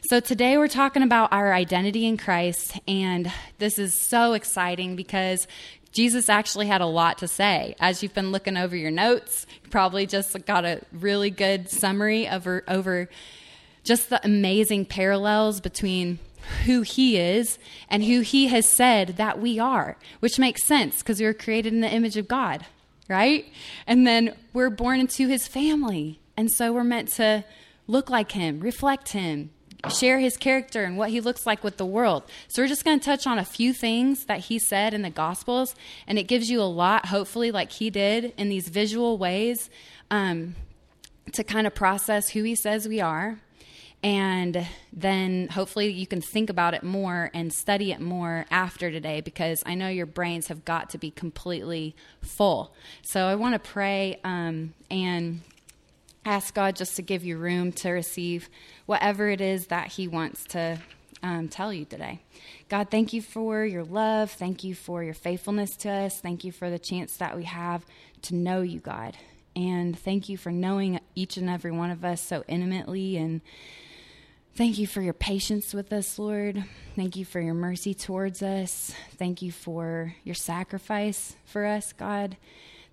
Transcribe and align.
So, 0.00 0.20
today 0.20 0.56
we're 0.56 0.68
talking 0.68 1.02
about 1.02 1.32
our 1.32 1.52
identity 1.52 2.06
in 2.06 2.16
Christ, 2.16 2.78
and 2.88 3.30
this 3.58 3.78
is 3.78 3.94
so 3.94 4.32
exciting 4.32 4.96
because 4.96 5.46
Jesus 5.92 6.30
actually 6.30 6.66
had 6.66 6.80
a 6.80 6.86
lot 6.86 7.18
to 7.18 7.28
say. 7.28 7.76
As 7.78 8.02
you've 8.02 8.14
been 8.14 8.32
looking 8.32 8.56
over 8.56 8.74
your 8.74 8.90
notes, 8.90 9.46
you 9.62 9.68
probably 9.68 10.06
just 10.06 10.44
got 10.46 10.64
a 10.64 10.80
really 10.92 11.30
good 11.30 11.68
summary 11.68 12.26
over, 12.26 12.64
over 12.68 13.10
just 13.84 14.08
the 14.08 14.20
amazing 14.24 14.86
parallels 14.86 15.60
between 15.60 16.18
who 16.64 16.80
he 16.80 17.18
is 17.18 17.58
and 17.88 18.02
who 18.02 18.20
he 18.20 18.48
has 18.48 18.66
said 18.66 19.08
that 19.18 19.40
we 19.40 19.58
are, 19.58 19.98
which 20.20 20.38
makes 20.38 20.64
sense 20.64 20.98
because 20.98 21.20
we 21.20 21.26
were 21.26 21.34
created 21.34 21.72
in 21.72 21.80
the 21.80 21.92
image 21.92 22.16
of 22.16 22.26
God, 22.26 22.64
right? 23.08 23.44
And 23.86 24.06
then 24.06 24.34
we're 24.52 24.70
born 24.70 25.00
into 25.00 25.28
his 25.28 25.46
family. 25.46 26.18
And 26.36 26.50
so 26.50 26.72
we're 26.72 26.82
meant 26.82 27.10
to 27.10 27.44
look 27.86 28.10
like 28.10 28.32
him, 28.32 28.60
reflect 28.60 29.12
him, 29.12 29.50
share 29.90 30.20
his 30.20 30.36
character 30.36 30.84
and 30.84 30.96
what 30.96 31.10
he 31.10 31.20
looks 31.20 31.46
like 31.46 31.64
with 31.64 31.76
the 31.76 31.86
world. 31.86 32.22
So 32.48 32.62
we're 32.62 32.68
just 32.68 32.84
going 32.84 33.00
to 33.00 33.04
touch 33.04 33.26
on 33.26 33.38
a 33.38 33.44
few 33.44 33.72
things 33.72 34.26
that 34.26 34.40
he 34.40 34.58
said 34.58 34.94
in 34.94 35.02
the 35.02 35.10
Gospels, 35.10 35.74
and 36.06 36.18
it 36.18 36.24
gives 36.24 36.50
you 36.50 36.60
a 36.60 36.64
lot, 36.64 37.06
hopefully, 37.06 37.50
like 37.50 37.72
he 37.72 37.90
did 37.90 38.32
in 38.36 38.48
these 38.48 38.68
visual 38.68 39.18
ways, 39.18 39.70
um, 40.10 40.54
to 41.32 41.42
kind 41.42 41.66
of 41.66 41.74
process 41.74 42.30
who 42.30 42.42
he 42.42 42.54
says 42.54 42.86
we 42.86 43.00
are. 43.00 43.38
And 44.04 44.66
then 44.92 45.46
hopefully 45.48 45.92
you 45.92 46.08
can 46.08 46.20
think 46.20 46.50
about 46.50 46.74
it 46.74 46.82
more 46.82 47.30
and 47.32 47.52
study 47.52 47.92
it 47.92 48.00
more 48.00 48.46
after 48.50 48.90
today 48.90 49.20
because 49.20 49.62
I 49.64 49.76
know 49.76 49.88
your 49.88 50.06
brains 50.06 50.48
have 50.48 50.64
got 50.64 50.90
to 50.90 50.98
be 50.98 51.12
completely 51.12 51.94
full. 52.20 52.74
So 53.02 53.26
I 53.26 53.36
want 53.36 53.54
to 53.54 53.60
pray 53.60 54.18
um, 54.24 54.74
and 54.90 55.42
ask 56.24 56.54
God 56.54 56.76
just 56.76 56.96
to 56.96 57.02
give 57.02 57.24
you 57.24 57.36
room 57.36 57.72
to 57.72 57.90
receive 57.90 58.48
whatever 58.86 59.28
it 59.28 59.40
is 59.40 59.66
that 59.66 59.88
He 59.88 60.08
wants 60.08 60.44
to 60.46 60.78
um, 61.22 61.48
tell 61.48 61.72
you 61.72 61.84
today. 61.84 62.20
God, 62.68 62.90
thank 62.90 63.12
you 63.12 63.22
for 63.22 63.64
your 63.64 63.84
love. 63.84 64.30
Thank 64.30 64.64
you 64.64 64.74
for 64.74 65.02
your 65.02 65.14
faithfulness 65.14 65.76
to 65.78 65.90
us. 65.90 66.20
Thank 66.20 66.44
you 66.44 66.52
for 66.52 66.70
the 66.70 66.78
chance 66.78 67.16
that 67.18 67.36
we 67.36 67.44
have 67.44 67.84
to 68.22 68.34
know 68.34 68.62
you, 68.62 68.80
God. 68.80 69.16
And 69.54 69.98
thank 69.98 70.28
you 70.28 70.36
for 70.36 70.50
knowing 70.50 70.98
each 71.14 71.36
and 71.36 71.48
every 71.48 71.70
one 71.70 71.90
of 71.90 72.04
us 72.04 72.20
so 72.20 72.42
intimately. 72.48 73.16
And 73.16 73.42
thank 74.54 74.78
you 74.78 74.86
for 74.86 75.02
your 75.02 75.12
patience 75.12 75.74
with 75.74 75.92
us, 75.92 76.18
Lord. 76.18 76.64
Thank 76.96 77.16
you 77.16 77.24
for 77.24 77.40
your 77.40 77.54
mercy 77.54 77.94
towards 77.94 78.42
us. 78.42 78.92
Thank 79.16 79.42
you 79.42 79.52
for 79.52 80.14
your 80.24 80.34
sacrifice 80.34 81.36
for 81.44 81.66
us, 81.66 81.92
God. 81.92 82.36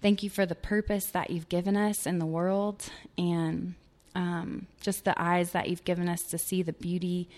Thank 0.02 0.24
you 0.24 0.30
for 0.30 0.46
the 0.46 0.56
purpose 0.56 1.08
that 1.08 1.30
you've 1.30 1.50
given 1.50 1.76
us 1.76 2.06
in 2.06 2.20
the 2.20 2.26
world. 2.26 2.90
And 3.18 3.76
um, 4.16 4.68
just 4.82 5.06
the 5.06 5.20
eyes 5.22 5.52
that 5.52 5.70
you've 5.70 5.84
given 5.84 6.10
us 6.10 6.24
to 6.24 6.38
see 6.38 6.64
the 6.64 6.74
beauty 6.74 7.30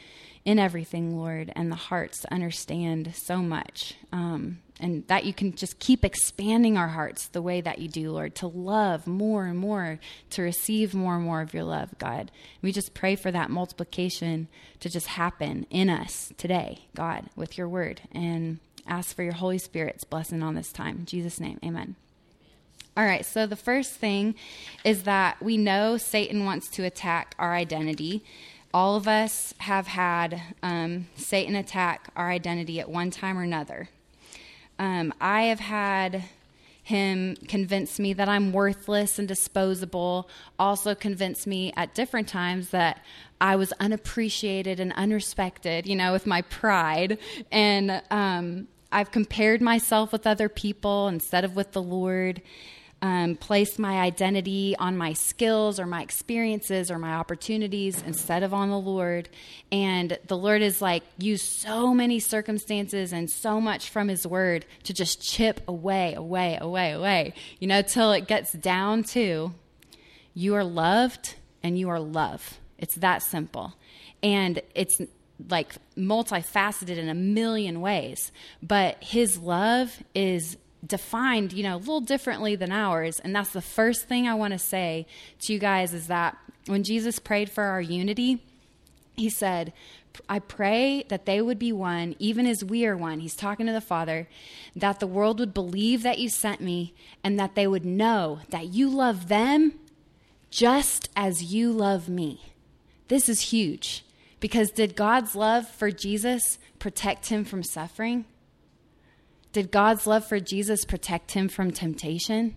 in 0.43 0.57
everything, 0.57 1.17
Lord, 1.17 1.51
and 1.55 1.71
the 1.71 1.75
hearts 1.75 2.21
to 2.21 2.33
understand 2.33 3.13
so 3.15 3.37
much. 3.37 3.95
Um, 4.11 4.59
and 4.79 5.05
that 5.07 5.25
you 5.25 5.33
can 5.33 5.53
just 5.53 5.77
keep 5.77 6.03
expanding 6.03 6.77
our 6.77 6.87
hearts 6.87 7.27
the 7.27 7.41
way 7.41 7.61
that 7.61 7.77
you 7.77 7.87
do, 7.87 8.11
Lord, 8.11 8.33
to 8.35 8.47
love 8.47 9.05
more 9.05 9.45
and 9.45 9.59
more, 9.59 9.99
to 10.31 10.41
receive 10.41 10.95
more 10.95 11.15
and 11.15 11.23
more 11.23 11.41
of 11.41 11.53
your 11.53 11.63
love, 11.63 11.95
God. 11.99 12.31
We 12.63 12.71
just 12.71 12.95
pray 12.95 13.15
for 13.15 13.29
that 13.31 13.51
multiplication 13.51 14.47
to 14.79 14.89
just 14.89 15.05
happen 15.05 15.67
in 15.69 15.89
us 15.89 16.33
today, 16.37 16.85
God, 16.95 17.29
with 17.35 17.59
your 17.59 17.69
word, 17.69 18.01
and 18.11 18.57
ask 18.87 19.15
for 19.15 19.21
your 19.21 19.33
Holy 19.33 19.59
Spirit's 19.59 20.03
blessing 20.03 20.41
on 20.41 20.55
this 20.55 20.71
time. 20.71 20.99
In 20.99 21.05
Jesus' 21.05 21.39
name, 21.39 21.59
amen. 21.63 21.95
All 22.97 23.05
right, 23.05 23.25
so 23.25 23.45
the 23.47 23.55
first 23.55 23.93
thing 23.93 24.35
is 24.83 25.03
that 25.03 25.41
we 25.41 25.55
know 25.55 25.95
Satan 25.95 26.43
wants 26.43 26.67
to 26.71 26.83
attack 26.83 27.35
our 27.39 27.53
identity. 27.53 28.21
All 28.73 28.97
of 28.97 29.07
us 29.07 29.53
have 29.59 29.87
had 29.87 30.41
um, 30.61 31.07
Satan 31.15 31.55
attack 31.55 32.09
our 32.17 32.29
identity 32.29 32.81
at 32.81 32.89
one 32.89 33.09
time 33.09 33.37
or 33.37 33.43
another. 33.43 33.87
Um, 34.77 35.13
I 35.21 35.43
have 35.43 35.61
had 35.61 36.25
him 36.83 37.37
convince 37.47 37.97
me 37.97 38.11
that 38.11 38.27
I'm 38.27 38.51
worthless 38.51 39.17
and 39.17 39.27
disposable, 39.27 40.29
also 40.59 40.93
convince 40.93 41.47
me 41.47 41.71
at 41.77 41.95
different 41.95 42.27
times 42.27 42.71
that 42.71 43.01
I 43.39 43.55
was 43.55 43.71
unappreciated 43.79 44.81
and 44.81 44.93
unrespected, 44.95 45.85
you 45.85 45.95
know, 45.95 46.11
with 46.11 46.27
my 46.27 46.41
pride. 46.41 47.19
And 47.53 48.01
um, 48.11 48.67
I've 48.91 49.11
compared 49.11 49.61
myself 49.61 50.11
with 50.11 50.27
other 50.27 50.49
people 50.49 51.07
instead 51.07 51.45
of 51.45 51.55
with 51.55 51.71
the 51.71 51.81
Lord 51.81 52.41
um, 53.01 53.35
place 53.35 53.79
my 53.79 53.99
identity 53.99 54.75
on 54.77 54.95
my 54.95 55.13
skills 55.13 55.79
or 55.79 55.87
my 55.87 56.03
experiences 56.03 56.91
or 56.91 56.99
my 56.99 57.13
opportunities 57.13 58.01
instead 58.03 58.43
of 58.43 58.53
on 58.53 58.69
the 58.69 58.79
Lord. 58.79 59.27
And 59.71 60.19
the 60.27 60.37
Lord 60.37 60.61
is 60.61 60.81
like, 60.81 61.03
use 61.17 61.41
so 61.41 61.93
many 61.93 62.19
circumstances 62.19 63.11
and 63.11 63.29
so 63.29 63.59
much 63.59 63.89
from 63.89 64.07
His 64.07 64.27
Word 64.27 64.65
to 64.83 64.93
just 64.93 65.21
chip 65.21 65.61
away, 65.67 66.13
away, 66.13 66.57
away, 66.61 66.91
away, 66.91 67.33
you 67.59 67.67
know, 67.67 67.81
till 67.81 68.11
it 68.11 68.27
gets 68.27 68.53
down 68.53 69.03
to 69.05 69.53
you 70.33 70.55
are 70.55 70.63
loved 70.63 71.35
and 71.63 71.77
you 71.77 71.89
are 71.89 71.99
love. 71.99 72.59
It's 72.77 72.95
that 72.95 73.23
simple. 73.23 73.73
And 74.21 74.61
it's 74.75 75.01
like 75.49 75.73
multifaceted 75.97 76.97
in 76.97 77.09
a 77.09 77.15
million 77.15 77.81
ways. 77.81 78.31
But 78.61 79.03
His 79.03 79.39
love 79.39 80.03
is 80.13 80.57
defined, 80.85 81.53
you 81.53 81.63
know, 81.63 81.75
a 81.75 81.77
little 81.77 82.01
differently 82.01 82.55
than 82.55 82.71
ours. 82.71 83.19
And 83.19 83.35
that's 83.35 83.53
the 83.53 83.61
first 83.61 84.07
thing 84.07 84.27
I 84.27 84.35
want 84.35 84.53
to 84.53 84.59
say 84.59 85.05
to 85.41 85.53
you 85.53 85.59
guys 85.59 85.93
is 85.93 86.07
that 86.07 86.37
when 86.65 86.83
Jesus 86.83 87.19
prayed 87.19 87.49
for 87.49 87.63
our 87.63 87.81
unity, 87.81 88.43
he 89.15 89.29
said, 89.29 89.73
I 90.27 90.39
pray 90.39 91.05
that 91.09 91.25
they 91.25 91.41
would 91.41 91.59
be 91.59 91.71
one, 91.71 92.15
even 92.19 92.45
as 92.45 92.65
we 92.65 92.85
are 92.85 92.97
one. 92.97 93.19
He's 93.19 93.35
talking 93.35 93.65
to 93.65 93.71
the 93.71 93.81
Father, 93.81 94.27
that 94.75 94.99
the 94.99 95.07
world 95.07 95.39
would 95.39 95.53
believe 95.53 96.03
that 96.03 96.19
you 96.19 96.29
sent 96.29 96.59
me, 96.59 96.93
and 97.23 97.39
that 97.39 97.55
they 97.55 97.67
would 97.67 97.85
know 97.85 98.41
that 98.49 98.67
you 98.67 98.89
love 98.89 99.27
them 99.27 99.73
just 100.49 101.09
as 101.15 101.53
you 101.53 101.71
love 101.71 102.09
me. 102.09 102.51
This 103.07 103.29
is 103.29 103.51
huge 103.51 104.05
because 104.39 104.71
did 104.71 104.95
God's 104.95 105.35
love 105.35 105.67
for 105.69 105.91
Jesus 105.91 106.57
protect 106.79 107.27
him 107.27 107.45
from 107.45 107.63
suffering? 107.63 108.25
Did 109.53 109.71
God's 109.71 110.07
love 110.07 110.25
for 110.25 110.39
Jesus 110.39 110.85
protect 110.85 111.31
him 111.31 111.49
from 111.49 111.71
temptation? 111.71 112.55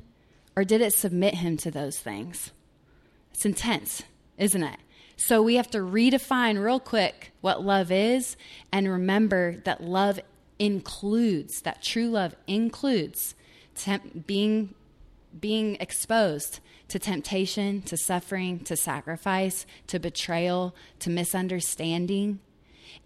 Or 0.56 0.64
did 0.64 0.80
it 0.80 0.94
submit 0.94 1.34
him 1.34 1.56
to 1.58 1.70
those 1.70 1.98
things? 1.98 2.52
It's 3.32 3.44
intense, 3.44 4.02
isn't 4.38 4.62
it? 4.62 4.78
So 5.16 5.42
we 5.42 5.56
have 5.56 5.70
to 5.70 5.78
redefine 5.78 6.62
real 6.62 6.80
quick 6.80 7.32
what 7.40 7.64
love 7.64 7.90
is 7.90 8.36
and 8.72 8.88
remember 8.88 9.56
that 9.64 9.82
love 9.82 10.20
includes, 10.58 11.62
that 11.62 11.82
true 11.82 12.08
love 12.08 12.34
includes 12.46 13.34
temp- 13.74 14.26
being, 14.26 14.74
being 15.38 15.76
exposed 15.80 16.60
to 16.88 16.98
temptation, 16.98 17.82
to 17.82 17.96
suffering, 17.96 18.60
to 18.60 18.76
sacrifice, 18.76 19.66
to 19.88 19.98
betrayal, 19.98 20.74
to 21.00 21.10
misunderstanding. 21.10 22.38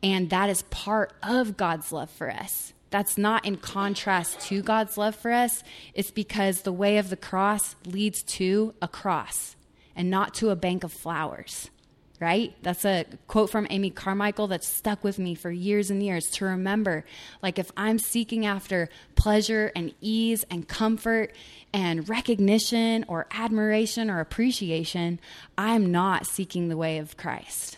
And 0.03 0.29
that 0.29 0.51
is 0.51 0.63
part 0.63 1.15
of 1.23 1.57
God's 1.57 1.93
love 1.93 2.11
for 2.11 2.31
us 2.31 2.75
that's 2.91 3.19
not 3.19 3.45
in 3.45 3.57
contrast 3.57 4.41
to 4.49 4.63
God's 4.63 4.97
love 4.97 5.15
for 5.15 5.31
us. 5.31 5.63
It's 5.95 6.11
because 6.11 6.63
the 6.63 6.73
way 6.73 6.99
of 6.99 7.11
the 7.11 7.17
cross 7.17 7.77
leads 7.85 8.23
to 8.25 8.75
a 8.81 8.89
cross 8.89 9.57
and 9.95 10.11
not 10.11 10.35
to 10.35 10.51
a 10.51 10.57
bank 10.57 10.85
of 10.85 10.93
flowers, 10.93 11.71
right? 12.21 12.55
That's 12.63 12.85
a 12.85 13.05
quote 13.27 13.51
from 13.51 13.67
Amy 13.69 13.91
Carmichael 13.91 14.47
that's 14.47 14.67
stuck 14.69 15.05
with 15.05 15.19
me 15.19 15.35
for 15.35 15.51
years 15.51 15.91
and 15.91 16.03
years 16.03 16.27
to 16.33 16.45
remember. 16.45 17.05
Like, 17.43 17.59
if 17.59 17.71
I'm 17.77 17.99
seeking 17.99 18.47
after 18.47 18.89
pleasure 19.17 19.71
and 19.77 19.93
ease 20.01 20.45
and 20.51 20.67
comfort 20.67 21.35
and 21.73 22.09
recognition 22.09 23.05
or 23.09 23.27
admiration 23.31 24.09
or 24.09 24.21
appreciation, 24.21 25.21
I'm 25.59 25.93
not 25.93 26.27
seeking 26.27 26.69
the 26.69 26.77
way 26.77 26.99
of 26.99 27.17
Christ. 27.17 27.77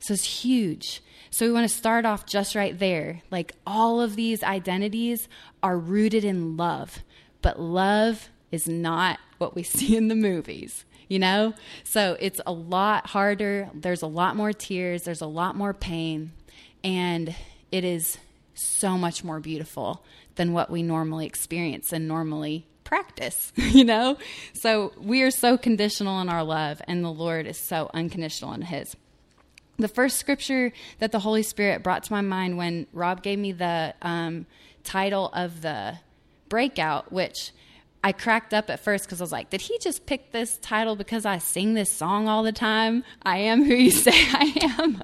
So 0.00 0.14
it's 0.14 0.42
huge. 0.42 1.02
So 1.30 1.46
we 1.46 1.52
want 1.52 1.68
to 1.68 1.74
start 1.74 2.04
off 2.04 2.26
just 2.26 2.54
right 2.54 2.78
there. 2.78 3.22
Like 3.30 3.54
all 3.66 4.00
of 4.00 4.16
these 4.16 4.42
identities 4.42 5.28
are 5.62 5.78
rooted 5.78 6.24
in 6.24 6.56
love, 6.56 7.00
but 7.42 7.60
love 7.60 8.28
is 8.50 8.68
not 8.68 9.18
what 9.38 9.54
we 9.54 9.62
see 9.64 9.96
in 9.96 10.08
the 10.08 10.14
movies. 10.14 10.84
you 11.08 11.18
know? 11.18 11.54
So 11.84 12.16
it's 12.20 12.40
a 12.46 12.52
lot 12.52 13.08
harder. 13.08 13.70
There's 13.74 14.02
a 14.02 14.06
lot 14.06 14.36
more 14.36 14.52
tears, 14.52 15.04
there's 15.04 15.22
a 15.22 15.26
lot 15.26 15.56
more 15.56 15.74
pain, 15.74 16.32
and 16.84 17.34
it 17.72 17.84
is 17.84 18.18
so 18.54 18.98
much 18.98 19.24
more 19.24 19.40
beautiful 19.40 20.04
than 20.36 20.52
what 20.52 20.70
we 20.70 20.82
normally 20.82 21.26
experience 21.26 21.92
and 21.92 22.06
normally 22.06 22.66
practice, 22.84 23.52
you 23.56 23.84
know? 23.84 24.18
So 24.54 24.92
we 24.98 25.22
are 25.22 25.30
so 25.30 25.58
conditional 25.58 26.20
in 26.20 26.28
our 26.28 26.44
love, 26.44 26.80
and 26.86 27.04
the 27.04 27.12
Lord 27.12 27.46
is 27.46 27.58
so 27.58 27.90
unconditional 27.92 28.52
in 28.54 28.62
His. 28.62 28.96
The 29.78 29.88
first 29.88 30.18
scripture 30.18 30.72
that 30.98 31.12
the 31.12 31.20
Holy 31.20 31.42
Spirit 31.42 31.82
brought 31.82 32.02
to 32.04 32.12
my 32.12 32.20
mind 32.20 32.58
when 32.58 32.86
Rob 32.92 33.22
gave 33.22 33.38
me 33.38 33.52
the 33.52 33.94
um, 34.02 34.46
title 34.82 35.30
of 35.32 35.62
the 35.62 35.98
breakout, 36.48 37.12
which 37.12 37.52
I 38.02 38.12
cracked 38.12 38.54
up 38.54 38.70
at 38.70 38.80
first 38.80 39.04
because 39.04 39.20
I 39.20 39.24
was 39.24 39.32
like, 39.32 39.50
did 39.50 39.62
he 39.62 39.78
just 39.78 40.06
pick 40.06 40.32
this 40.32 40.58
title 40.58 40.96
because 40.96 41.24
I 41.24 41.38
sing 41.38 41.74
this 41.74 41.92
song 41.92 42.26
all 42.26 42.42
the 42.42 42.52
time? 42.52 43.04
I 43.22 43.38
am 43.38 43.64
who 43.64 43.74
you 43.74 43.90
say 43.90 44.12
I 44.14 44.76
am. 44.78 45.02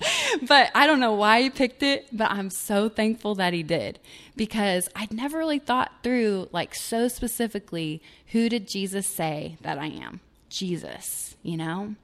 but 0.46 0.70
I 0.74 0.86
don't 0.86 1.00
know 1.00 1.12
why 1.12 1.42
he 1.42 1.50
picked 1.50 1.82
it, 1.82 2.08
but 2.12 2.30
I'm 2.30 2.50
so 2.50 2.88
thankful 2.88 3.34
that 3.36 3.52
he 3.52 3.62
did 3.62 3.98
because 4.36 4.88
I'd 4.94 5.12
never 5.12 5.38
really 5.38 5.58
thought 5.58 5.92
through, 6.02 6.48
like, 6.52 6.74
so 6.74 7.08
specifically, 7.08 8.02
who 8.28 8.48
did 8.48 8.68
Jesus 8.68 9.06
say 9.06 9.56
that 9.62 9.78
I 9.78 9.86
am? 9.86 10.20
Jesus, 10.48 11.36
you 11.42 11.56
know? 11.56 11.94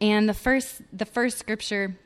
And 0.00 0.28
the 0.28 0.34
first, 0.34 0.82
the 0.92 1.06
first 1.06 1.38
scripture 1.38 1.96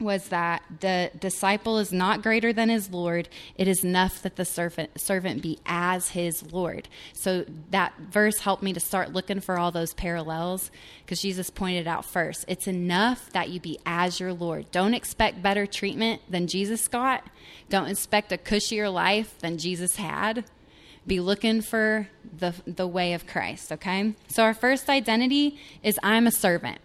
was 0.00 0.28
that 0.28 0.62
the 0.80 1.10
disciple 1.18 1.78
is 1.78 1.92
not 1.92 2.22
greater 2.22 2.52
than 2.52 2.68
his 2.70 2.90
Lord. 2.90 3.28
It 3.56 3.68
is 3.68 3.84
enough 3.84 4.22
that 4.22 4.36
the 4.36 4.44
servant, 4.44 4.98
servant 4.98 5.42
be 5.42 5.58
as 5.66 6.10
his 6.10 6.52
Lord. 6.52 6.88
So 7.12 7.44
that 7.70 7.92
verse 8.10 8.38
helped 8.38 8.62
me 8.62 8.72
to 8.72 8.80
start 8.80 9.12
looking 9.12 9.40
for 9.40 9.58
all 9.58 9.70
those 9.70 9.92
parallels 9.92 10.70
because 11.04 11.20
Jesus 11.20 11.50
pointed 11.50 11.86
out 11.86 12.04
first. 12.04 12.44
It's 12.48 12.66
enough 12.66 13.30
that 13.32 13.50
you 13.50 13.60
be 13.60 13.78
as 13.84 14.18
your 14.18 14.32
Lord. 14.32 14.70
Don't 14.70 14.94
expect 14.94 15.42
better 15.42 15.66
treatment 15.66 16.22
than 16.28 16.46
Jesus 16.46 16.88
got. 16.88 17.24
Don't 17.68 17.88
expect 17.88 18.32
a 18.32 18.38
cushier 18.38 18.92
life 18.92 19.38
than 19.40 19.58
Jesus 19.58 19.96
had. 19.96 20.44
Be 21.10 21.18
looking 21.18 21.60
for 21.60 22.06
the, 22.38 22.54
the 22.68 22.86
way 22.86 23.14
of 23.14 23.26
Christ, 23.26 23.72
okay? 23.72 24.14
So 24.28 24.44
our 24.44 24.54
first 24.54 24.88
identity 24.88 25.58
is 25.82 25.98
I'm 26.04 26.28
a 26.28 26.30
servant. 26.30 26.78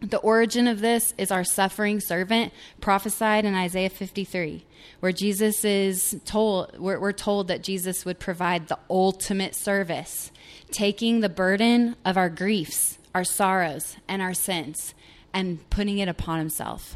The 0.00 0.18
origin 0.18 0.68
of 0.68 0.78
this 0.78 1.12
is 1.18 1.32
our 1.32 1.42
suffering 1.42 1.98
servant 1.98 2.52
prophesied 2.80 3.44
in 3.44 3.52
Isaiah 3.52 3.90
53, 3.90 4.64
where 5.00 5.10
Jesus 5.10 5.64
is 5.64 6.20
told, 6.24 6.78
we're, 6.78 7.00
we're, 7.00 7.10
told 7.10 7.48
that 7.48 7.64
Jesus 7.64 8.04
would 8.04 8.20
provide 8.20 8.68
the 8.68 8.78
ultimate 8.88 9.56
service, 9.56 10.30
taking 10.70 11.18
the 11.18 11.28
burden 11.28 11.96
of 12.04 12.16
our 12.16 12.30
griefs, 12.30 12.96
our 13.12 13.24
sorrows, 13.24 13.96
and 14.06 14.22
our 14.22 14.34
sins, 14.34 14.94
and 15.34 15.68
putting 15.68 15.98
it 15.98 16.06
upon 16.06 16.38
himself. 16.38 16.94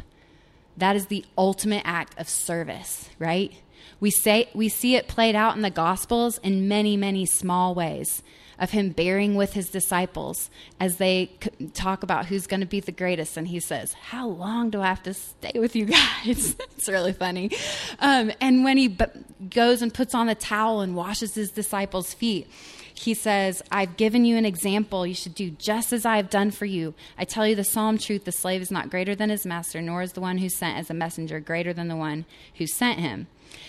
That 0.76 0.94
is 0.94 1.06
the 1.06 1.24
ultimate 1.36 1.82
act 1.84 2.16
of 2.20 2.28
service, 2.28 3.10
right? 3.18 3.52
We 4.00 4.10
say 4.10 4.48
we 4.54 4.68
see 4.68 4.96
it 4.96 5.08
played 5.08 5.34
out 5.34 5.56
in 5.56 5.62
the 5.62 5.70
gospels 5.70 6.38
in 6.38 6.68
many, 6.68 6.96
many 6.96 7.26
small 7.26 7.74
ways 7.74 8.22
of 8.60 8.70
him 8.70 8.90
bearing 8.90 9.34
with 9.34 9.54
his 9.54 9.70
disciples 9.70 10.50
as 10.78 10.98
they 10.98 11.30
talk 11.72 12.02
about 12.02 12.26
who's 12.26 12.46
going 12.46 12.60
to 12.60 12.66
be 12.66 12.78
the 12.78 12.92
greatest. 12.92 13.36
And 13.38 13.48
he 13.48 13.58
says, 13.58 13.94
How 13.94 14.28
long 14.28 14.68
do 14.70 14.82
I 14.82 14.86
have 14.86 15.02
to 15.04 15.14
stay 15.14 15.52
with 15.58 15.74
you 15.74 15.86
guys? 15.86 16.56
it's 16.76 16.88
really 16.88 17.14
funny. 17.14 17.50
Um, 17.98 18.30
and 18.40 18.62
when 18.62 18.76
he 18.76 18.88
b- 18.88 19.06
goes 19.48 19.80
and 19.80 19.92
puts 19.92 20.14
on 20.14 20.28
a 20.28 20.34
towel 20.34 20.82
and 20.82 20.94
washes 20.94 21.34
his 21.34 21.50
disciples' 21.50 22.12
feet, 22.12 22.48
he 22.92 23.14
says, 23.14 23.62
I've 23.72 23.96
given 23.96 24.26
you 24.26 24.36
an 24.36 24.44
example. 24.44 25.06
You 25.06 25.14
should 25.14 25.34
do 25.34 25.50
just 25.50 25.90
as 25.94 26.04
I 26.04 26.16
have 26.16 26.28
done 26.28 26.50
for 26.50 26.66
you. 26.66 26.92
I 27.16 27.24
tell 27.24 27.46
you 27.46 27.54
the 27.54 27.64
solemn 27.64 27.96
truth 27.96 28.24
the 28.24 28.32
slave 28.32 28.60
is 28.60 28.70
not 28.70 28.90
greater 28.90 29.14
than 29.14 29.30
his 29.30 29.46
master, 29.46 29.80
nor 29.80 30.02
is 30.02 30.12
the 30.12 30.20
one 30.20 30.36
who 30.36 30.50
sent 30.50 30.76
as 30.76 30.90
a 30.90 30.94
messenger 30.94 31.40
greater 31.40 31.72
than 31.72 31.88
the 31.88 31.96
one 31.96 32.26
who 32.56 32.66
sent 32.66 32.98
him. 32.98 33.26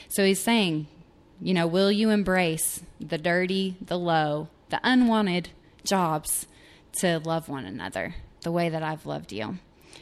So 0.10 0.25
he's 0.25 0.42
saying, 0.42 0.88
you 1.42 1.54
know, 1.54 1.68
will 1.68 1.92
you 1.92 2.10
embrace 2.10 2.81
the 3.00 3.18
dirty, 3.18 3.78
the 3.81 3.98
low, 3.98 4.50
the 4.69 4.80
unwanted 4.83 5.50
jobs 5.83 6.48
to 7.00 7.19
love 7.19 7.50
one 7.50 7.66
another 7.66 8.16
the 8.42 8.51
way 8.51 8.69
that 8.69 8.83
I've 8.83 9.06
loved 9.06 9.31
you. 9.31 9.60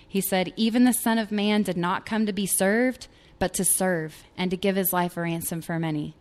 He 0.08 0.22
said, 0.22 0.54
Even 0.56 0.86
the 0.86 0.94
Son 0.94 1.18
of 1.18 1.32
Man 1.32 1.64
did 1.64 1.78
not 1.78 2.06
come 2.06 2.26
to 2.26 2.34
be 2.34 2.46
served, 2.46 3.08
but 3.38 3.54
to 3.56 3.66
serve 3.66 4.24
and 4.38 4.50
to 4.52 4.58
give 4.58 4.76
his 4.76 4.94
life 4.94 5.18
a 5.18 5.22
ransom 5.22 5.62
for 5.62 5.80
many. 5.80 6.16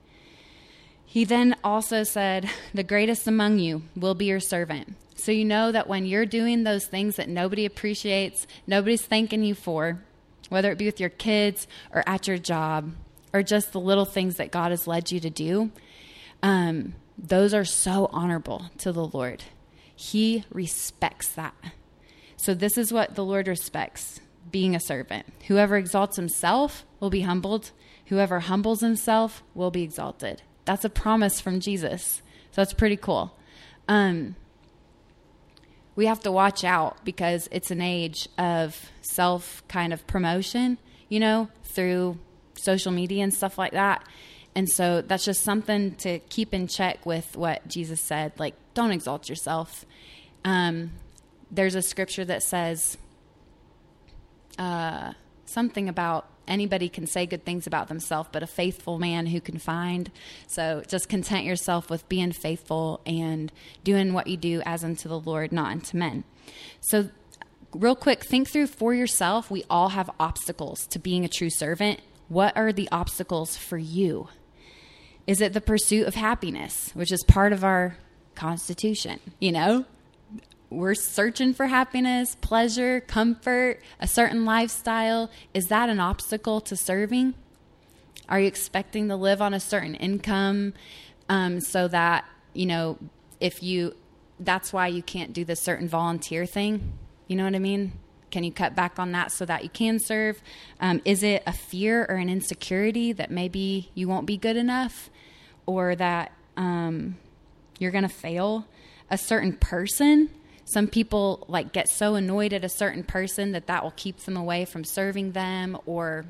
He 1.04 1.24
then 1.24 1.56
also 1.64 2.02
said, 2.02 2.50
The 2.74 2.82
greatest 2.82 3.26
among 3.26 3.58
you 3.58 3.82
will 3.96 4.14
be 4.14 4.26
your 4.26 4.40
servant. 4.40 4.94
So 5.16 5.32
you 5.32 5.44
know 5.44 5.72
that 5.72 5.88
when 5.88 6.06
you're 6.06 6.26
doing 6.26 6.62
those 6.62 6.86
things 6.86 7.16
that 7.16 7.28
nobody 7.28 7.64
appreciates, 7.64 8.46
nobody's 8.66 9.02
thanking 9.02 9.42
you 9.42 9.54
for, 9.54 9.98
whether 10.48 10.70
it 10.70 10.78
be 10.78 10.86
with 10.86 11.00
your 11.00 11.10
kids 11.10 11.66
or 11.92 12.04
at 12.06 12.28
your 12.28 12.38
job 12.38 12.92
or 13.32 13.42
just 13.42 13.72
the 13.72 13.80
little 13.80 14.04
things 14.04 14.36
that 14.36 14.50
God 14.50 14.70
has 14.70 14.86
led 14.86 15.10
you 15.10 15.20
to 15.20 15.30
do, 15.30 15.70
um, 16.42 16.94
those 17.16 17.52
are 17.52 17.64
so 17.64 18.08
honorable 18.12 18.70
to 18.78 18.92
the 18.92 19.06
Lord. 19.06 19.44
He 19.94 20.44
respects 20.50 21.28
that. 21.30 21.54
So, 22.36 22.54
this 22.54 22.78
is 22.78 22.92
what 22.92 23.16
the 23.16 23.24
Lord 23.24 23.48
respects 23.48 24.20
being 24.50 24.74
a 24.74 24.80
servant. 24.80 25.26
Whoever 25.48 25.76
exalts 25.76 26.16
himself 26.16 26.86
will 27.00 27.10
be 27.10 27.22
humbled, 27.22 27.72
whoever 28.06 28.40
humbles 28.40 28.80
himself 28.80 29.42
will 29.54 29.72
be 29.72 29.82
exalted. 29.82 30.42
That's 30.64 30.84
a 30.84 30.90
promise 30.90 31.40
from 31.40 31.58
Jesus. 31.58 32.22
So, 32.52 32.60
that's 32.60 32.72
pretty 32.72 32.96
cool. 32.96 33.36
Um, 33.88 34.36
we 35.96 36.06
have 36.06 36.20
to 36.20 36.30
watch 36.30 36.62
out 36.62 37.04
because 37.04 37.48
it's 37.50 37.72
an 37.72 37.80
age 37.80 38.28
of 38.38 38.92
self 39.02 39.66
kind 39.66 39.92
of 39.92 40.06
promotion, 40.06 40.78
you 41.08 41.18
know, 41.18 41.48
through 41.64 42.18
social 42.58 42.92
media 42.92 43.22
and 43.22 43.32
stuff 43.32 43.58
like 43.58 43.72
that. 43.72 44.04
And 44.54 44.68
so 44.68 45.02
that's 45.02 45.24
just 45.24 45.42
something 45.44 45.94
to 45.96 46.18
keep 46.18 46.52
in 46.52 46.66
check 46.66 47.04
with 47.06 47.36
what 47.36 47.66
Jesus 47.68 48.00
said. 48.00 48.32
Like, 48.38 48.54
don't 48.74 48.90
exalt 48.90 49.28
yourself. 49.28 49.84
Um, 50.44 50.92
there's 51.50 51.74
a 51.74 51.82
scripture 51.82 52.24
that 52.24 52.42
says 52.42 52.98
uh, 54.58 55.12
something 55.46 55.88
about 55.88 56.28
anybody 56.48 56.88
can 56.88 57.06
say 57.06 57.26
good 57.26 57.44
things 57.44 57.66
about 57.66 57.88
themselves, 57.88 58.30
but 58.32 58.42
a 58.42 58.46
faithful 58.46 58.98
man 58.98 59.26
who 59.26 59.40
can 59.40 59.58
find. 59.58 60.10
So 60.46 60.82
just 60.86 61.08
content 61.08 61.44
yourself 61.44 61.90
with 61.90 62.08
being 62.08 62.32
faithful 62.32 63.00
and 63.06 63.52
doing 63.84 64.12
what 64.12 64.26
you 64.26 64.36
do 64.36 64.62
as 64.64 64.82
unto 64.82 65.08
the 65.08 65.20
Lord, 65.20 65.52
not 65.52 65.70
unto 65.70 65.96
men. 65.96 66.24
So, 66.80 67.10
real 67.74 67.94
quick, 67.96 68.24
think 68.24 68.48
through 68.50 68.68
for 68.68 68.94
yourself. 68.94 69.50
We 69.50 69.64
all 69.68 69.90
have 69.90 70.10
obstacles 70.18 70.86
to 70.88 70.98
being 70.98 71.24
a 71.24 71.28
true 71.28 71.50
servant. 71.50 72.00
What 72.28 72.56
are 72.56 72.72
the 72.72 72.88
obstacles 72.92 73.56
for 73.56 73.78
you? 73.78 74.28
Is 75.26 75.40
it 75.40 75.52
the 75.52 75.60
pursuit 75.60 76.06
of 76.06 76.14
happiness, 76.14 76.90
which 76.94 77.12
is 77.12 77.22
part 77.24 77.52
of 77.52 77.64
our 77.64 77.96
constitution? 78.34 79.20
You 79.40 79.52
know, 79.52 79.84
we're 80.70 80.94
searching 80.94 81.54
for 81.54 81.66
happiness, 81.66 82.36
pleasure, 82.40 83.00
comfort, 83.00 83.80
a 84.00 84.06
certain 84.06 84.44
lifestyle. 84.44 85.30
Is 85.54 85.68
that 85.68 85.88
an 85.88 86.00
obstacle 86.00 86.60
to 86.62 86.76
serving? 86.76 87.34
Are 88.28 88.38
you 88.38 88.46
expecting 88.46 89.08
to 89.08 89.16
live 89.16 89.40
on 89.40 89.54
a 89.54 89.60
certain 89.60 89.94
income 89.94 90.74
um, 91.30 91.60
so 91.60 91.88
that, 91.88 92.26
you 92.52 92.66
know, 92.66 92.98
if 93.40 93.62
you, 93.62 93.94
that's 94.38 94.72
why 94.72 94.88
you 94.88 95.02
can't 95.02 95.32
do 95.32 95.44
this 95.44 95.60
certain 95.60 95.88
volunteer 95.88 96.44
thing? 96.44 96.92
You 97.26 97.36
know 97.36 97.44
what 97.44 97.54
I 97.54 97.58
mean? 97.58 97.92
Can 98.30 98.44
you 98.44 98.52
cut 98.52 98.74
back 98.74 98.98
on 98.98 99.12
that 99.12 99.32
so 99.32 99.44
that 99.44 99.62
you 99.62 99.70
can 99.70 99.98
serve? 99.98 100.40
Um, 100.80 101.00
is 101.04 101.22
it 101.22 101.42
a 101.46 101.52
fear 101.52 102.06
or 102.08 102.16
an 102.16 102.28
insecurity 102.28 103.12
that 103.12 103.30
maybe 103.30 103.90
you 103.94 104.08
won't 104.08 104.26
be 104.26 104.36
good 104.36 104.56
enough? 104.56 105.10
or 105.68 105.94
that 105.94 106.32
um, 106.56 107.14
you're 107.78 107.90
going 107.90 108.02
to 108.02 108.08
fail 108.08 108.66
a 109.10 109.18
certain 109.18 109.52
person. 109.52 110.30
Some 110.64 110.88
people 110.88 111.44
like 111.46 111.74
get 111.74 111.90
so 111.90 112.14
annoyed 112.14 112.54
at 112.54 112.64
a 112.64 112.70
certain 112.70 113.04
person 113.04 113.52
that 113.52 113.66
that 113.66 113.84
will 113.84 113.92
keep 113.94 114.16
them 114.20 114.34
away 114.34 114.64
from 114.64 114.82
serving 114.82 115.32
them 115.32 115.76
or 115.84 116.24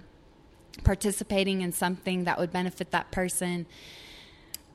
participating 0.82 1.60
in 1.60 1.70
something 1.70 2.24
that 2.24 2.36
would 2.36 2.52
benefit 2.52 2.90
that 2.90 3.12
person. 3.12 3.66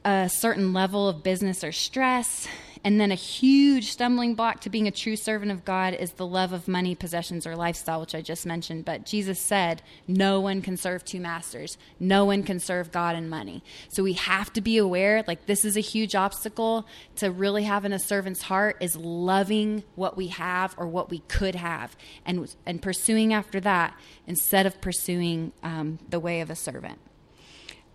A 0.06 0.30
certain 0.32 0.72
level 0.72 1.10
of 1.10 1.24
business 1.24 1.62
or 1.62 1.74
stress, 1.74 2.48
and 2.84 3.00
then 3.00 3.12
a 3.12 3.16
huge 3.16 3.92
stumbling 3.92 4.36
block 4.36 4.60
to 4.62 4.70
being 4.70 4.88
a 4.88 4.92
true 4.92 5.16
servant 5.16 5.52
of 5.52 5.64
God 5.64 5.94
is 5.94 6.14
the 6.14 6.28
love 6.28 6.52
of 6.52 6.68
money, 6.68 6.96
possessions, 6.96 7.48
or 7.48 7.56
lifestyle, 7.56 8.02
which 8.02 8.14
I 8.14 8.22
just 8.22 8.46
mentioned. 8.46 8.84
But 8.84 9.06
Jesus 9.06 9.40
said, 9.40 9.82
no 10.06 10.42
one 10.42 10.62
can 10.62 10.76
serve 10.76 11.06
two 11.06 11.22
masters. 11.22 11.78
No 12.00 12.26
one 12.26 12.44
can 12.44 12.60
serve 12.60 12.92
God 12.92 13.16
and 13.16 13.30
money. 13.30 13.64
So 13.88 14.04
we 14.04 14.14
have 14.14 14.52
to 14.54 14.62
be 14.62 14.78
aware, 14.78 15.24
like, 15.28 15.46
this 15.46 15.64
is 15.64 15.78
a 15.78 15.82
huge 15.82 16.14
obstacle 16.14 16.86
to 17.16 17.32
really 17.32 17.64
having 17.64 17.94
a 17.94 18.00
servant's 18.00 18.44
heart 18.44 18.76
is 18.82 18.98
loving 18.98 19.84
what 19.96 20.18
we 20.18 20.28
have 20.28 20.76
or 20.78 20.86
what 20.88 21.10
we 21.10 21.20
could 21.20 21.56
have 21.56 21.96
and, 22.26 22.54
and 22.66 22.82
pursuing 22.82 23.34
after 23.34 23.62
that 23.62 23.98
instead 24.28 24.66
of 24.66 24.82
pursuing 24.82 25.54
um, 25.64 26.00
the 26.10 26.20
way 26.20 26.42
of 26.42 26.50
a 26.50 26.56
servant. 26.56 27.00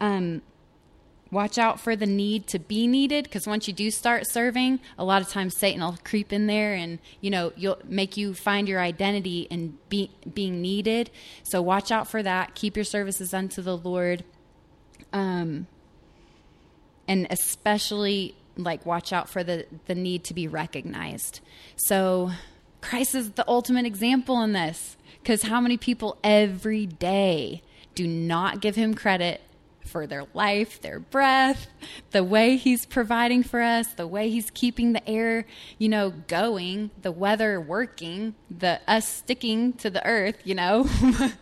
Um, 0.01 0.43
watch 1.31 1.59
out 1.59 1.79
for 1.81 1.95
the 1.95 2.07
need 2.07 2.47
to 2.47 2.59
be 2.59 2.87
needed 2.87 3.25
because 3.25 3.47
once 3.47 3.69
you 3.69 3.75
do 3.75 3.91
start 3.91 4.25
serving 4.31 4.81
a 4.97 5.05
lot 5.05 5.21
of 5.21 5.29
times 5.29 5.55
satan 5.57 5.83
will 5.83 5.99
creep 6.03 6.33
in 6.33 6.47
there 6.47 6.73
and 6.75 6.99
you 7.21 7.31
know 7.31 7.53
you'll 7.57 7.79
make 7.85 8.17
you 8.17 8.33
find 8.33 8.69
your 8.69 8.81
identity 8.81 9.47
in 9.51 9.79
be, 9.89 10.11
being 10.33 10.61
needed. 10.61 11.11
So 11.43 11.61
watch 11.63 11.91
out 11.91 12.09
for 12.09 12.23
that. 12.23 12.55
Keep 12.55 12.77
your 12.77 12.85
services 12.85 13.35
unto 13.35 13.63
the 13.63 13.77
lord. 13.77 14.25
Um, 15.13 15.67
and 17.07 17.27
especially 17.31 18.35
like 18.57 18.85
watch 18.85 19.13
out 19.13 19.29
for 19.29 19.43
the 19.43 19.67
the 19.87 19.95
need 19.95 20.25
to 20.25 20.35
be 20.35 20.47
recognized. 20.47 21.41
So 21.77 22.33
christ 22.81 23.15
is 23.15 23.33
the 23.33 23.45
ultimate 23.49 23.87
example 23.87 24.41
in 24.43 24.53
this 24.53 24.97
because 25.21 25.43
how 25.43 25.61
many 25.61 25.77
people 25.77 26.17
every 26.23 26.87
day 26.87 27.63
do 27.95 28.07
not 28.07 28.61
give 28.61 28.77
him 28.77 28.95
credit 28.95 29.41
for 29.89 30.07
their 30.07 30.25
life, 30.35 30.81
their 30.81 31.01
breath, 31.01 31.67
the 32.11 32.23
way 32.23 32.57
he's 32.57 32.87
providing 32.87 33.43
for 33.43 33.61
us, 33.61 33.87
the 33.95 34.07
way 34.07 34.31
he's 34.31 34.51
keeping 34.51 34.93
the 34.93 35.09
air, 35.09 35.47
you 35.79 35.89
know, 35.89 36.11
going, 36.11 36.91
the 37.03 37.13
weather 37.13 37.61
working, 37.61 38.35
the 38.51 38.81
us 38.87 39.09
sticking 39.09 39.73
to 39.75 39.91
the 39.91 40.05
earth, 40.07 40.41
you 40.45 40.55
know. 40.55 40.89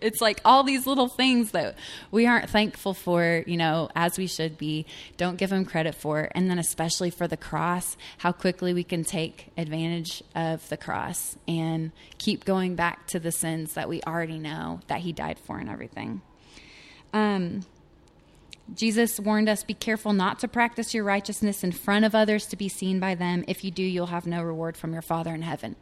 it's 0.00 0.20
like 0.20 0.40
all 0.44 0.62
these 0.62 0.86
little 0.86 1.08
things 1.08 1.50
that 1.52 1.76
we 2.10 2.26
aren't 2.26 2.48
thankful 2.48 2.94
for, 2.94 3.44
you 3.46 3.56
know, 3.56 3.88
as 3.94 4.18
we 4.18 4.26
should 4.26 4.56
be. 4.56 4.86
Don't 5.16 5.36
give 5.36 5.52
him 5.52 5.64
credit 5.64 5.94
for. 5.94 6.28
And 6.34 6.50
then 6.50 6.58
especially 6.58 7.10
for 7.10 7.28
the 7.28 7.36
cross, 7.36 7.96
how 8.18 8.32
quickly 8.32 8.72
we 8.72 8.84
can 8.84 9.04
take 9.04 9.48
advantage 9.56 10.22
of 10.34 10.68
the 10.68 10.76
cross 10.76 11.36
and 11.46 11.92
keep 12.18 12.44
going 12.44 12.74
back 12.74 13.06
to 13.08 13.20
the 13.20 13.32
sins 13.32 13.74
that 13.74 13.88
we 13.88 14.02
already 14.02 14.38
know 14.38 14.80
that 14.88 15.00
he 15.00 15.12
died 15.12 15.38
for 15.38 15.58
and 15.58 15.68
everything. 15.68 16.22
Um 17.12 17.64
Jesus 18.74 19.20
warned 19.20 19.48
us 19.48 19.62
be 19.62 19.74
careful 19.74 20.12
not 20.12 20.38
to 20.40 20.48
practice 20.48 20.92
your 20.92 21.04
righteousness 21.04 21.62
in 21.62 21.72
front 21.72 22.04
of 22.04 22.14
others 22.14 22.46
to 22.46 22.56
be 22.56 22.68
seen 22.68 22.98
by 22.98 23.14
them. 23.14 23.44
If 23.46 23.64
you 23.64 23.70
do, 23.70 23.82
you'll 23.82 24.06
have 24.06 24.26
no 24.26 24.42
reward 24.42 24.76
from 24.76 24.92
your 24.92 25.02
Father 25.02 25.34
in 25.34 25.42
heaven. 25.42 25.76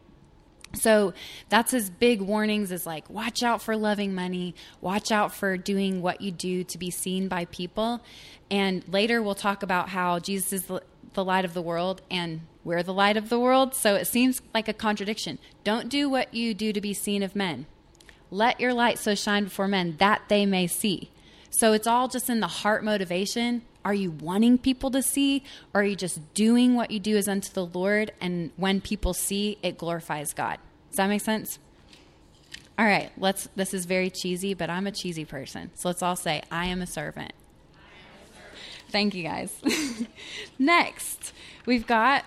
So 0.74 1.14
that's 1.48 1.70
his 1.70 1.88
big 1.88 2.20
warnings 2.20 2.72
is 2.72 2.86
like, 2.86 3.08
watch 3.08 3.42
out 3.42 3.62
for 3.62 3.76
loving 3.76 4.14
money, 4.14 4.54
watch 4.80 5.12
out 5.12 5.32
for 5.32 5.56
doing 5.56 6.02
what 6.02 6.20
you 6.20 6.30
do 6.30 6.64
to 6.64 6.78
be 6.78 6.90
seen 6.90 7.28
by 7.28 7.44
people. 7.46 8.02
And 8.50 8.86
later 8.88 9.22
we'll 9.22 9.34
talk 9.34 9.62
about 9.62 9.90
how 9.90 10.18
Jesus 10.18 10.52
is 10.52 10.70
the 11.14 11.24
light 11.24 11.44
of 11.44 11.54
the 11.54 11.62
world 11.62 12.02
and 12.10 12.40
we're 12.64 12.82
the 12.82 12.92
light 12.92 13.16
of 13.16 13.28
the 13.28 13.38
world. 13.38 13.74
So 13.74 13.94
it 13.94 14.06
seems 14.06 14.42
like 14.52 14.68
a 14.68 14.72
contradiction. 14.72 15.38
Don't 15.62 15.88
do 15.88 16.08
what 16.08 16.34
you 16.34 16.54
do 16.54 16.72
to 16.72 16.80
be 16.80 16.92
seen 16.94 17.22
of 17.22 17.36
men. 17.36 17.66
Let 18.30 18.58
your 18.58 18.74
light 18.74 18.98
so 18.98 19.14
shine 19.14 19.44
before 19.44 19.68
men 19.68 19.96
that 19.98 20.22
they 20.28 20.44
may 20.44 20.66
see. 20.66 21.10
So 21.56 21.72
it's 21.72 21.86
all 21.86 22.08
just 22.08 22.28
in 22.28 22.40
the 22.40 22.48
heart 22.48 22.82
motivation. 22.82 23.62
Are 23.84 23.94
you 23.94 24.10
wanting 24.10 24.58
people 24.58 24.90
to 24.90 25.02
see, 25.02 25.44
or 25.72 25.82
are 25.82 25.84
you 25.84 25.94
just 25.94 26.34
doing 26.34 26.74
what 26.74 26.90
you 26.90 26.98
do 26.98 27.16
is 27.16 27.28
unto 27.28 27.52
the 27.52 27.64
Lord? 27.64 28.12
And 28.20 28.50
when 28.56 28.80
people 28.80 29.14
see, 29.14 29.58
it 29.62 29.78
glorifies 29.78 30.32
God. 30.32 30.58
Does 30.90 30.96
that 30.96 31.08
make 31.08 31.20
sense? 31.20 31.60
All 32.76 32.84
right, 32.84 33.12
let's. 33.16 33.48
This 33.54 33.72
is 33.72 33.84
very 33.84 34.10
cheesy, 34.10 34.52
but 34.52 34.68
I'm 34.68 34.88
a 34.88 34.90
cheesy 34.90 35.24
person. 35.24 35.70
So 35.74 35.88
let's 35.88 36.02
all 36.02 36.16
say, 36.16 36.42
I 36.50 36.66
am 36.66 36.82
a 36.82 36.88
servant. 36.88 37.32
Thank 38.90 39.14
you, 39.14 39.22
guys. 39.22 39.52
Next, 40.58 41.32
we've 41.66 41.86
got 41.86 42.24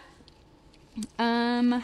um 1.19 1.83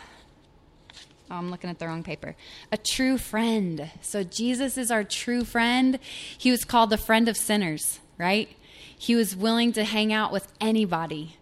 Oh, 1.34 1.38
I'm 1.38 1.50
looking 1.50 1.72
at 1.72 1.80
the 1.80 1.88
wrong 1.88 2.04
paper. 2.04 2.36
A 2.72 2.78
true 2.78 3.18
friend. 3.18 3.90
So 4.02 4.24
Jesus 4.24 4.78
is 4.78 4.92
our 4.92 5.04
true 5.04 5.44
friend. 5.44 5.98
He 6.38 6.52
was 6.52 6.64
called 6.64 6.92
the 6.92 6.98
friend 6.98 7.28
of 7.28 7.36
sinners, 7.36 8.00
right? 8.20 8.56
He 8.96 9.16
was 9.16 9.36
willing 9.36 9.72
to 9.74 9.84
hang 9.84 10.14
out 10.14 10.32
with 10.32 10.48
anybody. 10.62 11.38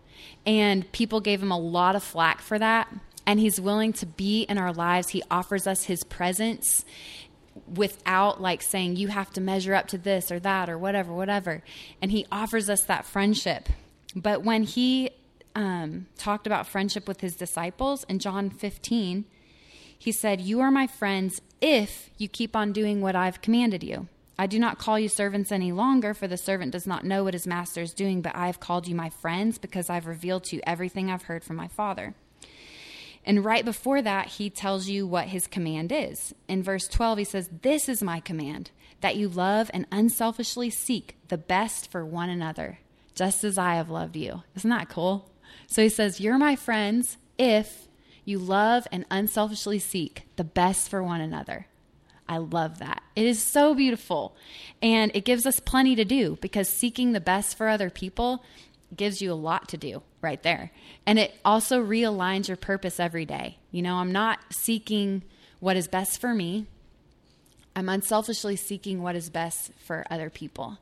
And 0.45 0.89
people 0.93 1.19
gave 1.19 1.43
him 1.43 1.51
a 1.51 1.59
lot 1.59 1.97
of 1.97 2.03
flack 2.03 2.39
for 2.39 2.57
that. 2.57 2.87
And 3.25 3.37
he's 3.37 3.59
willing 3.59 3.91
to 3.93 4.05
be 4.05 4.43
in 4.43 4.57
our 4.57 4.71
lives. 4.71 5.09
He 5.09 5.23
offers 5.29 5.67
us 5.67 5.83
his 5.83 6.05
presence 6.05 6.85
without 7.67 8.41
like 8.41 8.61
saying 8.61 8.95
you 8.95 9.09
have 9.09 9.31
to 9.31 9.41
measure 9.41 9.73
up 9.73 9.87
to 9.87 9.97
this 9.97 10.31
or 10.31 10.39
that 10.39 10.69
or 10.69 10.77
whatever, 10.77 11.11
whatever. 11.11 11.63
And 12.01 12.11
he 12.11 12.25
offers 12.31 12.69
us 12.69 12.83
that 12.83 13.05
friendship. 13.05 13.67
But 14.15 14.41
when 14.41 14.63
he 14.63 15.09
um, 15.53 16.05
talked 16.17 16.47
about 16.47 16.65
friendship 16.65 17.09
with 17.09 17.19
his 17.19 17.35
disciples 17.35 18.05
in 18.05 18.19
John 18.19 18.49
15, 18.49 19.25
he 20.01 20.11
said, 20.11 20.41
You 20.41 20.61
are 20.61 20.71
my 20.71 20.87
friends 20.87 21.43
if 21.61 22.09
you 22.17 22.27
keep 22.27 22.55
on 22.55 22.73
doing 22.73 23.01
what 23.01 23.15
I've 23.15 23.39
commanded 23.39 23.83
you. 23.83 24.07
I 24.35 24.47
do 24.47 24.57
not 24.57 24.79
call 24.79 24.97
you 24.97 25.07
servants 25.07 25.51
any 25.51 25.71
longer, 25.71 26.15
for 26.15 26.27
the 26.27 26.37
servant 26.37 26.71
does 26.71 26.87
not 26.87 27.05
know 27.05 27.23
what 27.23 27.35
his 27.35 27.45
master 27.45 27.83
is 27.83 27.93
doing, 27.93 28.23
but 28.23 28.35
I 28.35 28.47
have 28.47 28.59
called 28.59 28.87
you 28.87 28.95
my 28.95 29.11
friends 29.11 29.59
because 29.59 29.91
I've 29.91 30.07
revealed 30.07 30.45
to 30.45 30.55
you 30.55 30.63
everything 30.65 31.11
I've 31.11 31.25
heard 31.25 31.43
from 31.43 31.55
my 31.55 31.67
Father. 31.67 32.15
And 33.23 33.45
right 33.45 33.63
before 33.63 34.01
that, 34.01 34.25
he 34.25 34.49
tells 34.49 34.89
you 34.89 35.05
what 35.05 35.27
his 35.27 35.45
command 35.45 35.91
is. 35.91 36.33
In 36.47 36.63
verse 36.63 36.87
12, 36.87 37.19
he 37.19 37.23
says, 37.23 37.51
This 37.61 37.87
is 37.87 38.01
my 38.01 38.19
command, 38.19 38.71
that 39.01 39.17
you 39.17 39.29
love 39.29 39.69
and 39.71 39.85
unselfishly 39.91 40.71
seek 40.71 41.15
the 41.27 41.37
best 41.37 41.91
for 41.91 42.03
one 42.03 42.31
another, 42.31 42.79
just 43.13 43.43
as 43.43 43.59
I 43.59 43.75
have 43.75 43.91
loved 43.91 44.15
you. 44.15 44.41
Isn't 44.55 44.71
that 44.71 44.89
cool? 44.89 45.29
So 45.67 45.83
he 45.83 45.89
says, 45.89 46.19
You're 46.19 46.39
my 46.39 46.55
friends 46.55 47.17
if 47.37 47.87
you 48.25 48.39
love 48.39 48.87
and 48.91 49.05
unselfishly 49.09 49.79
seek 49.79 50.23
the 50.35 50.43
best 50.43 50.89
for 50.89 51.03
one 51.03 51.21
another. 51.21 51.67
I 52.27 52.37
love 52.37 52.79
that. 52.79 53.03
It 53.15 53.25
is 53.25 53.41
so 53.41 53.75
beautiful. 53.75 54.35
And 54.81 55.11
it 55.13 55.25
gives 55.25 55.45
us 55.45 55.59
plenty 55.59 55.95
to 55.95 56.05
do 56.05 56.37
because 56.41 56.69
seeking 56.69 57.11
the 57.11 57.19
best 57.19 57.57
for 57.57 57.67
other 57.67 57.89
people 57.89 58.43
gives 58.95 59.21
you 59.21 59.31
a 59.31 59.33
lot 59.33 59.67
to 59.69 59.77
do 59.77 60.01
right 60.21 60.41
there. 60.43 60.71
And 61.05 61.19
it 61.19 61.33
also 61.43 61.83
realigns 61.83 62.47
your 62.47 62.57
purpose 62.57 62.99
every 62.99 63.25
day. 63.25 63.57
You 63.71 63.81
know, 63.81 63.95
I'm 63.95 64.11
not 64.11 64.39
seeking 64.51 65.23
what 65.59 65.77
is 65.77 65.87
best 65.87 66.19
for 66.19 66.33
me, 66.33 66.67
I'm 67.75 67.87
unselfishly 67.87 68.55
seeking 68.55 69.01
what 69.01 69.15
is 69.15 69.29
best 69.29 69.71
for 69.77 70.05
other 70.09 70.29
people. 70.29 70.77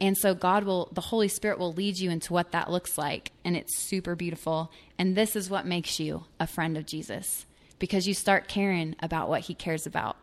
And 0.00 0.16
so 0.16 0.34
God 0.34 0.64
will, 0.64 0.88
the 0.92 1.00
Holy 1.00 1.28
Spirit 1.28 1.58
will 1.58 1.72
lead 1.72 1.98
you 1.98 2.10
into 2.10 2.32
what 2.32 2.52
that 2.52 2.70
looks 2.70 2.96
like. 2.96 3.32
And 3.44 3.56
it's 3.56 3.76
super 3.76 4.16
beautiful. 4.16 4.72
And 4.98 5.14
this 5.14 5.36
is 5.36 5.50
what 5.50 5.66
makes 5.66 6.00
you 6.00 6.24
a 6.38 6.46
friend 6.46 6.78
of 6.78 6.86
Jesus 6.86 7.44
because 7.78 8.06
you 8.06 8.14
start 8.14 8.48
caring 8.48 8.96
about 9.00 9.28
what 9.28 9.42
he 9.42 9.54
cares 9.54 9.86
about, 9.86 10.16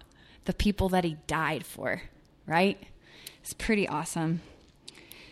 the 0.46 0.54
people 0.54 0.90
that 0.90 1.04
he 1.04 1.18
died 1.28 1.66
for, 1.66 2.04
right? 2.46 2.82
It's 3.42 3.54
pretty 3.54 3.88
awesome. 3.88 4.42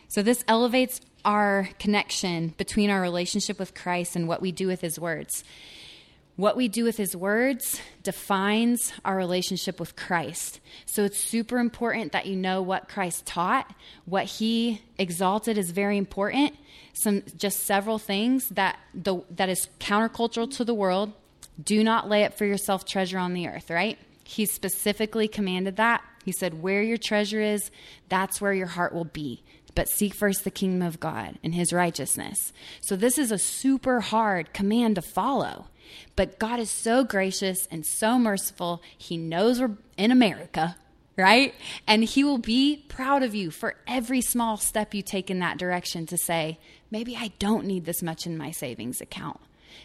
So 0.08 0.22
this 0.22 0.44
elevates 0.48 1.02
our 1.24 1.70
connection 1.80 2.54
between 2.58 2.90
our 2.90 3.02
relationship 3.02 3.58
with 3.60 3.74
Christ 3.74 4.16
and 4.16 4.28
what 4.28 4.42
we 4.42 4.52
do 4.52 4.68
with 4.68 4.82
his 4.82 5.00
words. 5.00 5.44
What 6.36 6.58
we 6.58 6.68
do 6.68 6.84
with 6.84 6.98
his 6.98 7.16
words 7.16 7.80
defines 8.04 8.92
our 9.06 9.16
relationship 9.16 9.80
with 9.80 9.96
Christ. 9.96 10.60
So 10.86 11.06
it's 11.06 11.18
super 11.18 11.60
important 11.60 12.12
that 12.12 12.26
you 12.26 12.36
know 12.36 12.62
what 12.62 12.90
Christ 12.90 13.26
taught, 13.26 13.74
what 14.04 14.26
he 14.26 14.82
exalted 14.98 15.58
is 15.58 15.72
very 15.72 15.98
important. 15.98 16.56
Some 16.94 17.24
just 17.38 17.62
several 17.62 18.00
things 18.00 18.50
that 18.50 18.78
the 18.94 19.22
that 19.32 19.48
is 19.48 19.70
countercultural 19.80 20.54
to 20.58 20.66
the 20.66 20.74
world. 20.74 21.14
Do 21.62 21.86
not 21.86 22.10
lay 22.10 22.26
up 22.26 22.38
for 22.38 22.44
yourself 22.44 22.84
treasure 22.84 23.18
on 23.18 23.34
the 23.34 23.48
earth, 23.48 23.70
right? 23.70 23.98
He 24.26 24.46
specifically 24.46 25.30
commanded 25.30 25.78
that. 25.78 26.04
He 26.26 26.34
said, 26.34 26.62
Where 26.62 26.82
your 26.82 26.98
treasure 26.98 27.40
is, 27.40 27.72
that's 28.10 28.42
where 28.42 28.54
your 28.54 28.68
heart 28.68 28.94
will 28.94 29.06
be. 29.06 29.42
But 29.74 29.88
seek 29.88 30.14
first 30.14 30.44
the 30.44 30.52
kingdom 30.52 30.86
of 30.86 31.00
God 31.00 31.38
and 31.44 31.54
his 31.54 31.72
righteousness. 31.72 32.52
So, 32.82 32.96
this 32.96 33.18
is 33.18 33.32
a 33.32 33.38
super 33.38 34.02
hard 34.02 34.52
command 34.52 34.96
to 34.96 35.02
follow. 35.02 35.68
But 36.16 36.40
God 36.40 36.60
is 36.60 36.70
so 36.70 37.04
gracious 37.04 37.68
and 37.72 37.86
so 37.86 38.18
merciful. 38.18 38.82
He 38.98 39.18
knows 39.18 39.60
we're 39.60 39.78
in 39.98 40.12
America, 40.12 40.76
right? 41.18 41.54
And 41.88 42.04
He 42.04 42.24
will 42.24 42.38
be 42.38 42.86
proud 42.88 43.24
of 43.24 43.36
you 43.36 43.52
for 43.52 43.76
every 43.88 44.22
small 44.22 44.58
step 44.58 44.94
you 44.94 45.02
take 45.02 45.30
in 45.30 45.40
that 45.40 45.58
direction 45.58 46.06
to 46.08 46.18
say, 46.18 46.60
maybe 46.92 47.16
I 47.16 47.32
don't 47.40 47.66
need 47.66 47.86
this 47.86 48.04
much 48.04 48.26
in 48.26 48.38
my 48.38 48.52
savings 48.52 49.02
account. 49.02 49.40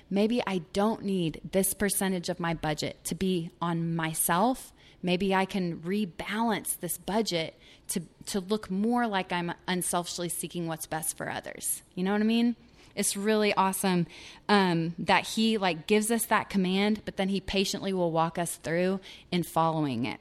Maybe 0.09 0.42
I 0.47 0.59
don't 0.73 1.02
need 1.04 1.40
this 1.50 1.75
percentage 1.75 2.28
of 2.28 2.40
my 2.40 2.54
budget 2.54 3.02
to 3.04 3.14
be 3.14 3.50
on 3.61 3.95
myself. 3.95 4.73
Maybe 5.02 5.35
I 5.35 5.45
can 5.45 5.78
rebalance 5.78 6.78
this 6.78 6.99
budget 6.99 7.59
to, 7.88 8.02
to 8.26 8.40
look 8.40 8.71
more 8.71 9.07
like 9.07 9.33
I'm 9.33 9.52
unselfishly 9.66 10.28
seeking 10.28 10.66
what's 10.66 10.87
best 10.87 11.16
for 11.16 11.30
others. 11.30 11.83
You 11.95 12.04
know 12.04 12.12
what 12.12 12.21
I 12.21 12.25
mean? 12.25 12.57
It's 12.94 13.16
really 13.16 13.54
awesome 13.54 14.06
um, 14.49 14.94
that 14.99 15.26
he 15.28 15.59
like 15.59 15.87
gives 15.87 16.11
us 16.11 16.26
that 16.26 16.50
command, 16.50 17.02
but 17.04 17.16
then 17.16 17.28
he 17.28 17.40
patiently 17.40 17.92
will 17.92 18.11
walk 18.11 18.38
us 18.38 18.56
through 18.56 19.00
in 19.30 19.42
following 19.42 20.06
it. 20.06 20.20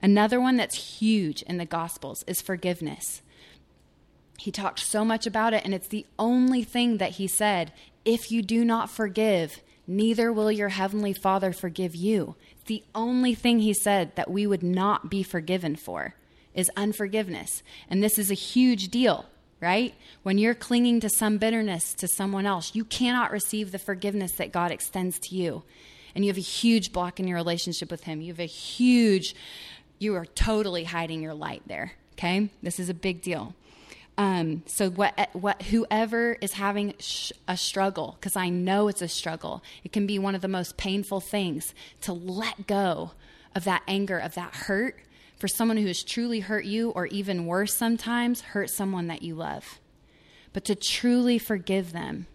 Another 0.00 0.40
one 0.40 0.56
that's 0.56 1.00
huge 1.00 1.42
in 1.42 1.56
the 1.56 1.64
Gospels 1.64 2.24
is 2.26 2.42
forgiveness. 2.42 3.22
He 4.38 4.50
talked 4.50 4.80
so 4.80 5.04
much 5.04 5.26
about 5.26 5.54
it, 5.54 5.64
and 5.64 5.72
it's 5.72 5.88
the 5.88 6.06
only 6.18 6.62
thing 6.62 6.98
that 6.98 7.12
he 7.12 7.26
said 7.26 7.72
if 8.04 8.30
you 8.30 8.42
do 8.42 8.64
not 8.64 8.90
forgive, 8.90 9.62
neither 9.86 10.32
will 10.32 10.52
your 10.52 10.68
heavenly 10.70 11.14
Father 11.14 11.52
forgive 11.52 11.94
you. 11.94 12.36
The 12.66 12.84
only 12.94 13.34
thing 13.34 13.60
he 13.60 13.72
said 13.72 14.14
that 14.16 14.30
we 14.30 14.46
would 14.46 14.62
not 14.62 15.10
be 15.10 15.22
forgiven 15.22 15.76
for 15.76 16.14
is 16.54 16.70
unforgiveness. 16.76 17.62
And 17.88 18.02
this 18.02 18.18
is 18.18 18.30
a 18.30 18.34
huge 18.34 18.88
deal 18.88 19.26
right? 19.64 19.94
When 20.22 20.36
you're 20.36 20.54
clinging 20.54 21.00
to 21.00 21.08
some 21.08 21.38
bitterness 21.38 21.94
to 21.94 22.06
someone 22.06 22.44
else, 22.44 22.74
you 22.74 22.84
cannot 22.84 23.32
receive 23.32 23.72
the 23.72 23.78
forgiveness 23.78 24.32
that 24.32 24.52
God 24.52 24.70
extends 24.70 25.18
to 25.20 25.34
you. 25.34 25.62
And 26.14 26.24
you 26.24 26.30
have 26.30 26.38
a 26.38 26.40
huge 26.40 26.92
block 26.92 27.18
in 27.18 27.26
your 27.26 27.36
relationship 27.36 27.90
with 27.90 28.04
Him. 28.04 28.20
You 28.20 28.32
have 28.32 28.40
a 28.40 28.46
huge, 28.46 29.34
you 29.98 30.14
are 30.14 30.26
totally 30.26 30.84
hiding 30.84 31.22
your 31.22 31.34
light 31.34 31.62
there, 31.66 31.92
okay? 32.12 32.50
This 32.62 32.78
is 32.78 32.88
a 32.88 32.94
big 32.94 33.22
deal. 33.22 33.54
Um, 34.16 34.62
so 34.66 34.90
what, 34.90 35.30
what, 35.32 35.62
whoever 35.62 36.36
is 36.40 36.52
having 36.52 36.94
sh- 37.00 37.32
a 37.48 37.56
struggle, 37.56 38.16
because 38.20 38.36
I 38.36 38.48
know 38.48 38.86
it's 38.88 39.02
a 39.02 39.08
struggle, 39.08 39.64
it 39.82 39.92
can 39.92 40.06
be 40.06 40.18
one 40.18 40.34
of 40.34 40.40
the 40.40 40.46
most 40.46 40.76
painful 40.76 41.20
things 41.20 41.74
to 42.02 42.12
let 42.12 42.66
go 42.66 43.12
of 43.56 43.64
that 43.64 43.82
anger, 43.88 44.18
of 44.18 44.34
that 44.34 44.54
hurt 44.54 45.00
for 45.44 45.48
someone 45.48 45.76
who 45.76 45.88
has 45.88 46.02
truly 46.02 46.40
hurt 46.40 46.64
you, 46.64 46.88
or 46.92 47.04
even 47.08 47.44
worse, 47.44 47.74
sometimes 47.74 48.40
hurt 48.40 48.70
someone 48.70 49.08
that 49.08 49.20
you 49.20 49.34
love. 49.34 49.78
But 50.54 50.64
to 50.64 50.74
truly 50.74 51.36
forgive 51.36 51.92
them 51.92 52.28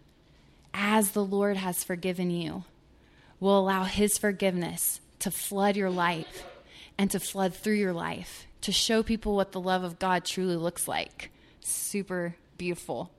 as 0.76 1.10
the 1.10 1.26
Lord 1.26 1.58
has 1.58 1.84
forgiven 1.84 2.30
you 2.30 2.66
will 3.40 3.58
allow 3.58 3.86
His 3.86 4.20
forgiveness 4.20 5.02
to 5.22 5.32
flood 5.32 5.76
your 5.76 5.90
life 5.90 6.44
and 7.00 7.10
to 7.10 7.20
flood 7.20 7.56
through 7.56 7.78
your 7.78 7.94
life 7.94 8.46
to 8.62 8.72
show 8.72 9.02
people 9.02 9.36
what 9.36 9.54
the 9.54 9.60
love 9.60 9.84
of 9.84 9.98
God 9.98 10.24
truly 10.24 10.56
looks 10.56 10.88
like 10.88 11.32
super 11.62 12.36
beautiful. 12.60 13.10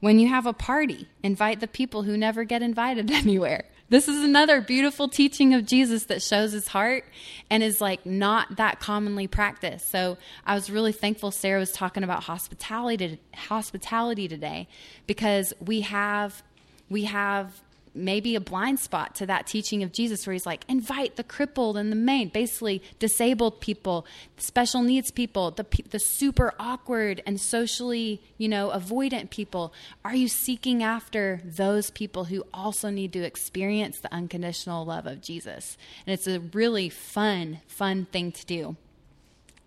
When 0.00 0.18
you 0.18 0.26
have 0.30 0.46
a 0.46 0.52
party, 0.52 1.06
invite 1.22 1.60
the 1.60 1.68
people 1.68 2.02
who 2.02 2.16
never 2.16 2.42
get 2.42 2.60
invited 2.60 3.08
anywhere. 3.12 3.66
This 3.92 4.08
is 4.08 4.24
another 4.24 4.62
beautiful 4.62 5.06
teaching 5.06 5.52
of 5.52 5.66
Jesus 5.66 6.04
that 6.04 6.22
shows 6.22 6.52
his 6.52 6.66
heart 6.66 7.04
and 7.50 7.62
is 7.62 7.78
like 7.78 8.06
not 8.06 8.56
that 8.56 8.80
commonly 8.80 9.26
practiced. 9.26 9.90
So 9.90 10.16
I 10.46 10.54
was 10.54 10.70
really 10.70 10.92
thankful 10.92 11.30
Sarah 11.30 11.60
was 11.60 11.72
talking 11.72 12.02
about 12.02 12.22
hospitality 12.22 13.20
hospitality 13.34 14.28
today 14.28 14.66
because 15.06 15.52
we 15.60 15.82
have 15.82 16.42
we 16.88 17.04
have 17.04 17.60
maybe 17.94 18.34
a 18.34 18.40
blind 18.40 18.80
spot 18.80 19.14
to 19.16 19.26
that 19.26 19.46
teaching 19.46 19.82
of 19.82 19.92
Jesus 19.92 20.26
where 20.26 20.32
he's 20.32 20.46
like, 20.46 20.64
invite 20.68 21.16
the 21.16 21.24
crippled 21.24 21.76
and 21.76 21.92
the 21.92 21.96
maimed, 21.96 22.32
basically 22.32 22.82
disabled 22.98 23.60
people, 23.60 24.06
special 24.36 24.82
needs 24.82 25.10
people, 25.10 25.50
the, 25.50 25.66
the 25.90 25.98
super 25.98 26.54
awkward 26.58 27.22
and 27.26 27.40
socially, 27.40 28.22
you 28.38 28.48
know, 28.48 28.70
avoidant 28.70 29.30
people. 29.30 29.72
Are 30.04 30.14
you 30.14 30.28
seeking 30.28 30.82
after 30.82 31.40
those 31.44 31.90
people 31.90 32.24
who 32.24 32.44
also 32.52 32.90
need 32.90 33.12
to 33.12 33.22
experience 33.22 34.00
the 34.00 34.12
unconditional 34.12 34.84
love 34.84 35.06
of 35.06 35.20
Jesus? 35.20 35.76
And 36.06 36.14
it's 36.14 36.26
a 36.26 36.40
really 36.40 36.88
fun, 36.88 37.60
fun 37.66 38.06
thing 38.06 38.32
to 38.32 38.46
do. 38.46 38.76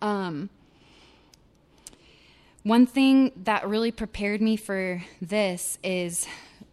Um, 0.01 0.49
one 2.63 2.87
thing 2.87 3.31
that 3.43 3.67
really 3.67 3.91
prepared 3.91 4.41
me 4.41 4.57
for 4.57 5.03
this 5.21 5.77
is 5.83 6.27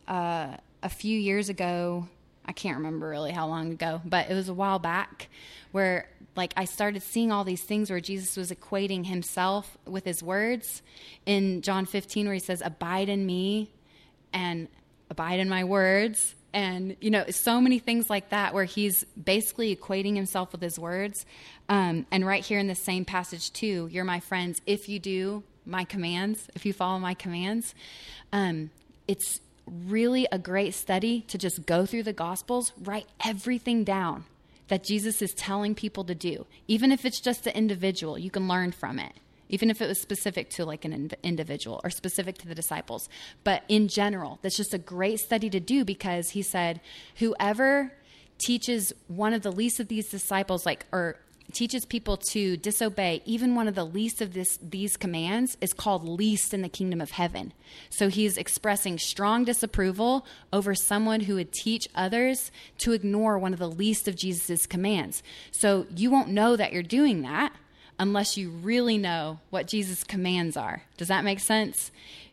uh, 0.09 0.56
a 0.83 0.89
few 0.89 1.19
years 1.19 1.49
ago, 1.49 2.09
I 2.45 2.53
can't 2.53 2.79
remember 2.79 3.09
really 3.09 3.33
how 3.33 3.47
long 3.47 3.71
ago, 3.73 4.01
but 4.05 4.31
it 4.31 4.35
was 4.35 4.49
a 4.49 4.55
while 4.55 4.79
back 4.79 5.29
where 5.71 6.09
like 6.37 6.53
I 6.57 6.65
started 6.65 7.03
seeing 7.03 7.31
all 7.31 7.45
these 7.45 7.62
things 7.62 7.91
where 7.91 8.01
Jesus 8.01 8.37
was 8.37 8.51
equating 8.51 9.07
himself 9.07 9.77
with 9.87 10.05
his 10.05 10.23
words 10.23 10.83
in 11.27 11.62
John 11.62 11.87
15 11.87 12.27
where 12.27 12.35
he 12.35 12.41
says 12.41 12.62
abide 12.65 13.09
in 13.09 13.25
me 13.25 13.71
and 14.33 14.69
abide 15.11 15.41
in 15.41 15.49
my 15.49 15.65
words. 15.65 16.35
And 16.55 16.97
you 17.01 17.11
know 17.11 17.25
so 17.31 17.61
many 17.61 17.79
things 17.79 18.11
like 18.11 18.31
that 18.31 18.55
where 18.55 18.65
he's 18.65 19.05
basically 19.05 19.75
equating 19.75 20.17
himself 20.17 20.53
with 20.53 20.61
his 20.61 20.79
words. 20.79 21.25
Um, 21.69 22.07
and 22.11 22.27
right 22.27 22.45
here 22.45 22.59
in 22.59 22.67
the 22.67 22.75
same 22.75 23.05
passage 23.05 23.53
too 23.53 23.89
you're 23.91 24.05
my 24.05 24.21
friends 24.21 24.61
if 24.67 24.89
you 24.89 24.99
do 24.99 25.43
my 25.65 25.85
commands 25.85 26.49
if 26.55 26.67
you 26.67 26.73
follow 26.73 26.99
my 26.99 27.15
commands. 27.15 27.75
Um, 28.33 28.71
it's 29.07 29.41
really 29.87 30.26
a 30.31 30.38
great 30.38 30.75
study 30.75 31.23
to 31.29 31.38
just 31.38 31.67
go 31.67 31.87
through 31.87 32.02
the 32.02 32.12
Gospels, 32.12 32.73
write 32.83 33.07
everything 33.25 33.85
down 33.85 34.25
that 34.69 34.85
Jesus 34.85 35.23
is 35.23 35.33
telling 35.35 35.75
people 35.75 36.05
to 36.05 36.14
do. 36.14 36.47
Even 36.69 36.93
if 36.93 37.05
it's 37.05 37.21
just 37.21 37.47
an 37.47 37.55
individual, 37.55 38.19
you 38.19 38.31
can 38.31 38.49
learn 38.49 38.73
from 38.73 38.99
it. 38.99 39.12
Even 39.49 39.69
if 39.69 39.83
it 39.83 39.87
was 39.87 40.00
specific 40.00 40.49
to 40.50 40.64
like 40.64 40.85
an 40.85 41.11
individual 41.23 41.80
or 41.85 41.91
specific 41.91 42.39
to 42.39 42.49
the 42.49 42.54
disciples. 42.54 43.08
But 43.45 43.65
in 43.69 43.89
general, 43.89 44.39
that's 44.41 44.56
just 44.56 44.73
a 44.73 44.78
great 44.78 45.19
study 45.19 45.50
to 45.50 45.61
do 45.61 45.85
because 45.85 46.30
he 46.30 46.43
said, 46.43 46.80
whoever 47.17 47.93
teaches 48.39 48.93
one 49.08 49.35
of 49.35 49.43
the 49.43 49.52
least 49.52 49.78
of 49.78 49.89
these 49.89 50.08
disciples, 50.08 50.65
like, 50.65 50.87
or 50.91 51.17
teaches 51.52 51.85
people 51.85 52.17
to 52.17 52.57
disobey 52.57 53.23
even 53.25 53.55
one 53.55 53.69
of 53.69 53.75
the 53.75 53.85
least 53.85 54.21
of 54.21 54.33
this, 54.35 54.59
these 54.63 54.97
commands 54.97 55.57
is 55.61 55.73
called 55.73 56.09
least 56.09 56.55
in 56.55 56.63
the 56.63 56.69
kingdom 56.69 57.00
of 57.00 57.13
heaven. 57.13 57.52
So 57.91 58.09
he's 58.09 58.37
expressing 58.37 58.99
strong 58.99 59.45
disapproval 59.45 60.26
over 60.52 60.75
someone 60.75 61.21
who 61.21 61.35
would 61.35 61.52
teach 61.52 61.89
others 61.95 62.50
to 62.78 62.93
ignore 62.93 63.39
one 63.39 63.52
of 63.52 63.59
the 63.59 63.71
least 63.71 64.09
of 64.09 64.17
Jesus' 64.17 64.67
commands. 64.67 65.23
So 65.50 65.87
you 65.95 66.11
won't 66.11 66.28
know 66.28 66.57
that 66.57 66.73
you're 66.73 66.83
doing 66.83 67.23
that 67.23 67.52
unless 67.99 68.37
you 68.37 68.50
really 68.50 68.99
know 68.99 69.41
what 69.50 69.67
Jesus' 69.67 70.05
commands 70.05 70.57
are. 70.57 70.83
Does 70.97 71.09
that 71.09 71.25
make 71.25 71.41
sense? 71.41 71.91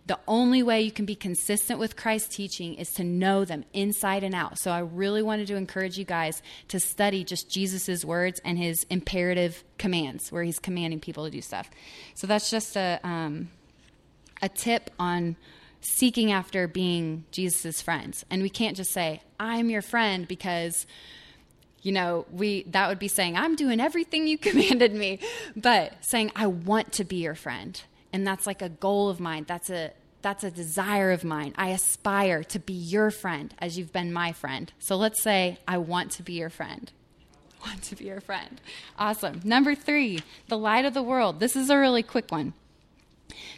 The 0.09 0.19
only 0.27 0.63
way 0.63 0.81
you 0.81 0.91
can 0.91 1.05
be 1.05 1.13
consistent 1.13 1.79
with 1.79 1.95
Christ's 1.95 2.35
teaching 2.35 2.73
is 2.73 2.89
to 2.93 3.03
know 3.03 3.45
them 3.45 3.63
inside 3.73 4.23
and 4.23 4.33
out. 4.33 4.57
So 4.57 4.71
I 4.71 4.79
really 4.79 5.21
wanted 5.21 5.45
to 5.49 5.55
encourage 5.55 5.99
you 5.99 6.03
guys 6.03 6.41
to 6.69 6.79
study 6.79 7.23
just 7.23 7.47
Jesus' 7.47 8.03
words 8.03 8.41
and 8.43 8.57
his 8.57 8.87
imperative 8.89 9.63
commands, 9.77 10.31
where 10.31 10.41
he's 10.41 10.57
commanding 10.57 10.99
people 10.99 11.25
to 11.25 11.29
do 11.29 11.41
stuff. 11.41 11.69
So 12.15 12.25
that's 12.25 12.49
just 12.49 12.75
a 12.75 12.99
um, 13.03 13.49
a 14.41 14.49
tip 14.49 14.89
on 14.97 15.35
seeking 15.81 16.31
after 16.31 16.67
being 16.67 17.25
Jesus' 17.29 17.79
friends. 17.79 18.25
And 18.31 18.41
we 18.41 18.49
can't 18.49 18.75
just 18.75 18.91
say, 18.91 19.21
I'm 19.39 19.69
your 19.69 19.83
friend 19.83 20.27
because 20.27 20.87
you 21.83 21.91
know, 21.91 22.25
we 22.31 22.63
that 22.63 22.89
would 22.89 22.99
be 22.99 23.07
saying, 23.07 23.37
I'm 23.37 23.55
doing 23.55 23.79
everything 23.79 24.25
you 24.25 24.37
commanded 24.49 24.91
me. 24.91 25.19
But 25.55 26.03
saying, 26.03 26.31
I 26.35 26.47
want 26.47 26.93
to 26.93 27.03
be 27.03 27.17
your 27.17 27.35
friend. 27.35 27.79
And 28.11 28.25
that's 28.25 28.47
like 28.47 28.61
a 28.61 28.69
goal 28.69 29.09
of 29.09 29.19
mine. 29.19 29.45
That's 29.47 29.69
a 29.69 29.91
that's 30.21 30.43
a 30.43 30.51
desire 30.51 31.11
of 31.11 31.23
mine. 31.23 31.53
I 31.57 31.69
aspire 31.69 32.43
to 32.45 32.59
be 32.59 32.73
your 32.73 33.09
friend 33.09 33.53
as 33.59 33.77
you've 33.77 33.93
been 33.93 34.11
my 34.11 34.33
friend. 34.33 34.71
So 34.77 34.97
let's 34.97 35.21
say 35.21 35.59
I 35.67 35.77
want 35.77 36.11
to 36.13 36.23
be 36.23 36.33
your 36.33 36.49
friend. 36.49 36.91
Want 37.65 37.83
to 37.83 37.95
be 37.97 38.05
your 38.05 38.21
friend. 38.21 38.61
Awesome. 38.97 39.41
Number 39.43 39.75
three, 39.75 40.21
the 40.47 40.57
light 40.57 40.85
of 40.85 40.93
the 40.93 41.03
world. 41.03 41.41
This 41.41 41.57
is 41.57 41.69
a 41.69 41.77
really 41.77 42.03
quick 42.03 42.31
one. 42.31 42.53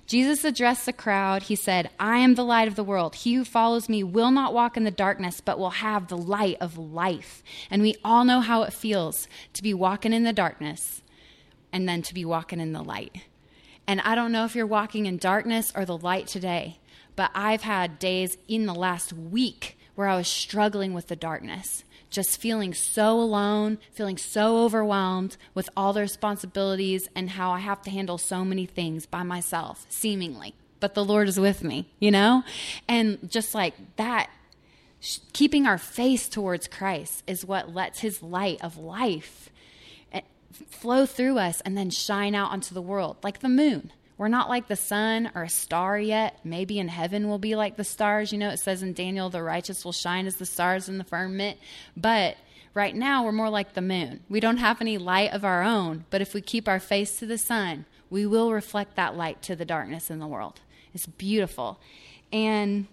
Jesus 0.08 0.44
addressed 0.44 0.88
the 0.88 0.94
crowd. 0.94 1.44
He 1.44 1.56
said, 1.56 1.92
I 2.00 2.18
am 2.18 2.34
the 2.34 2.44
light 2.44 2.68
of 2.68 2.76
the 2.76 2.84
world. 2.84 3.14
He 3.14 3.36
who 3.36 3.46
follows 3.46 3.88
me 3.88 4.04
will 4.04 4.32
not 4.32 4.56
walk 4.56 4.76
in 4.76 4.86
the 4.86 4.92
darkness, 4.92 5.40
but 5.40 5.60
will 5.60 5.70
have 5.70 6.08
the 6.08 6.18
light 6.18 6.58
of 6.60 6.80
life. 6.80 7.44
And 7.70 7.84
we 7.84 7.96
all 8.04 8.26
know 8.26 8.40
how 8.40 8.64
it 8.64 8.74
feels 8.74 9.28
to 9.54 9.62
be 9.62 9.74
walking 9.74 10.14
in 10.14 10.24
the 10.24 10.34
darkness 10.34 11.04
and 11.72 11.88
then 11.88 12.02
to 12.02 12.14
be 12.14 12.26
walking 12.26 12.60
in 12.60 12.74
the 12.74 12.84
light. 12.84 13.22
And 13.88 14.02
I 14.02 14.15
don't 14.15 14.32
know 14.32 14.46
if 14.46 14.56
you're 14.56 14.65
walking 14.65 15.06
in 15.06 15.17
darkness 15.17 15.72
or 15.76 15.86
the 15.86 15.98
light 15.98 16.28
today, 16.28 16.80
but 17.15 17.32
I've 17.34 17.63
had 17.63 18.00
days 18.00 18.38
in 18.48 18.65
the 18.65 18.74
last 18.74 19.13
week 19.13 19.78
where 19.96 20.08
I 20.08 20.15
was 20.15 20.28
struggling 20.28 20.94
with 20.94 21.08
the 21.08 21.15
darkness, 21.15 21.84
just 22.10 22.39
feeling 22.39 22.74
so 22.74 23.20
alone, 23.20 23.78
feeling 23.91 24.17
so 24.17 24.63
overwhelmed 24.63 25.38
with 25.54 25.70
all 25.76 25.94
the 25.94 26.02
responsibilities 26.02 27.10
and 27.15 27.32
how 27.32 27.52
I 27.52 27.60
have 27.60 27.82
to 27.84 27.91
handle 27.91 28.17
so 28.17 28.46
many 28.46 28.65
things 28.65 29.06
by 29.06 29.24
myself, 29.24 29.86
seemingly. 29.89 30.56
But 30.80 30.96
the 30.96 31.06
Lord 31.06 31.28
is 31.28 31.39
with 31.39 31.63
me, 31.63 31.88
you 32.00 32.10
know? 32.10 32.44
And 32.88 33.30
just 33.30 33.54
like 33.54 33.76
that, 33.98 34.30
keeping 35.34 35.67
our 35.67 35.78
face 35.78 36.28
towards 36.28 36.67
Christ 36.67 37.24
is 37.28 37.46
what 37.46 37.74
lets 37.74 38.00
his 38.00 38.24
light 38.24 38.63
of 38.63 38.78
life 38.78 39.51
flow 40.69 41.06
through 41.06 41.38
us 41.38 41.62
and 41.62 41.78
then 41.78 41.89
shine 41.89 42.36
out 42.36 42.52
onto 42.52 42.74
the 42.74 42.82
world 42.82 43.17
like 43.24 43.39
the 43.39 43.50
moon. 43.50 43.91
We're 44.17 44.28
not 44.28 44.50
like 44.50 44.67
the 44.67 44.76
sun 44.76 45.32
or 45.34 45.43
a 45.43 45.50
star 45.50 46.00
yet. 46.00 46.39
Maybe 46.43 46.78
in 46.78 46.89
heaven 46.89 47.28
we'll 47.28 47.39
be 47.39 47.56
like 47.56 47.76
the 47.76 47.84
stars. 47.84 48.32
You 48.32 48.38
know, 48.38 48.50
it 48.50 48.60
says 48.60 48.84
in 48.84 48.93
Daniel, 48.93 49.30
the 49.30 49.41
righteous 49.41 49.84
will 49.84 49.93
shine 49.93 50.28
as 50.28 50.36
the 50.36 50.45
stars 50.45 50.88
in 50.88 51.00
the 51.00 51.04
firmament. 51.04 51.58
But 51.97 52.38
right 52.74 52.95
now 52.95 53.24
we're 53.24 53.32
more 53.32 53.50
like 53.50 53.74
the 53.74 53.82
moon. 53.82 54.21
We 54.30 54.39
don't 54.39 54.58
have 54.58 54.80
any 54.80 54.97
light 54.97 55.34
of 55.34 55.43
our 55.43 55.63
own, 55.63 56.06
but 56.12 56.21
if 56.21 56.34
we 56.34 56.41
keep 56.41 56.67
our 56.67 56.80
face 56.80 57.17
to 57.19 57.26
the 57.26 57.38
sun, 57.38 57.86
we 58.12 58.26
will 58.26 58.52
reflect 58.52 58.95
that 58.95 59.15
light 59.15 59.41
to 59.43 59.56
the 59.56 59.65
darkness 59.65 60.12
in 60.12 60.19
the 60.19 60.28
world. 60.28 60.60
It's 60.93 61.08
beautiful. 61.08 61.80
And 62.32 62.88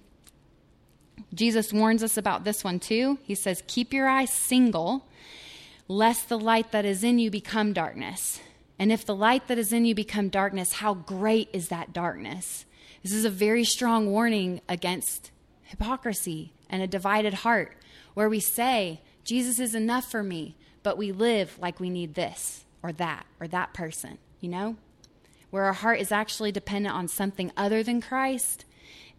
Jesus 1.34 1.72
warns 1.72 2.02
us 2.02 2.16
about 2.16 2.44
this 2.44 2.64
one 2.64 2.80
too. 2.80 3.18
He 3.22 3.34
says, 3.34 3.62
Keep 3.66 3.92
your 3.92 4.08
eyes 4.08 4.30
single 4.30 5.04
lest 5.88 6.28
the 6.28 6.38
light 6.38 6.70
that 6.72 6.84
is 6.84 7.02
in 7.02 7.18
you 7.18 7.30
become 7.30 7.72
darkness. 7.72 8.40
And 8.78 8.92
if 8.92 9.04
the 9.04 9.14
light 9.14 9.48
that 9.48 9.58
is 9.58 9.72
in 9.72 9.84
you 9.84 9.94
become 9.94 10.28
darkness, 10.28 10.74
how 10.74 10.94
great 10.94 11.48
is 11.52 11.68
that 11.68 11.92
darkness? 11.92 12.64
This 13.02 13.12
is 13.12 13.24
a 13.24 13.30
very 13.30 13.64
strong 13.64 14.10
warning 14.10 14.60
against 14.68 15.30
hypocrisy 15.62 16.52
and 16.70 16.82
a 16.82 16.86
divided 16.86 17.34
heart 17.34 17.76
where 18.14 18.28
we 18.28 18.40
say, 18.40 19.00
Jesus 19.24 19.58
is 19.58 19.74
enough 19.74 20.10
for 20.10 20.22
me, 20.22 20.56
but 20.82 20.96
we 20.96 21.10
live 21.10 21.58
like 21.58 21.80
we 21.80 21.90
need 21.90 22.14
this 22.14 22.64
or 22.82 22.92
that 22.92 23.26
or 23.40 23.48
that 23.48 23.74
person, 23.74 24.18
you 24.40 24.48
know? 24.48 24.76
where 25.50 25.64
our 25.64 25.72
heart 25.72 26.00
is 26.00 26.12
actually 26.12 26.52
dependent 26.52 26.94
on 26.94 27.08
something 27.08 27.52
other 27.56 27.82
than 27.82 28.00
Christ. 28.00 28.64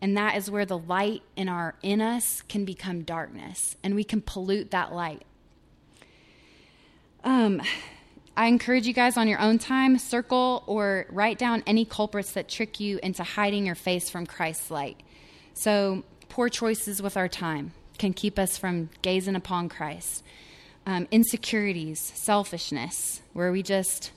And 0.01 0.15
that 0.15 0.37
is 0.37 0.49
where 0.49 0.65
the 0.65 0.77
light 0.77 1.23
in 1.35 1.49
our 1.49 1.75
in 1.81 2.01
us 2.01 2.41
can 2.47 2.65
become 2.65 3.01
darkness 3.01 3.75
and 3.83 3.95
we 3.95 4.03
can 4.03 4.21
pollute 4.21 4.71
that 4.71 4.93
light. 4.93 5.23
Um, 7.23 7.61
I 8.37 8.47
encourage 8.47 8.87
you 8.87 8.93
guys 8.93 9.17
on 9.17 9.27
your 9.27 9.39
own 9.39 9.59
time, 9.59 9.97
circle 9.97 10.63
or 10.65 11.05
write 11.09 11.37
down 11.37 11.63
any 11.67 11.83
culprits 11.83 12.31
that 12.33 12.47
trick 12.47 12.79
you 12.79 12.99
into 13.03 13.23
hiding 13.23 13.65
your 13.65 13.75
face 13.75 14.09
from 14.09 14.25
Christ's 14.25 14.71
light. 14.71 15.01
So, 15.53 16.03
poor 16.29 16.47
choices 16.47 17.01
with 17.01 17.17
our 17.17 17.27
time 17.27 17.73
can 17.97 18.13
keep 18.13 18.39
us 18.39 18.57
from 18.57 18.89
gazing 19.01 19.35
upon 19.35 19.67
Christ. 19.67 20.23
Um, 20.85 21.07
insecurities, 21.11 21.99
selfishness, 22.15 23.21
where 23.33 23.51
we 23.51 23.61
just 23.61 24.11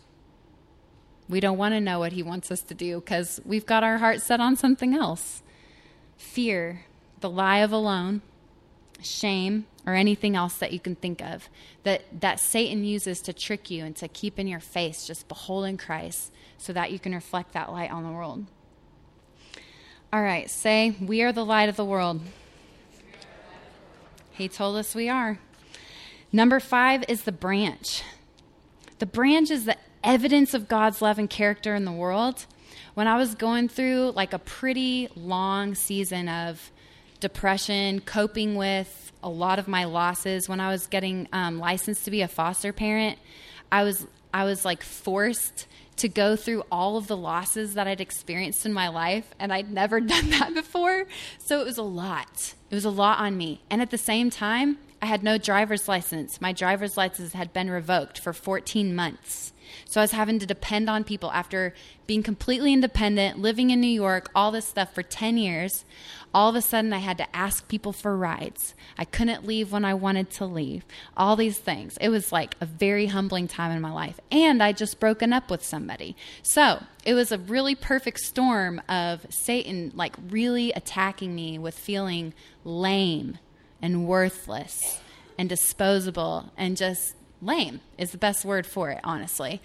we 1.29 1.41
don't 1.41 1.59
want 1.59 1.75
to 1.75 1.81
know 1.81 1.99
what 1.99 2.13
he 2.13 2.23
wants 2.23 2.51
us 2.51 2.61
to 2.61 2.75
do 2.75 3.01
because 3.01 3.41
we've 3.45 3.67
got 3.67 3.83
our 3.83 3.99
heart 3.99 4.21
set 4.21 4.41
on 4.41 4.55
something 4.55 4.95
else. 4.95 5.43
Fear, 6.17 6.85
the 7.21 7.31
lie 7.31 7.59
of 7.59 7.73
alone, 7.73 8.23
shame, 9.01 9.67
or 9.87 9.95
anything 9.95 10.37
else 10.37 10.57
that 10.57 10.73
you 10.73 10.81
can 10.81 10.95
think 10.95 11.21
of 11.21 11.49
that, 11.83 12.03
that 12.21 12.39
Satan 12.39 12.85
uses 12.85 13.21
to 13.23 13.33
trick 13.33 13.71
you 13.71 13.85
and 13.85 13.97
to 13.97 14.09
keep 14.09 14.39
in 14.39 14.47
your 14.47 14.61
face 14.61 15.07
just 15.07 15.29
beholding 15.29 15.77
Christ 15.77 16.33
so 16.57 16.73
that 16.73 16.93
you 16.93 16.99
can 16.99 17.15
reflect 17.15 17.53
that 17.53 17.73
light 17.73 17.91
on 17.91 18.05
the 18.05 18.11
world. 18.11 18.47
All 20.13 20.23
right, 20.23 20.49
say, 20.51 20.95
We 21.01 21.23
are 21.23 21.33
the 21.33 21.45
light 21.45 21.69
of 21.69 21.77
the 21.77 21.85
world. 21.85 22.21
He 24.33 24.49
told 24.49 24.77
us 24.77 24.95
we 24.95 25.09
are. 25.09 25.39
Number 26.33 26.59
five 26.61 27.05
is 27.09 27.23
the 27.23 27.33
branch. 27.33 28.03
The 28.99 29.07
branch 29.07 29.51
is 29.51 29.67
the 29.67 29.77
evidence 30.03 30.55
of 30.55 30.69
God's 30.69 31.03
love 31.03 31.19
and 31.19 31.29
character 31.29 31.75
in 31.75 31.85
the 31.85 31.93
world. 31.93 32.47
When 32.95 33.07
I 33.07 33.17
was 33.17 33.35
going 33.35 33.69
through 33.69 34.13
like 34.13 34.33
a 34.33 34.39
pretty 34.39 35.09
long 35.15 35.75
season 35.75 36.29
of 36.29 36.71
depression, 37.21 38.01
coping 38.01 38.55
with 38.55 39.12
a 39.23 39.29
lot 39.29 39.59
of 39.59 39.69
my 39.69 39.85
losses, 39.85 40.49
when 40.49 40.61
I 40.61 40.71
was 40.71 40.87
getting 40.87 41.29
um, 41.33 41.59
licensed 41.59 42.05
to 42.05 42.11
be 42.11 42.23
a 42.23 42.29
foster 42.29 42.73
parent, 42.73 43.19
I 43.71 43.85
was 43.85 44.07
I 44.35 44.45
was 44.45 44.65
like 44.65 44.83
forced 44.83 45.67
to 45.97 46.09
go 46.09 46.37
through 46.37 46.65
all 46.73 46.97
of 46.97 47.07
the 47.07 47.17
losses 47.17 47.75
that 47.75 47.87
I'd 47.87 48.01
experienced 48.01 48.65
in 48.65 48.73
my 48.73 48.89
life, 48.89 49.35
and 49.39 49.53
I'd 49.53 49.71
never 49.71 50.01
done 50.15 50.31
that 50.31 50.55
before. 50.55 51.07
So 51.39 51.61
it 51.61 51.65
was 51.65 51.79
a 51.79 51.83
lot. 51.83 52.55
It 52.71 52.75
was 52.75 52.85
a 52.85 52.91
lot 52.91 53.19
on 53.19 53.37
me. 53.37 53.61
And 53.71 53.83
at 53.83 53.91
the 53.91 53.99
same 53.99 54.31
time, 54.31 54.79
I 55.03 55.07
had 55.07 55.25
no 55.25 55.37
driver's 55.37 55.89
license. 55.89 56.41
My 56.41 56.53
driver's 56.53 56.97
license 56.97 57.33
had 57.33 57.53
been 57.53 57.69
revoked 57.69 58.21
for 58.21 58.33
14 58.33 58.95
months. 58.95 59.53
So 59.85 60.01
I 60.01 60.05
was 60.05 60.13
having 60.13 60.39
to 60.39 60.47
depend 60.47 60.89
on 60.89 61.03
people 61.03 61.33
after 61.33 61.75
being 62.07 62.23
completely 62.23 62.73
independent, 62.73 63.41
living 63.41 63.71
in 63.71 63.81
New 63.81 63.89
York, 63.89 64.31
all 64.33 64.53
this 64.53 64.69
stuff 64.69 64.95
for 64.95 65.03
10 65.03 65.39
years. 65.39 65.85
All 66.33 66.49
of 66.49 66.55
a 66.55 66.63
sudden, 66.63 66.93
I 66.93 66.99
had 66.99 67.19
to 67.19 67.37
ask 67.37 67.67
people 67.67 67.93
for 67.93 68.17
rides. 68.17 68.75
I 68.97 69.05
couldn't 69.05 69.45
leave 69.45 69.73
when 69.73 69.85
I 69.85 69.95
wanted 69.95 70.31
to 70.33 70.47
leave. 70.47 70.85
All 71.17 71.35
these 71.35 71.59
things. 71.59 71.97
It 72.01 72.09
was 72.11 72.31
like 72.31 72.55
a 72.61 72.67
very 72.67 73.07
humbling 73.07 73.49
time 73.49 73.73
in 73.73 73.83
my 73.83 73.91
life. 73.91 74.21
And 74.31 74.63
I 74.63 74.71
just 74.71 75.01
broken 75.01 75.33
up 75.33 75.51
with 75.51 75.65
somebody. 75.65 76.15
So 76.43 76.81
it 77.05 77.15
was 77.15 77.33
a 77.33 77.39
really 77.39 77.75
perfect 77.75 78.21
storm 78.21 78.81
of 78.89 79.27
Satan, 79.31 79.91
like 79.97 80.15
really 80.29 80.71
attacking 80.73 81.35
me 81.35 81.59
with 81.59 81.77
feeling 81.77 82.35
lame 82.65 83.39
and 83.83 84.07
worthless 84.07 85.01
and 85.37 85.49
disposable 85.49 86.51
and 86.57 86.77
just 86.77 87.15
lame 87.43 87.81
is 87.99 88.13
the 88.13 88.19
best 88.19 88.45
word 88.45 88.67
for 88.67 88.91
it, 88.91 89.01
honestly. 89.03 89.61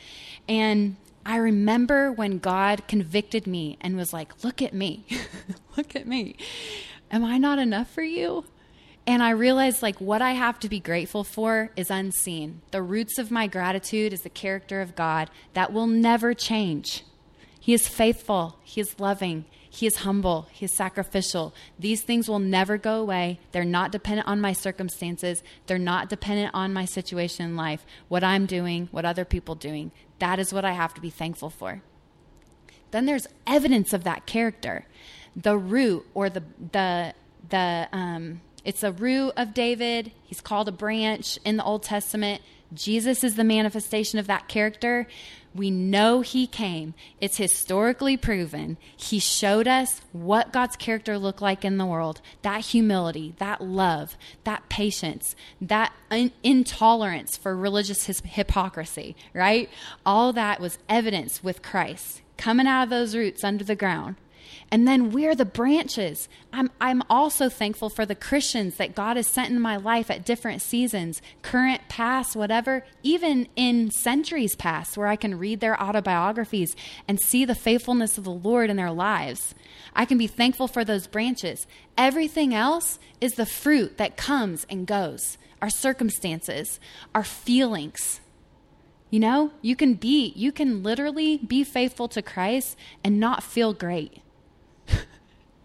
And 0.49 0.97
I 1.25 1.37
remember 1.37 2.11
when 2.11 2.39
God 2.39 2.87
convicted 2.87 3.47
me 3.47 3.77
and 3.79 3.95
was 3.95 4.11
like, 4.11 4.43
Look 4.43 4.61
at 4.61 4.73
me. 4.73 5.05
Look 5.77 5.95
at 5.95 6.07
me. 6.07 6.35
Am 7.11 7.23
I 7.23 7.37
not 7.37 7.59
enough 7.59 7.89
for 7.89 8.01
you? 8.01 8.45
And 9.05 9.23
I 9.23 9.29
realized 9.29 9.81
like 9.81 10.01
what 10.01 10.21
I 10.21 10.31
have 10.31 10.59
to 10.59 10.69
be 10.69 10.81
grateful 10.81 11.23
for 11.23 11.71
is 11.77 11.89
unseen. 11.89 12.61
The 12.71 12.81
roots 12.81 13.17
of 13.17 13.31
my 13.31 13.47
gratitude 13.47 14.11
is 14.11 14.21
the 14.21 14.29
character 14.29 14.81
of 14.81 14.95
God 14.95 15.29
that 15.53 15.71
will 15.71 15.87
never 15.87 16.33
change. 16.33 17.03
He 17.59 17.73
is 17.73 17.87
faithful, 17.87 18.57
He 18.63 18.81
is 18.81 18.99
loving, 18.99 19.45
he 19.77 19.85
is 19.85 19.97
humble. 19.97 20.47
He 20.51 20.65
is 20.65 20.71
sacrificial. 20.71 21.53
These 21.77 22.01
things 22.01 22.27
will 22.27 22.39
never 22.39 22.79
go 22.79 22.99
away. 22.99 23.39
They're 23.51 23.63
not 23.63 23.91
dependent 23.91 24.27
on 24.27 24.41
my 24.41 24.51
circumstances. 24.51 25.43
They're 25.67 25.77
not 25.77 26.09
dependent 26.09 26.49
on 26.55 26.73
my 26.73 26.85
situation 26.85 27.45
in 27.45 27.55
life, 27.55 27.85
what 28.07 28.23
I'm 28.23 28.47
doing, 28.47 28.87
what 28.89 29.05
other 29.05 29.23
people 29.23 29.53
doing. 29.53 29.91
That 30.17 30.39
is 30.39 30.51
what 30.51 30.65
I 30.65 30.71
have 30.71 30.95
to 30.95 31.01
be 31.01 31.11
thankful 31.11 31.51
for. 31.51 31.83
Then 32.89 33.05
there's 33.05 33.27
evidence 33.45 33.93
of 33.93 34.03
that 34.03 34.25
character. 34.25 34.87
The 35.35 35.59
root 35.59 36.07
or 36.15 36.27
the 36.31 36.43
the 36.71 37.13
the 37.47 37.87
um 37.91 38.41
it's 38.65 38.81
a 38.81 38.91
root 38.91 39.33
of 39.37 39.53
David. 39.53 40.11
He's 40.23 40.41
called 40.41 40.67
a 40.67 40.71
branch 40.71 41.37
in 41.45 41.57
the 41.57 41.63
Old 41.63 41.83
Testament. 41.83 42.41
Jesus 42.73 43.23
is 43.23 43.35
the 43.35 43.43
manifestation 43.43 44.19
of 44.19 44.27
that 44.27 44.47
character. 44.47 45.07
We 45.55 45.71
know 45.71 46.21
he 46.21 46.45
came. 46.45 46.93
It's 47.19 47.37
historically 47.37 48.17
proven. 48.17 48.77
He 48.95 49.19
showed 49.19 49.67
us 49.67 50.01
what 50.11 50.53
God's 50.53 50.75
character 50.75 51.17
looked 51.17 51.41
like 51.41 51.65
in 51.65 51.77
the 51.77 51.85
world 51.85 52.21
that 52.43 52.61
humility, 52.61 53.33
that 53.39 53.61
love, 53.61 54.17
that 54.43 54.69
patience, 54.69 55.35
that 55.61 55.93
intolerance 56.43 57.37
for 57.37 57.55
religious 57.55 58.05
his- 58.05 58.21
hypocrisy, 58.23 59.15
right? 59.33 59.69
All 60.05 60.33
that 60.33 60.59
was 60.59 60.77
evidence 60.87 61.43
with 61.43 61.63
Christ 61.63 62.21
coming 62.37 62.67
out 62.67 62.83
of 62.83 62.89
those 62.89 63.15
roots 63.15 63.43
under 63.43 63.63
the 63.63 63.75
ground. 63.75 64.15
And 64.71 64.87
then 64.87 65.11
we're 65.11 65.35
the 65.35 65.45
branches. 65.45 66.29
I'm, 66.51 66.69
I'm 66.79 67.03
also 67.09 67.49
thankful 67.49 67.89
for 67.89 68.05
the 68.05 68.15
Christians 68.15 68.75
that 68.75 68.95
God 68.95 69.17
has 69.17 69.27
sent 69.27 69.49
in 69.49 69.59
my 69.59 69.77
life 69.77 70.09
at 70.09 70.25
different 70.25 70.61
seasons, 70.61 71.21
current, 71.41 71.81
past, 71.89 72.35
whatever, 72.35 72.85
even 73.03 73.47
in 73.55 73.91
centuries 73.91 74.55
past, 74.55 74.97
where 74.97 75.07
I 75.07 75.15
can 75.15 75.37
read 75.37 75.59
their 75.59 75.81
autobiographies 75.81 76.75
and 77.07 77.19
see 77.19 77.45
the 77.45 77.55
faithfulness 77.55 78.17
of 78.17 78.23
the 78.23 78.31
Lord 78.31 78.69
in 78.69 78.77
their 78.77 78.91
lives. 78.91 79.55
I 79.95 80.05
can 80.05 80.17
be 80.17 80.27
thankful 80.27 80.67
for 80.67 80.83
those 80.83 81.07
branches. 81.07 81.67
Everything 81.97 82.53
else 82.53 82.99
is 83.21 83.33
the 83.33 83.45
fruit 83.45 83.97
that 83.97 84.17
comes 84.17 84.65
and 84.69 84.85
goes 84.85 85.37
our 85.61 85.69
circumstances, 85.69 86.79
our 87.15 87.23
feelings. 87.23 88.21
You 89.09 89.19
know, 89.19 89.51
you 89.61 89.75
can 89.75 89.93
be, 89.93 90.33
you 90.35 90.51
can 90.51 90.83
literally 90.83 91.37
be 91.37 91.63
faithful 91.63 92.07
to 92.09 92.21
Christ 92.21 92.77
and 93.03 93.19
not 93.19 93.43
feel 93.43 93.73
great. 93.73 94.21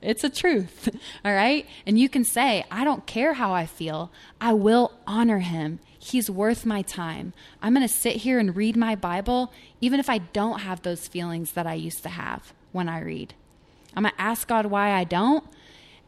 It's 0.02 0.24
a 0.24 0.30
truth, 0.30 0.88
all 1.24 1.32
right? 1.32 1.66
And 1.86 1.98
you 1.98 2.08
can 2.08 2.24
say, 2.24 2.64
I 2.70 2.84
don't 2.84 3.06
care 3.06 3.34
how 3.34 3.52
I 3.52 3.66
feel. 3.66 4.10
I 4.40 4.52
will 4.52 4.92
honor 5.06 5.38
him. 5.38 5.78
He's 5.98 6.28
worth 6.28 6.66
my 6.66 6.82
time. 6.82 7.32
I'm 7.62 7.74
going 7.74 7.86
to 7.86 7.92
sit 7.92 8.16
here 8.16 8.38
and 8.38 8.56
read 8.56 8.76
my 8.76 8.96
Bible, 8.96 9.52
even 9.80 10.00
if 10.00 10.10
I 10.10 10.18
don't 10.18 10.60
have 10.60 10.82
those 10.82 11.06
feelings 11.06 11.52
that 11.52 11.66
I 11.66 11.74
used 11.74 12.02
to 12.02 12.08
have 12.08 12.52
when 12.72 12.88
I 12.88 13.00
read. 13.00 13.34
I'm 13.94 14.02
going 14.02 14.14
to 14.14 14.20
ask 14.20 14.48
God 14.48 14.66
why 14.66 14.90
I 14.90 15.04
don't, 15.04 15.44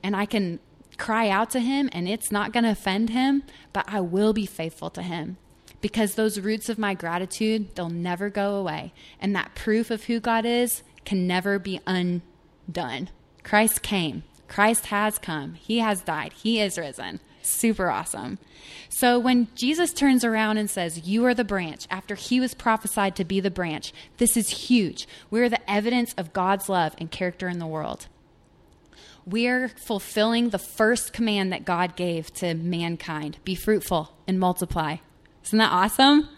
and 0.03 0.17
I 0.17 0.27
can 0.27 0.59
cry 0.99 1.29
out 1.29 1.51
to 1.51 1.61
him, 1.61 1.89
and 1.93 2.09
it's 2.09 2.33
not 2.33 2.53
going 2.53 2.65
to 2.65 2.71
offend 2.71 3.11
him, 3.11 3.45
but 3.73 3.85
I 3.87 4.01
will 4.01 4.33
be 4.33 4.47
faithful 4.47 4.91
to 4.91 5.03
him 5.03 5.37
because 5.85 6.15
those 6.15 6.41
roots 6.41 6.71
of 6.71 6.79
my 6.79 6.95
gratitude, 6.95 7.75
they'll 7.75 7.91
never 7.91 8.31
go 8.31 8.55
away. 8.55 8.95
And 9.21 9.37
that 9.37 9.55
proof 9.55 9.91
of 9.91 10.05
who 10.05 10.19
God 10.19 10.47
is 10.47 10.83
can 11.05 11.27
never 11.27 11.59
be 11.59 11.79
undone. 11.87 13.11
Christ 13.45 13.83
came. 13.83 14.25
Christ 14.49 14.87
has 14.87 15.19
come. 15.19 15.55
He 15.55 15.79
has 15.79 16.03
died. 16.03 16.33
He 16.33 16.61
is 16.61 16.77
risen. 16.79 17.21
Super 17.43 17.91
awesome. 17.91 18.39
So 18.89 19.19
when 19.19 19.49
Jesus 19.55 19.93
turns 19.93 20.25
around 20.25 20.57
and 20.57 20.71
says, 20.71 21.07
You 21.07 21.25
are 21.27 21.35
the 21.35 21.45
branch, 21.45 21.87
after 21.91 22.15
he 22.15 22.41
was 22.41 22.55
prophesied 22.55 23.17
to 23.17 23.25
be 23.25 23.39
the 23.39 23.51
branch, 23.51 23.93
this 24.17 24.37
is 24.37 24.69
huge. 24.69 25.07
We're 25.31 25.51
the 25.51 25.71
evidence 25.71 26.15
of 26.17 26.33
God's 26.33 26.69
love 26.69 26.95
and 26.99 27.11
character 27.11 27.49
in 27.49 27.59
the 27.59 27.67
world. 27.67 28.07
We're 29.27 29.69
fulfilling 29.69 30.51
the 30.51 30.59
first 30.59 31.13
command 31.13 31.53
that 31.53 31.65
God 31.65 31.97
gave 31.97 32.33
to 32.35 32.55
mankind 32.55 33.39
be 33.45 33.55
fruitful 33.55 34.15
and 34.27 34.39
multiply. 34.39 34.97
Isn't 35.45 35.59
that 35.59 35.73
awesome? 35.73 36.29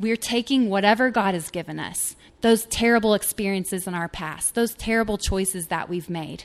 We're 0.00 0.16
taking 0.16 0.68
whatever 0.68 1.10
God 1.10 1.34
has 1.34 1.50
given 1.50 1.78
us, 1.78 2.16
those 2.40 2.64
terrible 2.66 3.14
experiences 3.14 3.86
in 3.86 3.94
our 3.94 4.08
past, 4.08 4.54
those 4.54 4.74
terrible 4.74 5.18
choices 5.18 5.68
that 5.68 5.88
we've 5.88 6.10
made, 6.10 6.44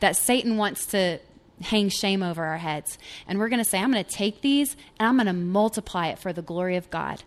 that 0.00 0.16
Satan 0.16 0.56
wants 0.56 0.86
to 0.86 1.18
hang 1.62 1.88
shame 1.88 2.22
over 2.22 2.44
our 2.44 2.58
heads. 2.58 2.98
And 3.28 3.38
we're 3.38 3.48
going 3.48 3.62
to 3.62 3.68
say, 3.68 3.78
I'm 3.78 3.92
going 3.92 4.04
to 4.04 4.10
take 4.10 4.40
these 4.40 4.76
and 4.98 5.08
I'm 5.08 5.16
going 5.16 5.26
to 5.26 5.32
multiply 5.32 6.08
it 6.08 6.18
for 6.18 6.32
the 6.32 6.42
glory 6.42 6.76
of 6.76 6.90
God. 6.90 7.22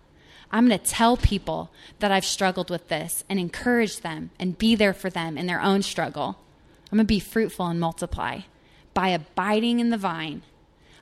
I'm 0.52 0.68
going 0.68 0.80
to 0.80 0.86
tell 0.86 1.18
people 1.18 1.72
that 2.00 2.12
I've 2.12 2.26
struggled 2.26 2.70
with 2.70 2.88
this 2.88 3.24
and 3.30 3.40
encourage 3.40 4.02
them 4.02 4.32
and 4.40 4.58
be 4.58 4.76
there 4.76 4.94
for 4.94 5.10
them 5.10 5.38
in 5.38 5.46
their 5.46 5.62
own 5.62 5.82
struggle. 5.82 6.38
I'm 6.92 6.98
going 6.98 7.06
to 7.06 7.14
be 7.14 7.20
fruitful 7.20 7.68
and 7.68 7.80
multiply 7.80 8.42
by 8.94 9.10
abiding 9.10 9.80
in 9.80 9.90
the 9.90 9.98
vine. 9.98 10.44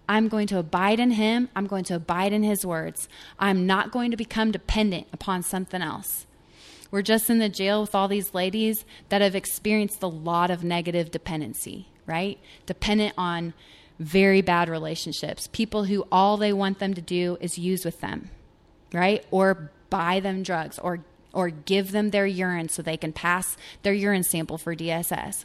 I'm 0.07 0.27
going 0.27 0.47
to 0.47 0.57
abide 0.57 0.99
in 0.99 1.11
him. 1.11 1.49
I'm 1.55 1.67
going 1.67 1.83
to 1.85 1.95
abide 1.95 2.33
in 2.33 2.43
his 2.43 2.65
words. 2.65 3.07
I'm 3.39 3.65
not 3.65 3.91
going 3.91 4.11
to 4.11 4.17
become 4.17 4.51
dependent 4.51 5.07
upon 5.13 5.43
something 5.43 5.81
else. 5.81 6.25
We're 6.95 7.01
just 7.01 7.29
in 7.29 7.39
the 7.39 7.49
jail 7.49 7.81
with 7.81 7.93
all 7.93 8.08
these 8.08 8.34
ladies 8.34 8.86
that 9.10 9.19
have 9.19 9.36
experienced 9.36 10.01
a 10.01 10.08
lot 10.08 10.49
of 10.49 10.63
negative 10.63 11.12
dependency, 11.12 11.89
right? 12.05 12.39
Dependent 12.65 13.13
on 13.17 13.53
very 13.99 14.41
bad 14.41 14.69
relationships, 14.69 15.49
people 15.51 15.84
who 15.84 16.08
all 16.10 16.38
they 16.38 16.53
want 16.53 16.79
them 16.79 16.93
to 16.93 17.01
do 17.01 17.38
is 17.41 17.58
use 17.58 17.84
with 17.84 17.99
them, 17.99 18.29
right? 18.93 19.25
Or 19.29 19.71
buy 19.89 20.21
them 20.21 20.41
drugs 20.41 20.79
or 20.79 21.01
or 21.34 21.49
give 21.49 21.91
them 21.91 22.12
their 22.12 22.25
urine 22.25 22.69
so 22.69 22.81
they 22.81 22.95
can 22.95 23.12
pass 23.12 23.58
their 23.84 23.91
urine 23.91 24.23
sample 24.23 24.58
for 24.58 24.73
DSS. 24.73 25.43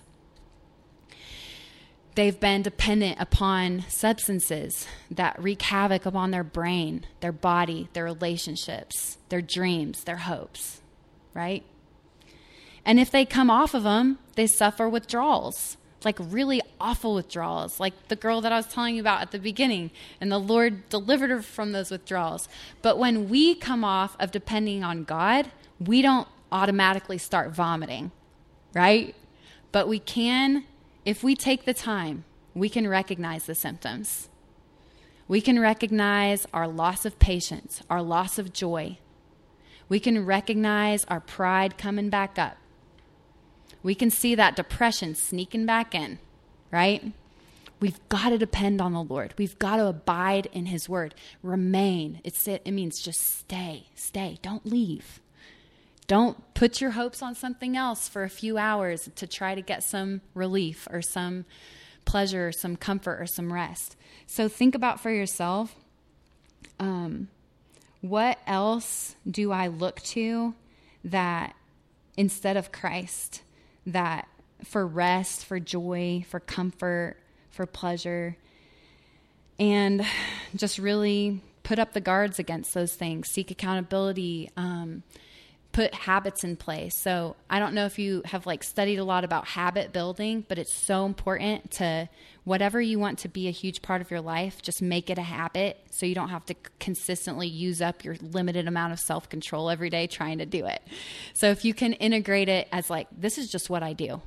They've 2.14 2.38
been 2.38 2.62
dependent 2.62 3.20
upon 3.20 3.86
substances 3.88 4.86
that 5.10 5.42
wreak 5.42 5.62
havoc 5.62 6.06
upon 6.06 6.30
their 6.30 6.44
brain, 6.44 7.06
their 7.18 7.32
body, 7.32 7.88
their 7.92 8.04
relationships, 8.04 9.18
their 9.30 9.42
dreams, 9.42 10.04
their 10.04 10.18
hopes, 10.18 10.79
right? 11.34 11.64
And 12.84 12.98
if 12.98 13.10
they 13.10 13.24
come 13.24 13.50
off 13.50 13.74
of 13.74 13.82
them, 13.82 14.18
they 14.36 14.46
suffer 14.46 14.88
withdrawals, 14.88 15.76
like 16.04 16.18
really 16.18 16.62
awful 16.80 17.14
withdrawals, 17.14 17.78
like 17.78 18.08
the 18.08 18.16
girl 18.16 18.40
that 18.40 18.52
I 18.52 18.56
was 18.56 18.66
telling 18.66 18.94
you 18.94 19.02
about 19.02 19.20
at 19.20 19.32
the 19.32 19.38
beginning. 19.38 19.90
And 20.20 20.32
the 20.32 20.38
Lord 20.38 20.88
delivered 20.88 21.30
her 21.30 21.42
from 21.42 21.72
those 21.72 21.90
withdrawals. 21.90 22.48
But 22.82 22.98
when 22.98 23.28
we 23.28 23.54
come 23.54 23.84
off 23.84 24.16
of 24.18 24.30
depending 24.30 24.82
on 24.82 25.04
God, 25.04 25.50
we 25.78 26.02
don't 26.02 26.28
automatically 26.50 27.18
start 27.18 27.50
vomiting, 27.50 28.10
right? 28.74 29.14
But 29.72 29.88
we 29.88 29.98
can 29.98 30.64
if 31.04 31.22
we 31.22 31.34
take 31.34 31.64
the 31.64 31.74
time, 31.74 32.24
we 32.54 32.68
can 32.68 32.86
recognize 32.86 33.46
the 33.46 33.54
symptoms. 33.54 34.28
We 35.28 35.40
can 35.40 35.58
recognize 35.58 36.46
our 36.52 36.68
loss 36.68 37.04
of 37.04 37.18
patience, 37.18 37.82
our 37.88 38.02
loss 38.02 38.38
of 38.38 38.52
joy. 38.52 38.98
We 39.90 40.00
can 40.00 40.24
recognize 40.24 41.04
our 41.04 41.20
pride 41.20 41.76
coming 41.76 42.08
back 42.08 42.38
up. 42.38 42.56
We 43.82 43.94
can 43.94 44.10
see 44.10 44.34
that 44.36 44.56
depression 44.56 45.14
sneaking 45.14 45.66
back 45.66 45.94
in, 45.94 46.18
right? 46.70 47.12
We've 47.80 47.98
got 48.08 48.28
to 48.28 48.38
depend 48.38 48.80
on 48.80 48.92
the 48.92 49.02
Lord. 49.02 49.34
We've 49.36 49.58
got 49.58 49.76
to 49.76 49.86
abide 49.86 50.46
in 50.52 50.66
His 50.66 50.88
word. 50.88 51.14
Remain. 51.42 52.20
It's, 52.24 52.46
it 52.46 52.62
it 52.64 52.72
means 52.72 53.00
just 53.00 53.38
stay, 53.38 53.88
stay. 53.94 54.38
Don't 54.42 54.64
leave. 54.64 55.20
Don't 56.06 56.54
put 56.54 56.80
your 56.80 56.92
hopes 56.92 57.22
on 57.22 57.34
something 57.34 57.76
else 57.76 58.08
for 58.08 58.22
a 58.22 58.28
few 58.30 58.58
hours 58.58 59.08
to 59.14 59.26
try 59.26 59.54
to 59.54 59.62
get 59.62 59.82
some 59.82 60.20
relief 60.34 60.86
or 60.90 61.02
some 61.02 61.46
pleasure 62.04 62.48
or 62.48 62.52
some 62.52 62.76
comfort 62.76 63.20
or 63.20 63.26
some 63.26 63.52
rest. 63.52 63.96
So 64.26 64.48
think 64.48 64.74
about 64.74 65.00
for 65.00 65.10
yourself 65.10 65.74
um, 66.78 67.28
what 68.00 68.38
else 68.46 69.14
do 69.28 69.52
I 69.52 69.68
look 69.68 70.00
to 70.02 70.54
that 71.04 71.54
instead 72.16 72.56
of 72.56 72.72
Christ, 72.72 73.42
that 73.86 74.28
for 74.64 74.86
rest, 74.86 75.44
for 75.44 75.58
joy, 75.58 76.24
for 76.28 76.40
comfort, 76.40 77.16
for 77.50 77.66
pleasure, 77.66 78.36
and 79.58 80.04
just 80.56 80.78
really 80.78 81.42
put 81.62 81.78
up 81.78 81.92
the 81.92 82.00
guards 82.00 82.38
against 82.38 82.74
those 82.74 82.94
things, 82.94 83.28
seek 83.28 83.50
accountability. 83.50 84.50
Um, 84.56 85.02
put 85.80 85.94
habits 85.94 86.44
in 86.44 86.56
place. 86.56 86.94
So 87.00 87.36
I 87.48 87.58
don't 87.58 87.72
know 87.72 87.86
if 87.86 87.98
you 87.98 88.20
have 88.26 88.44
like 88.44 88.62
studied 88.62 88.98
a 88.98 89.04
lot 89.04 89.24
about 89.24 89.46
habit 89.48 89.94
building, 89.94 90.44
but 90.46 90.58
it's 90.58 90.74
so 90.74 91.06
important 91.06 91.70
to 91.72 92.06
whatever 92.44 92.82
you 92.82 92.98
want 92.98 93.20
to 93.20 93.28
be 93.28 93.48
a 93.48 93.50
huge 93.50 93.80
part 93.80 94.02
of 94.02 94.10
your 94.10 94.20
life, 94.20 94.60
just 94.60 94.82
make 94.82 95.08
it 95.08 95.16
a 95.16 95.22
habit 95.22 95.78
so 95.90 96.04
you 96.04 96.14
don't 96.14 96.28
have 96.28 96.44
to 96.44 96.54
consistently 96.80 97.48
use 97.48 97.80
up 97.80 98.04
your 98.04 98.16
limited 98.20 98.68
amount 98.68 98.92
of 98.92 98.98
self-control 98.98 99.70
every 99.70 99.88
day 99.88 100.06
trying 100.06 100.36
to 100.36 100.44
do 100.44 100.66
it. 100.66 100.82
So 101.32 101.50
if 101.50 101.64
you 101.64 101.72
can 101.72 101.94
integrate 101.94 102.50
it 102.50 102.68
as 102.72 102.90
like 102.90 103.08
this 103.10 103.38
is 103.38 103.48
just 103.48 103.70
what 103.70 103.82
I 103.82 103.94
do. 103.94 104.20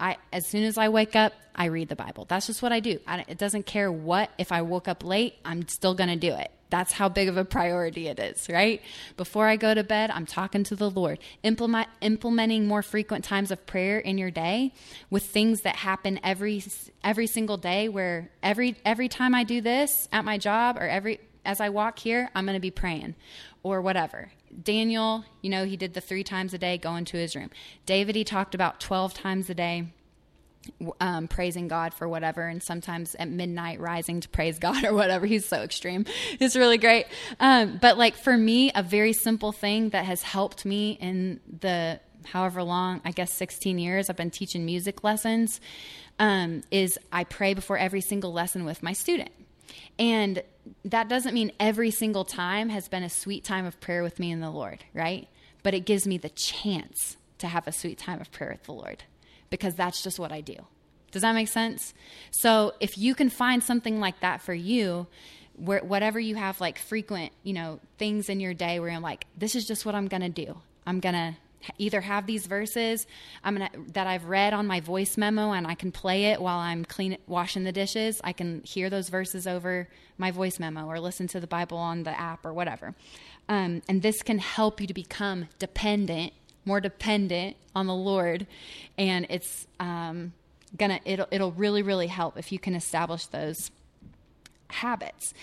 I 0.00 0.16
as 0.32 0.46
soon 0.46 0.64
as 0.64 0.78
I 0.78 0.88
wake 0.88 1.14
up, 1.14 1.32
I 1.54 1.66
read 1.66 1.88
the 1.88 1.96
Bible. 1.96 2.24
That's 2.28 2.46
just 2.46 2.62
what 2.62 2.72
I 2.72 2.80
do. 2.80 2.98
I, 3.06 3.24
it 3.28 3.38
doesn't 3.38 3.66
care 3.66 3.92
what 3.92 4.30
if 4.38 4.50
I 4.50 4.62
woke 4.62 4.88
up 4.88 5.04
late, 5.04 5.34
I'm 5.44 5.68
still 5.68 5.94
going 5.94 6.08
to 6.08 6.16
do 6.16 6.34
it. 6.34 6.50
That's 6.70 6.92
how 6.92 7.08
big 7.08 7.28
of 7.28 7.36
a 7.36 7.44
priority 7.44 8.06
it 8.06 8.20
is, 8.20 8.48
right? 8.48 8.80
Before 9.16 9.48
I 9.48 9.56
go 9.56 9.74
to 9.74 9.82
bed, 9.82 10.10
I'm 10.10 10.24
talking 10.24 10.62
to 10.64 10.76
the 10.76 10.88
Lord. 10.88 11.18
Implement, 11.42 11.88
implementing 12.00 12.68
more 12.68 12.82
frequent 12.82 13.24
times 13.24 13.50
of 13.50 13.66
prayer 13.66 13.98
in 13.98 14.18
your 14.18 14.30
day 14.30 14.72
with 15.10 15.24
things 15.24 15.62
that 15.62 15.76
happen 15.76 16.20
every 16.22 16.62
every 17.02 17.26
single 17.26 17.56
day 17.56 17.88
where 17.88 18.30
every 18.42 18.76
every 18.84 19.08
time 19.08 19.34
I 19.34 19.44
do 19.44 19.60
this 19.60 20.08
at 20.12 20.24
my 20.24 20.38
job 20.38 20.76
or 20.76 20.88
every 20.88 21.20
as 21.44 21.60
I 21.60 21.70
walk 21.70 21.98
here, 21.98 22.30
I'm 22.34 22.44
going 22.44 22.56
to 22.56 22.60
be 22.60 22.70
praying 22.70 23.16
or 23.62 23.80
whatever. 23.82 24.30
Daniel, 24.62 25.24
you 25.42 25.50
know, 25.50 25.64
he 25.64 25.76
did 25.76 25.94
the 25.94 26.00
3 26.00 26.24
times 26.24 26.52
a 26.54 26.58
day 26.58 26.78
going 26.78 27.04
to 27.06 27.16
his 27.16 27.36
room. 27.36 27.50
David 27.86 28.16
he 28.16 28.24
talked 28.24 28.54
about 28.54 28.80
12 28.80 29.14
times 29.14 29.50
a 29.50 29.54
day 29.54 29.86
um, 31.00 31.28
praising 31.28 31.68
God 31.68 31.94
for 31.94 32.08
whatever, 32.08 32.46
and 32.46 32.62
sometimes 32.62 33.14
at 33.14 33.28
midnight 33.28 33.80
rising 33.80 34.20
to 34.20 34.28
praise 34.28 34.58
God 34.60 34.84
or 34.84 34.94
whatever. 34.94 35.26
He's 35.26 35.46
so 35.46 35.62
extreme. 35.62 36.04
It's 36.38 36.56
really 36.56 36.78
great. 36.78 37.06
Um, 37.38 37.78
but 37.80 37.98
like 37.98 38.16
for 38.16 38.36
me, 38.36 38.70
a 38.74 38.82
very 38.82 39.12
simple 39.12 39.52
thing 39.52 39.90
that 39.90 40.04
has 40.04 40.22
helped 40.22 40.64
me 40.64 40.92
in 41.00 41.40
the 41.60 42.00
however 42.24 42.62
long, 42.62 43.00
I 43.04 43.12
guess 43.12 43.32
16 43.32 43.78
years 43.78 44.10
I've 44.10 44.16
been 44.16 44.30
teaching 44.30 44.64
music 44.64 45.02
lessons, 45.02 45.60
um, 46.18 46.62
is 46.70 46.98
I 47.10 47.24
pray 47.24 47.54
before 47.54 47.78
every 47.78 48.02
single 48.02 48.32
lesson 48.32 48.64
with 48.64 48.82
my 48.82 48.92
student. 48.92 49.30
And 49.98 50.42
that 50.84 51.08
doesn't 51.08 51.34
mean 51.34 51.52
every 51.58 51.90
single 51.90 52.24
time 52.24 52.68
has 52.68 52.88
been 52.88 53.02
a 53.02 53.10
sweet 53.10 53.44
time 53.44 53.66
of 53.66 53.80
prayer 53.80 54.02
with 54.02 54.18
me 54.18 54.30
and 54.30 54.42
the 54.42 54.50
Lord, 54.50 54.84
right? 54.94 55.28
But 55.62 55.74
it 55.74 55.80
gives 55.80 56.06
me 56.06 56.18
the 56.18 56.28
chance 56.30 57.16
to 57.38 57.48
have 57.48 57.66
a 57.66 57.72
sweet 57.72 57.98
time 57.98 58.20
of 58.20 58.30
prayer 58.32 58.50
with 58.52 58.64
the 58.64 58.72
Lord 58.72 59.04
because 59.50 59.74
that's 59.74 60.02
just 60.02 60.18
what 60.18 60.32
I 60.32 60.40
do. 60.40 60.56
Does 61.10 61.22
that 61.22 61.34
make 61.34 61.48
sense? 61.48 61.92
So 62.30 62.74
if 62.80 62.96
you 62.96 63.14
can 63.14 63.30
find 63.30 63.62
something 63.62 63.98
like 63.98 64.20
that 64.20 64.40
for 64.42 64.54
you, 64.54 65.06
where 65.56 65.80
whatever 65.80 66.18
you 66.18 66.36
have 66.36 66.60
like 66.60 66.78
frequent, 66.78 67.32
you 67.42 67.52
know, 67.52 67.80
things 67.98 68.28
in 68.28 68.40
your 68.40 68.54
day 68.54 68.80
where 68.80 68.90
you're 68.90 69.00
like, 69.00 69.26
this 69.36 69.54
is 69.54 69.66
just 69.66 69.84
what 69.84 69.94
I'm 69.94 70.08
gonna 70.08 70.28
do. 70.28 70.56
I'm 70.86 71.00
gonna 71.00 71.36
either 71.78 72.00
have 72.00 72.26
these 72.26 72.46
verses 72.46 73.06
I'm 73.44 73.56
gonna 73.56 73.70
that 73.92 74.06
I've 74.06 74.24
read 74.24 74.52
on 74.52 74.66
my 74.66 74.80
voice 74.80 75.16
memo 75.16 75.52
and 75.52 75.66
I 75.66 75.74
can 75.74 75.92
play 75.92 76.26
it 76.26 76.40
while 76.40 76.58
I'm 76.58 76.84
clean 76.84 77.18
washing 77.26 77.64
the 77.64 77.72
dishes. 77.72 78.20
I 78.24 78.32
can 78.32 78.62
hear 78.64 78.90
those 78.90 79.08
verses 79.08 79.46
over 79.46 79.88
my 80.18 80.30
voice 80.30 80.58
memo 80.58 80.86
or 80.86 81.00
listen 81.00 81.26
to 81.28 81.40
the 81.40 81.46
Bible 81.46 81.78
on 81.78 82.02
the 82.02 82.18
app 82.18 82.44
or 82.44 82.52
whatever. 82.52 82.94
Um, 83.48 83.82
and 83.88 84.02
this 84.02 84.22
can 84.22 84.38
help 84.38 84.80
you 84.80 84.86
to 84.86 84.94
become 84.94 85.48
dependent 85.58 86.32
more 86.64 86.80
dependent 86.80 87.56
on 87.74 87.86
the 87.86 87.94
Lord, 87.94 88.46
and 88.98 89.26
it's 89.30 89.66
um, 89.78 90.32
gonna 90.76 91.00
it'll 91.04 91.26
it'll 91.30 91.52
really 91.52 91.82
really 91.82 92.06
help 92.06 92.38
if 92.38 92.52
you 92.52 92.58
can 92.58 92.74
establish 92.74 93.26
those 93.26 93.70
habits. 94.68 95.34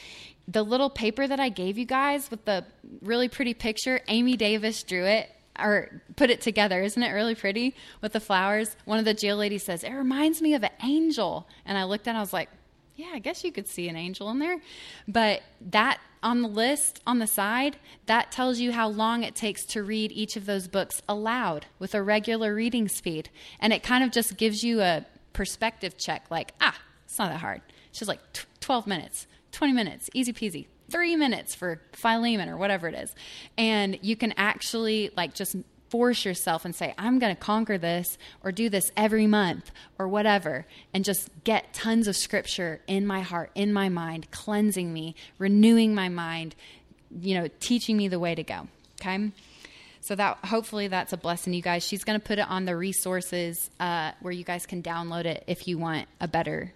The 0.47 0.63
little 0.63 0.89
paper 0.89 1.27
that 1.27 1.39
I 1.39 1.49
gave 1.49 1.77
you 1.77 1.86
guys 1.86 2.32
with 2.32 2.45
the 2.45 2.65
really 3.01 3.27
pretty 3.27 3.53
picture, 3.53 3.99
Amy 4.08 4.38
Davis 4.38 4.84
drew 4.84 5.03
it 5.06 5.30
or 5.60 6.02
put 6.15 6.30
it 6.30 6.41
together. 6.41 6.82
Isn't 6.82 7.02
it 7.02 7.12
really 7.12 7.36
pretty 7.36 7.76
with 8.02 8.13
the 8.13 8.20
flowers? 8.20 8.76
One 8.86 9.00
of 9.00 9.06
the 9.06 9.13
jail 9.13 9.38
ladies 9.38 9.63
says, 9.63 9.84
It 9.84 9.91
reminds 9.91 10.41
me 10.41 10.54
of 10.54 10.63
an 10.63 10.72
angel. 10.84 11.48
And 11.65 11.78
I 11.78 11.84
looked 11.84 12.08
at 12.08 12.15
it, 12.15 12.17
I 12.17 12.22
was 12.22 12.34
like, 12.34 12.50
Yeah, 12.96 13.12
I 13.13 13.20
guess 13.20 13.43
you 13.43 13.52
could 13.52 13.67
see 13.67 13.88
an 13.89 13.96
angel 13.96 14.30
in 14.30 14.39
there. 14.39 14.60
But 15.08 15.41
that 15.62 16.00
on 16.24 16.41
the 16.41 16.48
list 16.48 17.02
on 17.06 17.20
the 17.20 17.28
side, 17.28 17.78
that 18.06 18.32
tells 18.32 18.60
you 18.60 18.72
how 18.72 18.88
long 18.88 19.24
it 19.24 19.36
takes 19.36 19.63
to 19.65 19.84
read 19.84 20.12
each 20.12 20.36
of 20.36 20.46
those 20.46 20.67
books 20.67 21.02
aloud 21.08 21.67
with 21.80 21.93
a 21.93 22.02
regular 22.02 22.54
reading 22.54 22.88
speed. 22.88 23.30
And 23.60 23.72
it 23.72 23.84
kind 23.84 24.04
of 24.04 24.12
just 24.12 24.38
gives 24.38 24.63
you 24.63 24.82
a 24.82 25.06
perspective 25.34 25.98
check 25.98 26.26
like, 26.30 26.54
ah, 26.60 26.78
it's 27.06 27.17
not 27.17 27.30
that 27.30 27.39
hard. 27.39 27.62
Just 27.91 28.08
like 28.08 28.20
12 28.60 28.88
minutes, 28.88 29.28
20 29.52 29.74
minutes, 29.74 30.10
easy 30.13 30.34
peasy. 30.34 30.67
Three 30.89 31.15
minutes 31.15 31.54
for 31.56 31.82
Philemon 31.91 32.50
or 32.50 32.58
whatever 32.58 32.88
it 32.88 32.95
is. 32.95 33.13
And 33.58 34.00
you 34.02 34.15
can 34.15 34.34
actually 34.38 35.12
like 35.15 35.34
just 35.34 35.56
force 35.89 36.26
yourself 36.26 36.65
and 36.65 36.76
say, 36.76 36.93
I'm 36.97 37.19
going 37.19 37.36
to 37.36 37.41
conquer 37.41 37.78
this 37.78 38.17
or 38.43 38.52
do 38.52 38.69
this 38.69 38.91
every 38.95 39.28
month 39.28 39.71
or 39.97 40.08
whatever, 40.08 40.65
and 40.93 41.06
just 41.06 41.30
get 41.43 41.73
tons 41.73 42.08
of 42.08 42.15
scripture 42.15 42.82
in 42.88 43.06
my 43.06 43.21
heart, 43.21 43.52
in 43.56 43.71
my 43.73 43.89
mind, 43.89 44.30
cleansing 44.32 44.91
me, 44.91 45.15
renewing 45.38 45.95
my 45.95 46.10
mind, 46.10 46.56
you 47.21 47.36
know, 47.36 47.47
teaching 47.60 47.97
me 47.97 48.08
the 48.08 48.19
way 48.19 48.36
to 48.36 48.43
go. 48.43 48.67
Okay. 49.02 49.32
So 50.02 50.15
that 50.15 50.38
hopefully 50.45 50.88
that's 50.88 51.12
a 51.12 51.17
blessing, 51.17 51.54
you 51.54 51.62
guys. 51.62 51.84
She's 51.86 52.04
going 52.04 52.19
to 52.19 52.26
put 52.26 52.39
it 52.39 52.47
on 52.50 52.65
the 52.65 52.78
resources 52.78 53.69
uh, 53.80 54.12
where 54.21 54.32
you 54.32 54.43
guys 54.43 54.65
can 54.65 54.82
download 54.82 55.26
it 55.26 55.43
if 55.47 55.67
you 55.67 55.78
want 55.78 56.08
a 56.21 56.28
better 56.28 56.71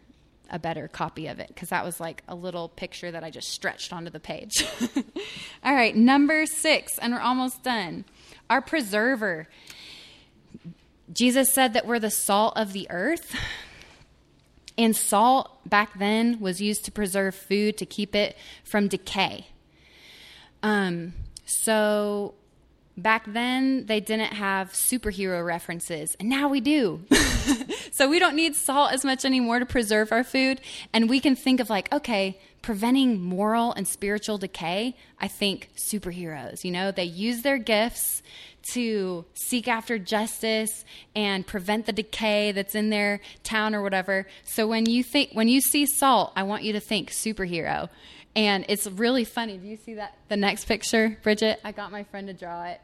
a 0.51 0.59
better 0.59 0.87
copy 0.87 1.27
of 1.27 1.39
it 1.39 1.47
because 1.47 1.69
that 1.69 1.83
was 1.83 1.99
like 1.99 2.23
a 2.27 2.35
little 2.35 2.69
picture 2.69 3.09
that 3.09 3.23
I 3.23 3.31
just 3.31 3.49
stretched 3.49 3.91
onto 3.91 4.11
the 4.11 4.19
page. 4.19 4.65
All 5.63 5.73
right, 5.73 5.95
number 5.95 6.45
six, 6.45 6.99
and 6.99 7.13
we're 7.13 7.21
almost 7.21 7.63
done 7.63 8.05
our 8.49 8.61
preserver. 8.61 9.47
Jesus 11.11 11.51
said 11.51 11.73
that 11.73 11.87
we're 11.87 11.99
the 11.99 12.11
salt 12.11 12.53
of 12.57 12.73
the 12.73 12.85
earth. 12.89 13.35
And 14.77 14.95
salt 14.95 15.67
back 15.69 15.97
then 15.99 16.39
was 16.39 16.61
used 16.61 16.85
to 16.85 16.91
preserve 16.91 17.35
food 17.35 17.77
to 17.77 17.85
keep 17.85 18.15
it 18.15 18.37
from 18.63 18.87
decay. 18.87 19.47
Um, 20.63 21.13
so 21.45 22.33
back 22.97 23.25
then 23.27 23.85
they 23.85 23.99
didn't 23.99 24.33
have 24.33 24.71
superhero 24.71 25.45
references 25.45 26.15
and 26.19 26.29
now 26.29 26.47
we 26.47 26.59
do 26.59 27.01
so 27.91 28.09
we 28.09 28.17
don't 28.17 28.35
need 28.35 28.55
salt 28.55 28.91
as 28.91 29.05
much 29.05 29.23
anymore 29.23 29.59
to 29.59 29.65
preserve 29.65 30.11
our 30.11 30.23
food 30.23 30.59
and 30.93 31.09
we 31.09 31.19
can 31.19 31.35
think 31.35 31.59
of 31.59 31.69
like 31.69 31.91
okay 31.93 32.39
preventing 32.61 33.21
moral 33.21 33.71
and 33.73 33.87
spiritual 33.87 34.37
decay 34.37 34.95
i 35.19 35.27
think 35.27 35.69
superheroes 35.75 36.63
you 36.63 36.71
know 36.71 36.91
they 36.91 37.03
use 37.03 37.43
their 37.43 37.57
gifts 37.57 38.23
to 38.63 39.25
seek 39.33 39.67
after 39.67 39.97
justice 39.97 40.85
and 41.15 41.45
prevent 41.45 41.85
the 41.85 41.91
decay 41.91 42.51
that's 42.51 42.75
in 42.75 42.89
their 42.89 43.19
town 43.43 43.75
or 43.75 43.81
whatever 43.81 44.25
so 44.43 44.67
when 44.67 44.85
you 44.85 45.03
think 45.03 45.29
when 45.33 45.47
you 45.47 45.61
see 45.61 45.85
salt 45.85 46.31
i 46.35 46.43
want 46.43 46.63
you 46.63 46.73
to 46.73 46.79
think 46.79 47.09
superhero 47.09 47.89
and 48.35 48.65
it's 48.69 48.87
really 48.87 49.25
funny. 49.25 49.57
Do 49.57 49.67
you 49.67 49.75
see 49.75 49.95
that? 49.95 50.15
The 50.29 50.37
next 50.37 50.65
picture, 50.65 51.17
Bridget? 51.21 51.59
I 51.65 51.71
got 51.71 51.91
my 51.91 52.03
friend 52.03 52.27
to 52.27 52.33
draw 52.33 52.65
it. 52.65 52.79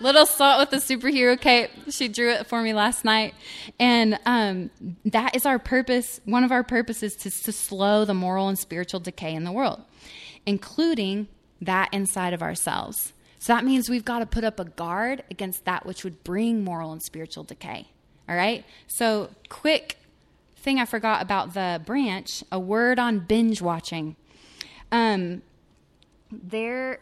Little 0.00 0.26
Salt 0.26 0.60
with 0.60 0.70
the 0.70 0.96
superhero 0.96 1.40
cape. 1.40 1.70
She 1.90 2.08
drew 2.08 2.30
it 2.30 2.46
for 2.46 2.62
me 2.62 2.74
last 2.74 3.04
night. 3.04 3.34
And 3.78 4.18
um, 4.26 4.70
that 5.04 5.36
is 5.36 5.46
our 5.46 5.58
purpose. 5.58 6.20
One 6.24 6.44
of 6.44 6.52
our 6.52 6.64
purposes 6.64 7.14
is 7.24 7.40
to 7.42 7.52
slow 7.52 8.04
the 8.04 8.14
moral 8.14 8.48
and 8.48 8.58
spiritual 8.58 9.00
decay 9.00 9.34
in 9.34 9.44
the 9.44 9.52
world, 9.52 9.82
including 10.46 11.28
that 11.60 11.88
inside 11.92 12.32
of 12.32 12.42
ourselves. 12.42 13.12
So 13.38 13.52
that 13.52 13.64
means 13.64 13.88
we've 13.90 14.04
got 14.04 14.20
to 14.20 14.26
put 14.26 14.42
up 14.42 14.58
a 14.58 14.64
guard 14.64 15.22
against 15.30 15.64
that 15.66 15.84
which 15.84 16.02
would 16.02 16.24
bring 16.24 16.64
moral 16.64 16.92
and 16.92 17.02
spiritual 17.02 17.44
decay. 17.44 17.88
All 18.28 18.34
right? 18.34 18.64
So, 18.86 19.30
quick 19.50 19.98
thing 20.56 20.80
I 20.80 20.86
forgot 20.86 21.20
about 21.20 21.52
the 21.52 21.80
branch 21.84 22.42
a 22.50 22.58
word 22.58 22.98
on 22.98 23.18
binge 23.18 23.60
watching. 23.60 24.16
Um, 24.90 25.42
there, 26.32 27.00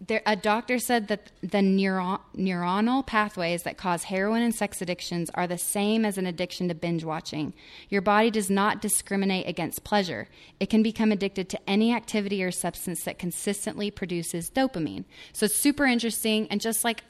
there, 0.00 0.22
a 0.26 0.36
doctor 0.36 0.78
said 0.78 1.08
that 1.08 1.32
the 1.40 1.58
neuron, 1.58 2.20
neuronal 2.36 3.06
pathways 3.06 3.62
that 3.62 3.78
cause 3.78 4.04
heroin 4.04 4.42
and 4.42 4.54
sex 4.54 4.82
addictions 4.82 5.30
are 5.34 5.46
the 5.46 5.56
same 5.56 6.04
as 6.04 6.18
an 6.18 6.26
addiction 6.26 6.68
to 6.68 6.74
binge 6.74 7.02
watching. 7.02 7.54
Your 7.88 8.02
body 8.02 8.30
does 8.30 8.50
not 8.50 8.82
discriminate 8.82 9.48
against 9.48 9.84
pleasure. 9.84 10.28
It 10.60 10.68
can 10.68 10.82
become 10.82 11.12
addicted 11.12 11.48
to 11.50 11.70
any 11.70 11.94
activity 11.94 12.42
or 12.44 12.50
substance 12.50 13.04
that 13.04 13.18
consistently 13.18 13.90
produces 13.90 14.50
dopamine. 14.50 15.04
So 15.32 15.46
it's 15.46 15.56
super 15.56 15.86
interesting 15.86 16.46
and 16.50 16.60
just 16.60 16.84
like 16.84 17.02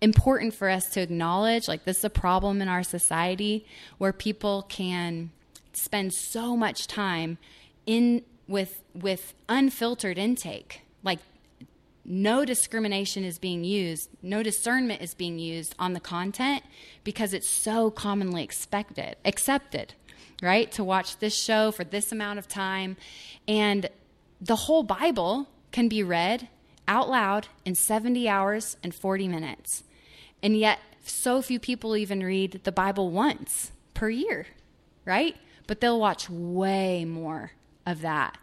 important 0.00 0.54
for 0.54 0.68
us 0.68 0.88
to 0.90 1.00
acknowledge 1.00 1.66
like 1.66 1.84
this 1.84 1.98
is 1.98 2.04
a 2.04 2.10
problem 2.10 2.62
in 2.62 2.68
our 2.68 2.82
society 2.82 3.64
where 3.98 4.12
people 4.12 4.62
can 4.68 5.30
spend 5.72 6.12
so 6.12 6.56
much 6.56 6.86
time 6.86 7.38
in 7.86 8.22
with 8.46 8.82
with 8.94 9.34
unfiltered 9.48 10.18
intake 10.18 10.82
like 11.02 11.18
no 12.08 12.44
discrimination 12.44 13.24
is 13.24 13.38
being 13.38 13.64
used 13.64 14.08
no 14.22 14.42
discernment 14.42 15.02
is 15.02 15.12
being 15.12 15.38
used 15.38 15.74
on 15.78 15.92
the 15.92 16.00
content 16.00 16.62
because 17.02 17.34
it's 17.34 17.48
so 17.48 17.90
commonly 17.90 18.42
expected 18.42 19.16
accepted 19.24 19.94
right? 20.42 20.70
To 20.72 20.84
watch 20.84 21.18
this 21.18 21.34
show 21.34 21.70
for 21.70 21.84
this 21.84 22.12
amount 22.12 22.38
of 22.38 22.48
time. 22.48 22.96
And 23.48 23.88
the 24.40 24.56
whole 24.56 24.82
bible 24.82 25.48
can 25.72 25.88
be 25.88 26.02
read 26.02 26.48
out 26.88 27.08
loud 27.08 27.48
in 27.64 27.74
70 27.74 28.28
hours 28.28 28.76
and 28.82 28.94
40 28.94 29.28
minutes. 29.28 29.82
And 30.42 30.56
yet 30.56 30.78
so 31.04 31.40
few 31.40 31.58
people 31.58 31.96
even 31.96 32.22
read 32.22 32.60
the 32.64 32.72
bible 32.72 33.10
once 33.10 33.72
per 33.94 34.10
year 34.10 34.46
right? 35.04 35.36
But 35.68 35.80
they'll 35.80 36.00
watch 36.00 36.28
way 36.28 37.04
more 37.04 37.52
of 37.86 38.00
that. 38.00 38.36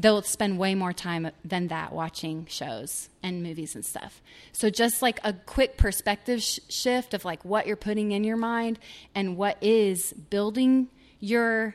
They'll 0.00 0.22
spend 0.22 0.58
way 0.58 0.74
more 0.74 0.94
time 0.94 1.30
than 1.44 1.68
that 1.68 1.92
watching 1.92 2.46
shows 2.46 3.10
and 3.22 3.42
movies 3.42 3.74
and 3.74 3.84
stuff. 3.84 4.22
So, 4.50 4.70
just 4.70 5.02
like 5.02 5.20
a 5.22 5.34
quick 5.34 5.76
perspective 5.76 6.42
sh- 6.42 6.60
shift 6.70 7.12
of 7.12 7.26
like 7.26 7.44
what 7.44 7.66
you're 7.66 7.76
putting 7.76 8.12
in 8.12 8.24
your 8.24 8.38
mind 8.38 8.78
and 9.14 9.36
what 9.36 9.58
is 9.60 10.14
building 10.14 10.88
your 11.18 11.74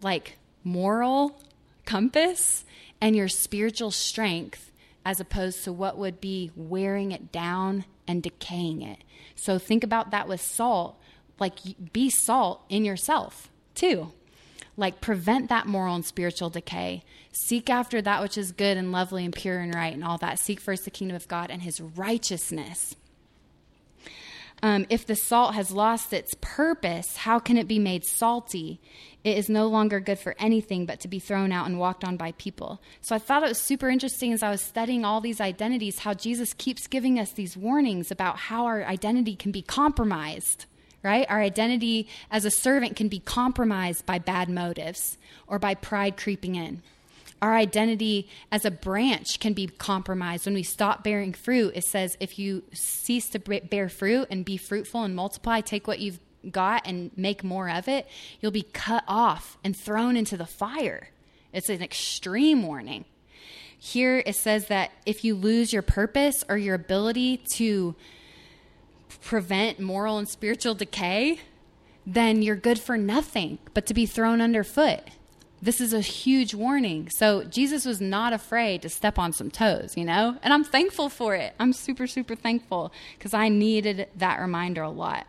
like 0.00 0.38
moral 0.64 1.38
compass 1.84 2.64
and 2.98 3.14
your 3.14 3.28
spiritual 3.28 3.90
strength 3.90 4.72
as 5.04 5.20
opposed 5.20 5.62
to 5.64 5.72
what 5.72 5.98
would 5.98 6.18
be 6.18 6.50
wearing 6.56 7.12
it 7.12 7.30
down 7.30 7.84
and 8.08 8.22
decaying 8.22 8.80
it. 8.80 9.00
So, 9.34 9.58
think 9.58 9.84
about 9.84 10.12
that 10.12 10.28
with 10.28 10.40
salt. 10.40 10.98
Like, 11.38 11.58
be 11.92 12.08
salt 12.08 12.64
in 12.70 12.86
yourself 12.86 13.50
too 13.74 14.12
like 14.76 15.00
prevent 15.00 15.48
that 15.48 15.66
moral 15.66 15.94
and 15.94 16.04
spiritual 16.04 16.50
decay. 16.50 17.02
Seek 17.32 17.70
after 17.70 18.02
that 18.02 18.22
which 18.22 18.36
is 18.36 18.52
good 18.52 18.76
and 18.76 18.92
lovely 18.92 19.24
and 19.24 19.34
pure 19.34 19.58
and 19.58 19.74
right 19.74 19.94
and 19.94 20.04
all 20.04 20.18
that. 20.18 20.38
Seek 20.38 20.60
first 20.60 20.84
the 20.84 20.90
kingdom 20.90 21.16
of 21.16 21.28
God 21.28 21.50
and 21.50 21.62
his 21.62 21.80
righteousness. 21.80 22.96
Um, 24.62 24.86
if 24.88 25.06
the 25.06 25.16
salt 25.16 25.54
has 25.54 25.70
lost 25.70 26.12
its 26.12 26.34
purpose, 26.40 27.18
how 27.18 27.38
can 27.38 27.58
it 27.58 27.68
be 27.68 27.78
made 27.78 28.04
salty? 28.04 28.80
It 29.22 29.36
is 29.36 29.50
no 29.50 29.66
longer 29.66 30.00
good 30.00 30.18
for 30.18 30.34
anything 30.38 30.86
but 30.86 31.00
to 31.00 31.08
be 31.08 31.18
thrown 31.18 31.52
out 31.52 31.66
and 31.66 31.78
walked 31.78 32.04
on 32.04 32.16
by 32.16 32.32
people. 32.32 32.80
So 33.02 33.14
I 33.14 33.18
thought 33.18 33.42
it 33.42 33.48
was 33.48 33.60
super 33.60 33.90
interesting 33.90 34.32
as 34.32 34.42
I 34.42 34.50
was 34.50 34.62
studying 34.62 35.04
all 35.04 35.20
these 35.20 35.40
identities, 35.40 36.00
how 36.00 36.14
Jesus 36.14 36.54
keeps 36.54 36.86
giving 36.86 37.18
us 37.18 37.32
these 37.32 37.56
warnings 37.56 38.10
about 38.10 38.38
how 38.38 38.64
our 38.64 38.82
identity 38.84 39.36
can 39.36 39.52
be 39.52 39.62
compromised 39.62 40.64
right? 41.06 41.26
Our 41.30 41.40
identity 41.40 42.08
as 42.30 42.44
a 42.44 42.50
servant 42.50 42.96
can 42.96 43.08
be 43.08 43.20
compromised 43.20 44.04
by 44.04 44.18
bad 44.18 44.48
motives 44.50 45.16
or 45.46 45.58
by 45.58 45.74
pride 45.74 46.16
creeping 46.16 46.56
in. 46.56 46.82
Our 47.40 47.54
identity 47.54 48.28
as 48.50 48.64
a 48.64 48.70
branch 48.70 49.38
can 49.40 49.52
be 49.52 49.68
compromised 49.68 50.46
when 50.46 50.54
we 50.54 50.62
stop 50.62 51.04
bearing 51.04 51.32
fruit. 51.32 51.76
It 51.76 51.84
says, 51.84 52.16
if 52.18 52.38
you 52.38 52.64
cease 52.72 53.28
to 53.30 53.38
bear 53.38 53.88
fruit 53.88 54.26
and 54.30 54.44
be 54.44 54.56
fruitful 54.56 55.04
and 55.04 55.14
multiply, 55.14 55.60
take 55.60 55.86
what 55.86 56.00
you've 56.00 56.18
got 56.50 56.86
and 56.86 57.10
make 57.16 57.44
more 57.44 57.68
of 57.70 57.88
it, 57.88 58.08
you'll 58.40 58.52
be 58.52 58.62
cut 58.62 59.04
off 59.06 59.58
and 59.62 59.76
thrown 59.76 60.16
into 60.16 60.36
the 60.36 60.46
fire. 60.46 61.10
It's 61.52 61.68
an 61.68 61.82
extreme 61.82 62.62
warning. 62.62 63.04
Here 63.78 64.22
it 64.24 64.36
says 64.36 64.68
that 64.68 64.90
if 65.04 65.22
you 65.22 65.34
lose 65.34 65.72
your 65.72 65.82
purpose 65.82 66.42
or 66.48 66.56
your 66.56 66.74
ability 66.74 67.42
to 67.54 67.94
prevent 69.26 69.80
moral 69.80 70.18
and 70.18 70.28
spiritual 70.28 70.74
decay, 70.74 71.40
then 72.06 72.42
you're 72.42 72.56
good 72.56 72.78
for 72.78 72.96
nothing 72.96 73.58
but 73.74 73.84
to 73.86 73.92
be 73.92 74.06
thrown 74.06 74.40
underfoot. 74.40 75.00
This 75.60 75.80
is 75.80 75.92
a 75.92 76.00
huge 76.00 76.54
warning. 76.54 77.10
So 77.10 77.42
Jesus 77.42 77.84
was 77.84 78.00
not 78.00 78.32
afraid 78.32 78.82
to 78.82 78.88
step 78.88 79.18
on 79.18 79.32
some 79.32 79.50
toes, 79.50 79.96
you 79.96 80.04
know? 80.04 80.36
And 80.42 80.54
I'm 80.54 80.62
thankful 80.62 81.08
for 81.08 81.34
it. 81.34 81.54
I'm 81.58 81.72
super, 81.72 82.06
super 82.06 82.36
thankful 82.36 82.92
because 83.18 83.34
I 83.34 83.48
needed 83.48 84.08
that 84.16 84.38
reminder 84.38 84.82
a 84.82 84.90
lot. 84.90 85.26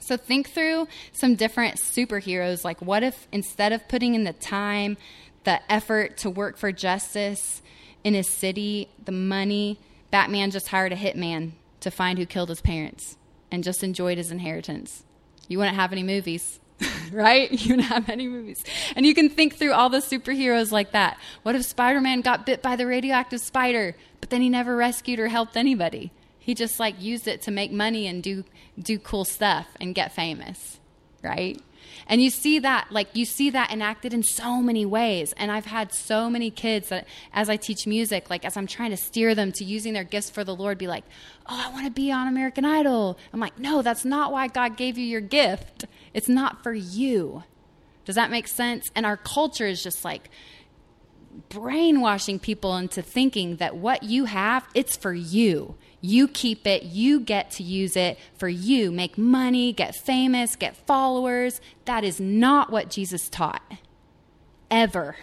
So 0.00 0.18
think 0.18 0.50
through 0.50 0.86
some 1.12 1.34
different 1.34 1.76
superheroes. 1.76 2.62
Like, 2.62 2.82
what 2.82 3.02
if 3.02 3.26
instead 3.32 3.72
of 3.72 3.88
putting 3.88 4.14
in 4.14 4.24
the 4.24 4.34
time, 4.34 4.98
the 5.44 5.60
effort 5.72 6.18
to 6.18 6.30
work 6.30 6.58
for 6.58 6.72
justice 6.72 7.62
in 8.04 8.12
his 8.12 8.28
city, 8.28 8.90
the 9.02 9.12
money, 9.12 9.78
Batman 10.10 10.50
just 10.50 10.68
hired 10.68 10.92
a 10.92 10.96
hitman 10.96 11.52
to 11.80 11.90
find 11.90 12.18
who 12.18 12.26
killed 12.26 12.48
his 12.48 12.60
parents 12.60 13.16
and 13.50 13.64
just 13.64 13.82
enjoyed 13.82 14.18
his 14.18 14.30
inheritance. 14.30 15.04
You 15.48 15.58
wouldn't 15.58 15.76
have 15.76 15.92
any 15.92 16.02
movies, 16.02 16.60
right? 17.12 17.50
You 17.50 17.76
wouldn't 17.76 17.88
have 17.88 18.08
any 18.08 18.28
movies. 18.28 18.62
And 18.94 19.06
you 19.06 19.14
can 19.14 19.28
think 19.28 19.56
through 19.56 19.72
all 19.72 19.88
the 19.88 19.98
superheroes 19.98 20.70
like 20.70 20.92
that. 20.92 21.18
What 21.42 21.54
if 21.54 21.64
Spider 21.64 22.00
Man 22.00 22.20
got 22.20 22.46
bit 22.46 22.62
by 22.62 22.76
the 22.76 22.86
radioactive 22.86 23.40
spider, 23.40 23.96
but 24.20 24.30
then 24.30 24.42
he 24.42 24.48
never 24.48 24.76
rescued 24.76 25.18
or 25.18 25.28
helped 25.28 25.56
anybody? 25.56 26.12
He 26.38 26.54
just 26.54 26.80
like 26.80 27.00
used 27.00 27.28
it 27.28 27.42
to 27.42 27.50
make 27.50 27.72
money 27.72 28.06
and 28.06 28.22
do 28.22 28.44
do 28.78 28.98
cool 28.98 29.24
stuff 29.24 29.66
and 29.80 29.94
get 29.94 30.14
famous, 30.14 30.78
right? 31.22 31.60
And 32.06 32.22
you 32.22 32.30
see 32.30 32.58
that, 32.60 32.88
like, 32.90 33.08
you 33.14 33.24
see 33.24 33.50
that 33.50 33.70
enacted 33.70 34.14
in 34.14 34.22
so 34.22 34.62
many 34.62 34.86
ways. 34.86 35.34
And 35.36 35.50
I've 35.50 35.66
had 35.66 35.92
so 35.92 36.30
many 36.30 36.50
kids 36.50 36.88
that, 36.88 37.06
as 37.32 37.50
I 37.50 37.56
teach 37.56 37.86
music, 37.86 38.30
like, 38.30 38.44
as 38.44 38.56
I'm 38.56 38.66
trying 38.66 38.90
to 38.90 38.96
steer 38.96 39.34
them 39.34 39.52
to 39.52 39.64
using 39.64 39.92
their 39.92 40.04
gifts 40.04 40.30
for 40.30 40.44
the 40.44 40.54
Lord, 40.54 40.78
be 40.78 40.86
like, 40.86 41.04
oh, 41.46 41.64
I 41.66 41.72
want 41.72 41.86
to 41.86 41.90
be 41.90 42.12
on 42.12 42.28
American 42.28 42.64
Idol. 42.64 43.18
I'm 43.32 43.40
like, 43.40 43.58
no, 43.58 43.82
that's 43.82 44.04
not 44.04 44.32
why 44.32 44.48
God 44.48 44.76
gave 44.76 44.96
you 44.98 45.04
your 45.04 45.20
gift. 45.20 45.86
It's 46.14 46.28
not 46.28 46.62
for 46.62 46.72
you. 46.72 47.42
Does 48.04 48.14
that 48.14 48.30
make 48.30 48.48
sense? 48.48 48.90
And 48.94 49.04
our 49.04 49.18
culture 49.18 49.66
is 49.66 49.82
just 49.82 50.04
like, 50.04 50.30
brainwashing 51.48 52.38
people 52.38 52.76
into 52.76 53.02
thinking 53.02 53.56
that 53.56 53.76
what 53.76 54.02
you 54.02 54.26
have, 54.26 54.66
it's 54.74 54.96
for 54.96 55.12
you. 55.12 55.76
You 56.00 56.28
keep 56.28 56.66
it, 56.66 56.84
you 56.84 57.20
get 57.20 57.50
to 57.52 57.62
use 57.62 57.96
it 57.96 58.18
for 58.36 58.48
you, 58.48 58.92
make 58.92 59.18
money, 59.18 59.72
get 59.72 59.96
famous, 59.96 60.56
get 60.56 60.76
followers. 60.86 61.60
That 61.86 62.04
is 62.04 62.20
not 62.20 62.70
what 62.70 62.90
Jesus 62.90 63.28
taught. 63.28 63.62
Ever. 64.70 65.16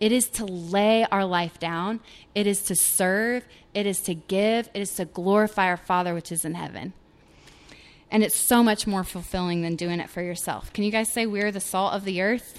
It 0.00 0.12
is 0.12 0.28
to 0.30 0.44
lay 0.44 1.04
our 1.04 1.24
life 1.24 1.58
down, 1.58 2.00
it 2.34 2.46
is 2.46 2.62
to 2.62 2.76
serve, 2.76 3.44
it 3.74 3.86
is 3.86 4.00
to 4.02 4.14
give, 4.14 4.68
it 4.72 4.80
is 4.80 4.94
to 4.94 5.04
glorify 5.04 5.66
our 5.66 5.76
Father 5.76 6.14
which 6.14 6.30
is 6.30 6.44
in 6.44 6.54
heaven. 6.54 6.92
And 8.10 8.22
it's 8.22 8.36
so 8.36 8.62
much 8.62 8.86
more 8.86 9.04
fulfilling 9.04 9.62
than 9.62 9.76
doing 9.76 10.00
it 10.00 10.08
for 10.08 10.22
yourself. 10.22 10.72
Can 10.72 10.84
you 10.84 10.90
guys 10.90 11.12
say 11.12 11.26
we're 11.26 11.52
the 11.52 11.60
salt 11.60 11.94
of 11.94 12.04
the 12.04 12.22
earth? 12.22 12.58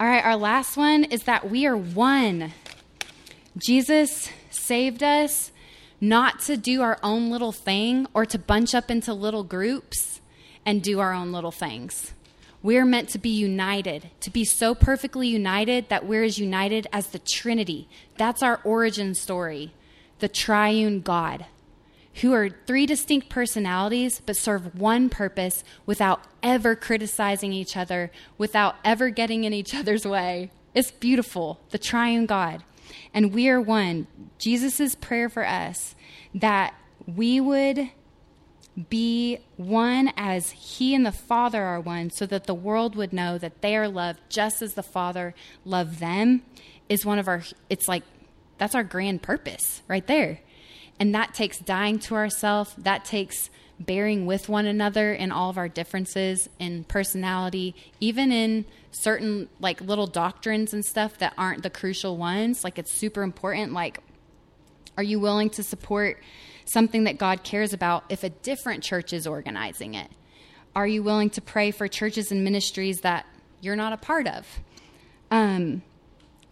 All 0.00 0.06
right, 0.06 0.24
our 0.24 0.36
last 0.36 0.78
one 0.78 1.04
is 1.04 1.24
that 1.24 1.50
we 1.50 1.66
are 1.66 1.76
one. 1.76 2.54
Jesus 3.58 4.30
saved 4.48 5.02
us 5.02 5.52
not 6.00 6.40
to 6.40 6.56
do 6.56 6.80
our 6.80 6.98
own 7.02 7.28
little 7.28 7.52
thing 7.52 8.06
or 8.14 8.24
to 8.24 8.38
bunch 8.38 8.74
up 8.74 8.90
into 8.90 9.12
little 9.12 9.44
groups 9.44 10.22
and 10.64 10.82
do 10.82 11.00
our 11.00 11.12
own 11.12 11.32
little 11.32 11.50
things. 11.50 12.14
We're 12.62 12.86
meant 12.86 13.10
to 13.10 13.18
be 13.18 13.28
united, 13.28 14.08
to 14.20 14.30
be 14.30 14.42
so 14.42 14.74
perfectly 14.74 15.28
united 15.28 15.90
that 15.90 16.06
we're 16.06 16.24
as 16.24 16.38
united 16.38 16.86
as 16.94 17.08
the 17.08 17.18
Trinity. 17.18 17.86
That's 18.16 18.42
our 18.42 18.62
origin 18.64 19.14
story, 19.14 19.74
the 20.20 20.28
triune 20.28 21.02
God, 21.02 21.44
who 22.16 22.32
are 22.32 22.50
three 22.66 22.86
distinct 22.86 23.28
personalities 23.28 24.20
but 24.24 24.36
serve 24.36 24.78
one 24.78 25.08
purpose 25.08 25.62
without 25.86 26.22
ever 26.42 26.74
criticizing 26.74 27.52
each 27.52 27.76
other, 27.76 28.10
without 28.36 28.76
ever 28.84 29.10
getting 29.10 29.44
in 29.44 29.52
each 29.52 29.74
other's 29.74 30.04
way. 30.04 30.50
It's 30.74 30.90
beautiful, 30.90 31.60
the 31.70 31.78
triune 31.78 32.26
God. 32.26 32.64
And 33.14 33.32
we 33.32 33.48
are 33.48 33.60
one. 33.60 34.06
Jesus' 34.38 34.94
prayer 34.94 35.28
for 35.28 35.46
us 35.46 35.94
that 36.34 36.74
we 37.06 37.40
would 37.40 37.90
be 38.88 39.38
one 39.56 40.12
as 40.16 40.52
he 40.52 40.94
and 40.94 41.04
the 41.04 41.12
Father 41.12 41.62
are 41.62 41.80
one, 41.80 42.08
so 42.10 42.24
that 42.26 42.44
the 42.44 42.54
world 42.54 42.94
would 42.94 43.12
know 43.12 43.36
that 43.36 43.62
they 43.62 43.76
are 43.76 43.88
loved 43.88 44.20
just 44.28 44.62
as 44.62 44.74
the 44.74 44.82
Father 44.82 45.34
loved 45.64 45.98
them, 45.98 46.42
is 46.88 47.04
one 47.04 47.18
of 47.18 47.28
our, 47.28 47.42
it's 47.68 47.88
like, 47.88 48.04
that's 48.58 48.74
our 48.74 48.84
grand 48.84 49.22
purpose 49.22 49.82
right 49.88 50.06
there. 50.06 50.40
And 51.00 51.14
that 51.14 51.34
takes 51.34 51.58
dying 51.58 51.98
to 52.00 52.14
ourselves, 52.14 52.74
that 52.78 53.06
takes 53.06 53.50
bearing 53.80 54.26
with 54.26 54.50
one 54.50 54.66
another 54.66 55.14
in 55.14 55.32
all 55.32 55.48
of 55.48 55.56
our 55.56 55.68
differences 55.68 56.50
in 56.58 56.84
personality, 56.84 57.74
even 57.98 58.30
in 58.30 58.66
certain 58.92 59.48
like 59.58 59.80
little 59.80 60.06
doctrines 60.06 60.74
and 60.74 60.84
stuff 60.84 61.16
that 61.18 61.32
aren't 61.38 61.62
the 61.62 61.70
crucial 61.70 62.18
ones. 62.18 62.62
Like 62.62 62.78
it's 62.78 62.92
super 62.92 63.22
important. 63.22 63.72
Like, 63.72 64.00
are 64.98 65.02
you 65.02 65.18
willing 65.18 65.48
to 65.50 65.62
support 65.62 66.22
something 66.66 67.04
that 67.04 67.16
God 67.16 67.42
cares 67.42 67.72
about 67.72 68.04
if 68.10 68.22
a 68.22 68.28
different 68.28 68.84
church 68.84 69.14
is 69.14 69.26
organizing 69.26 69.94
it? 69.94 70.10
Are 70.76 70.86
you 70.86 71.02
willing 71.02 71.30
to 71.30 71.40
pray 71.40 71.70
for 71.70 71.88
churches 71.88 72.30
and 72.30 72.44
ministries 72.44 73.00
that 73.00 73.24
you're 73.62 73.76
not 73.76 73.94
a 73.94 73.96
part 73.96 74.28
of? 74.28 74.46
Um, 75.30 75.82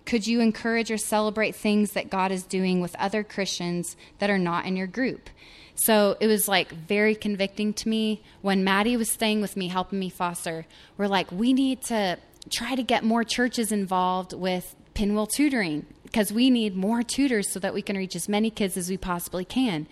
could 0.08 0.26
you 0.26 0.40
encourage 0.40 0.90
or 0.90 0.96
celebrate 0.96 1.54
things 1.54 1.92
that 1.92 2.08
God 2.08 2.32
is 2.32 2.42
doing 2.42 2.80
with 2.80 2.96
other 2.96 3.22
Christians 3.22 3.94
that 4.20 4.30
are 4.30 4.38
not 4.38 4.64
in 4.64 4.74
your 4.74 4.86
group? 4.86 5.28
So 5.74 6.16
it 6.18 6.26
was 6.26 6.48
like 6.48 6.72
very 6.72 7.14
convicting 7.14 7.74
to 7.74 7.90
me 7.90 8.22
when 8.40 8.64
Maddie 8.64 8.96
was 8.96 9.10
staying 9.10 9.42
with 9.42 9.54
me, 9.54 9.68
helping 9.68 9.98
me 9.98 10.08
foster. 10.08 10.64
We're 10.96 11.08
like, 11.08 11.30
we 11.30 11.52
need 11.52 11.82
to 11.82 12.16
try 12.48 12.74
to 12.74 12.82
get 12.82 13.04
more 13.04 13.22
churches 13.22 13.70
involved 13.70 14.32
with 14.32 14.74
pinwheel 14.94 15.26
tutoring 15.26 15.84
because 16.04 16.32
we 16.32 16.48
need 16.48 16.74
more 16.74 17.02
tutors 17.02 17.52
so 17.52 17.60
that 17.60 17.74
we 17.74 17.82
can 17.82 17.94
reach 17.94 18.16
as 18.16 18.30
many 18.30 18.48
kids 18.48 18.78
as 18.78 18.88
we 18.88 18.96
possibly 18.96 19.44
can. 19.44 19.86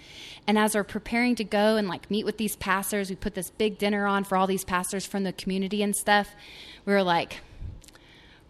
And 0.46 0.58
as 0.58 0.74
we're 0.74 0.82
preparing 0.82 1.34
to 1.34 1.44
go 1.44 1.76
and 1.76 1.88
like 1.88 2.10
meet 2.10 2.24
with 2.24 2.38
these 2.38 2.56
pastors, 2.56 3.10
we 3.10 3.16
put 3.16 3.34
this 3.34 3.50
big 3.50 3.76
dinner 3.76 4.06
on 4.06 4.24
for 4.24 4.38
all 4.38 4.46
these 4.46 4.64
pastors 4.64 5.04
from 5.04 5.24
the 5.24 5.34
community 5.34 5.82
and 5.82 5.94
stuff. 5.94 6.30
We 6.86 6.94
were 6.94 7.02
like, 7.02 7.40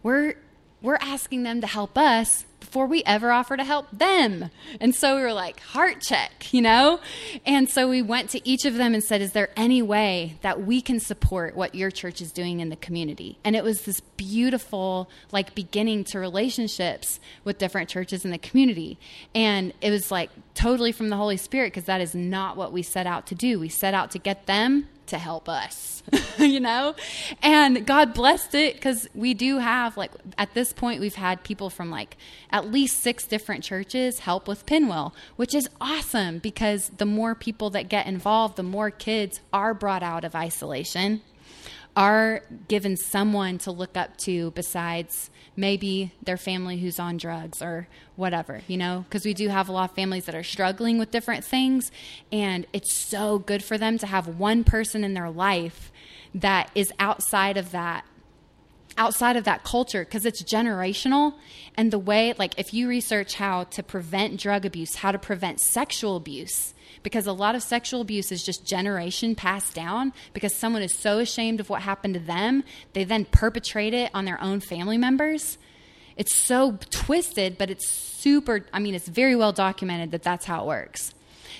we're 0.04 0.36
we're 0.82 0.98
asking 1.00 1.42
them 1.42 1.60
to 1.60 1.66
help 1.66 1.96
us 1.96 2.44
before 2.60 2.86
we 2.86 3.02
ever 3.04 3.30
offer 3.30 3.56
to 3.56 3.64
help 3.64 3.86
them. 3.90 4.50
And 4.80 4.94
so 4.94 5.16
we 5.16 5.22
were 5.22 5.32
like, 5.32 5.60
heart 5.60 6.00
check, 6.00 6.52
you 6.52 6.60
know? 6.60 7.00
And 7.46 7.70
so 7.70 7.88
we 7.88 8.02
went 8.02 8.30
to 8.30 8.48
each 8.48 8.64
of 8.64 8.74
them 8.74 8.92
and 8.92 9.02
said, 9.02 9.22
Is 9.22 9.32
there 9.32 9.48
any 9.56 9.82
way 9.82 10.36
that 10.42 10.62
we 10.62 10.80
can 10.80 11.00
support 11.00 11.56
what 11.56 11.74
your 11.74 11.90
church 11.90 12.20
is 12.20 12.32
doing 12.32 12.60
in 12.60 12.68
the 12.68 12.76
community? 12.76 13.38
And 13.44 13.56
it 13.56 13.64
was 13.64 13.82
this 13.82 14.00
beautiful, 14.00 15.08
like, 15.32 15.54
beginning 15.54 16.04
to 16.04 16.18
relationships 16.18 17.20
with 17.44 17.58
different 17.58 17.88
churches 17.88 18.24
in 18.24 18.30
the 18.30 18.38
community. 18.38 18.98
And 19.34 19.72
it 19.80 19.90
was 19.90 20.10
like 20.10 20.30
totally 20.54 20.92
from 20.92 21.08
the 21.08 21.16
Holy 21.16 21.36
Spirit 21.36 21.72
because 21.72 21.84
that 21.84 22.00
is 22.00 22.14
not 22.14 22.56
what 22.56 22.72
we 22.72 22.82
set 22.82 23.06
out 23.06 23.26
to 23.28 23.34
do. 23.34 23.60
We 23.60 23.68
set 23.68 23.94
out 23.94 24.10
to 24.10 24.18
get 24.18 24.46
them 24.46 24.88
to 25.08 25.18
help 25.18 25.48
us, 25.48 26.02
you 26.38 26.60
know? 26.60 26.94
And 27.42 27.86
God 27.86 28.14
blessed 28.14 28.54
it 28.54 28.74
because 28.74 29.08
we 29.14 29.34
do 29.34 29.58
have, 29.58 29.96
like, 29.96 30.12
at 30.38 30.54
this 30.54 30.72
point, 30.72 31.00
we've 31.00 31.14
had 31.14 31.42
people 31.42 31.70
from 31.70 31.90
like 31.90 32.16
at 32.50 32.70
least 32.70 33.00
six 33.00 33.26
different 33.26 33.64
churches 33.64 34.20
help 34.20 34.48
with 34.48 34.66
Pinwheel, 34.66 35.14
which 35.36 35.54
is 35.54 35.68
awesome 35.80 36.38
because 36.38 36.90
the 36.98 37.06
more 37.06 37.34
people 37.34 37.70
that 37.70 37.88
get 37.88 38.06
involved, 38.06 38.56
the 38.56 38.62
more 38.62 38.90
kids 38.90 39.40
are 39.52 39.74
brought 39.74 40.02
out 40.02 40.24
of 40.24 40.34
isolation, 40.34 41.22
are 41.96 42.42
given 42.68 42.96
someone 42.96 43.56
to 43.58 43.72
look 43.72 43.96
up 43.96 44.16
to 44.18 44.50
besides 44.52 45.30
maybe 45.56 46.12
their 46.22 46.36
family 46.36 46.78
who's 46.78 47.00
on 47.00 47.16
drugs 47.16 47.62
or 47.62 47.88
whatever, 48.14 48.60
you 48.68 48.76
know, 48.76 49.04
because 49.08 49.24
we 49.24 49.32
do 49.32 49.48
have 49.48 49.68
a 49.68 49.72
lot 49.72 49.90
of 49.90 49.96
families 49.96 50.26
that 50.26 50.34
are 50.34 50.44
struggling 50.44 50.98
with 50.98 51.10
different 51.10 51.42
things. 51.42 51.90
And 52.30 52.66
it's 52.74 52.92
so 52.92 53.38
good 53.38 53.64
for 53.64 53.78
them 53.78 53.96
to 53.98 54.06
have 54.06 54.28
one 54.38 54.62
person 54.62 55.02
in 55.02 55.14
their 55.14 55.30
life 55.30 55.90
that 56.34 56.70
is 56.74 56.92
outside 56.98 57.56
of 57.56 57.70
that 57.72 58.04
outside 58.98 59.36
of 59.36 59.44
that 59.44 59.62
culture 59.62 60.04
because 60.06 60.24
it's 60.24 60.42
generational 60.42 61.34
and 61.76 61.90
the 61.90 61.98
way 61.98 62.32
like 62.38 62.58
if 62.58 62.72
you 62.72 62.88
research 62.88 63.34
how 63.34 63.64
to 63.64 63.82
prevent 63.82 64.40
drug 64.40 64.64
abuse 64.64 64.96
how 64.96 65.12
to 65.12 65.18
prevent 65.18 65.60
sexual 65.60 66.16
abuse 66.16 66.72
because 67.06 67.28
a 67.28 67.32
lot 67.32 67.54
of 67.54 67.62
sexual 67.62 68.00
abuse 68.00 68.32
is 68.32 68.42
just 68.42 68.66
generation 68.66 69.36
passed 69.36 69.74
down 69.74 70.12
because 70.32 70.52
someone 70.52 70.82
is 70.82 70.92
so 70.92 71.20
ashamed 71.20 71.60
of 71.60 71.70
what 71.70 71.82
happened 71.82 72.14
to 72.14 72.18
them, 72.18 72.64
they 72.94 73.04
then 73.04 73.24
perpetrate 73.24 73.94
it 73.94 74.10
on 74.12 74.24
their 74.24 74.42
own 74.42 74.58
family 74.58 74.98
members. 74.98 75.56
It's 76.16 76.34
so 76.34 76.76
twisted, 76.90 77.58
but 77.58 77.70
it's 77.70 77.88
super, 77.88 78.66
I 78.72 78.80
mean, 78.80 78.96
it's 78.96 79.06
very 79.06 79.36
well 79.36 79.52
documented 79.52 80.10
that 80.10 80.24
that's 80.24 80.46
how 80.46 80.64
it 80.64 80.66
works. 80.66 81.14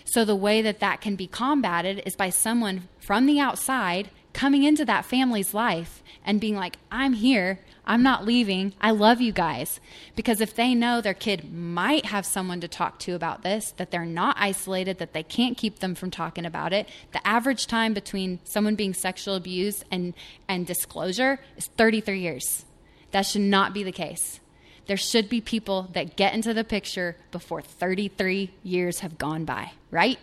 So 0.05 0.25
the 0.25 0.35
way 0.35 0.63
that 0.63 0.81
that 0.81 1.01
can 1.01 1.15
be 1.15 1.29
combated 1.29 2.03
is 2.05 2.17
by 2.17 2.31
someone 2.31 2.89
from 2.99 3.27
the 3.27 3.39
outside 3.39 4.11
coming 4.33 4.65
into 4.65 4.85
that 4.87 5.05
family's 5.05 5.55
life 5.55 6.03
and 6.25 6.41
being 6.41 6.57
like, 6.57 6.77
I'm 6.91 7.13
here. 7.13 7.61
I'm 7.87 8.03
not 8.03 8.25
leaving. 8.25 8.75
I 8.81 8.91
love 8.91 9.21
you 9.21 9.33
guys. 9.33 9.81
Because 10.17 10.41
if 10.41 10.55
they 10.55 10.75
know 10.75 11.01
their 11.01 11.15
kid 11.15 11.53
might 11.53 12.07
have 12.07 12.27
someone 12.27 12.61
to 12.61 12.69
talk 12.69 12.99
to 13.01 13.15
about 13.15 13.43
this, 13.43 13.73
that 13.77 13.91
they're 13.91 14.05
not 14.05 14.37
isolated, 14.39 14.99
that 14.99 15.13
they 15.13 15.23
can't 15.23 15.57
keep 15.57 15.79
them 15.79 15.95
from 15.95 16.11
talking 16.11 16.45
about 16.45 16.73
it, 16.73 16.89
the 17.13 17.25
average 17.27 17.67
time 17.67 17.95
between 17.95 18.41
someone 18.45 18.75
being 18.75 18.93
sexual 18.93 19.37
abused 19.37 19.85
and, 19.91 20.15
and 20.49 20.67
disclosure 20.67 21.39
is 21.57 21.69
33 21.77 22.21
years. 22.21 22.65
That 23.13 23.23
should 23.23 23.43
not 23.43 23.73
be 23.73 23.85
the 23.85 23.93
case. 23.93 24.41
There 24.87 24.97
should 24.97 25.29
be 25.29 25.41
people 25.41 25.89
that 25.93 26.17
get 26.17 26.35
into 26.35 26.55
the 26.55 26.65
picture 26.65 27.17
before 27.31 27.63
33 27.63 28.51
years 28.63 29.01
have 29.01 29.19
gone 29.19 29.45
by, 29.45 29.73
right? 29.91 30.19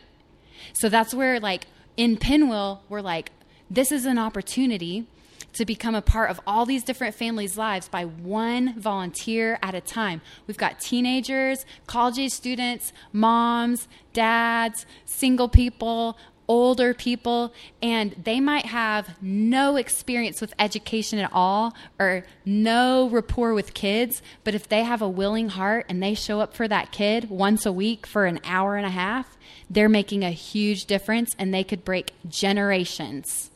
So 0.73 0.89
that's 0.89 1.13
where, 1.13 1.39
like, 1.39 1.67
in 1.97 2.17
Pinwheel, 2.17 2.81
we're 2.89 3.01
like, 3.01 3.31
this 3.69 3.91
is 3.91 4.05
an 4.05 4.17
opportunity 4.17 5.07
to 5.53 5.65
become 5.65 5.95
a 5.95 6.01
part 6.01 6.29
of 6.29 6.39
all 6.45 6.65
these 6.65 6.83
different 6.83 7.15
families' 7.15 7.57
lives 7.57 7.87
by 7.87 8.05
one 8.05 8.79
volunteer 8.79 9.59
at 9.61 9.75
a 9.75 9.81
time. 9.81 10.21
We've 10.47 10.57
got 10.57 10.79
teenagers, 10.79 11.65
college 11.87 12.31
students, 12.31 12.93
moms, 13.11 13.87
dads, 14.13 14.85
single 15.05 15.49
people, 15.49 16.17
older 16.47 16.93
people, 16.93 17.53
and 17.81 18.11
they 18.23 18.39
might 18.39 18.65
have 18.65 19.15
no 19.21 19.77
experience 19.77 20.41
with 20.41 20.53
education 20.59 21.19
at 21.19 21.31
all 21.33 21.73
or 21.99 22.25
no 22.45 23.09
rapport 23.09 23.53
with 23.53 23.73
kids. 23.73 24.21
But 24.43 24.55
if 24.55 24.67
they 24.67 24.83
have 24.83 25.01
a 25.01 25.09
willing 25.09 25.49
heart 25.49 25.85
and 25.89 26.01
they 26.01 26.13
show 26.13 26.41
up 26.41 26.53
for 26.53 26.67
that 26.67 26.91
kid 26.91 27.29
once 27.29 27.65
a 27.65 27.71
week 27.71 28.05
for 28.05 28.25
an 28.25 28.39
hour 28.43 28.75
and 28.75 28.85
a 28.85 28.91
half, 28.91 29.37
they're 29.69 29.89
making 29.89 30.23
a 30.23 30.31
huge 30.31 30.85
difference 30.85 31.33
and 31.39 31.53
they 31.53 31.63
could 31.63 31.85
break 31.85 32.11
generations 32.27 33.49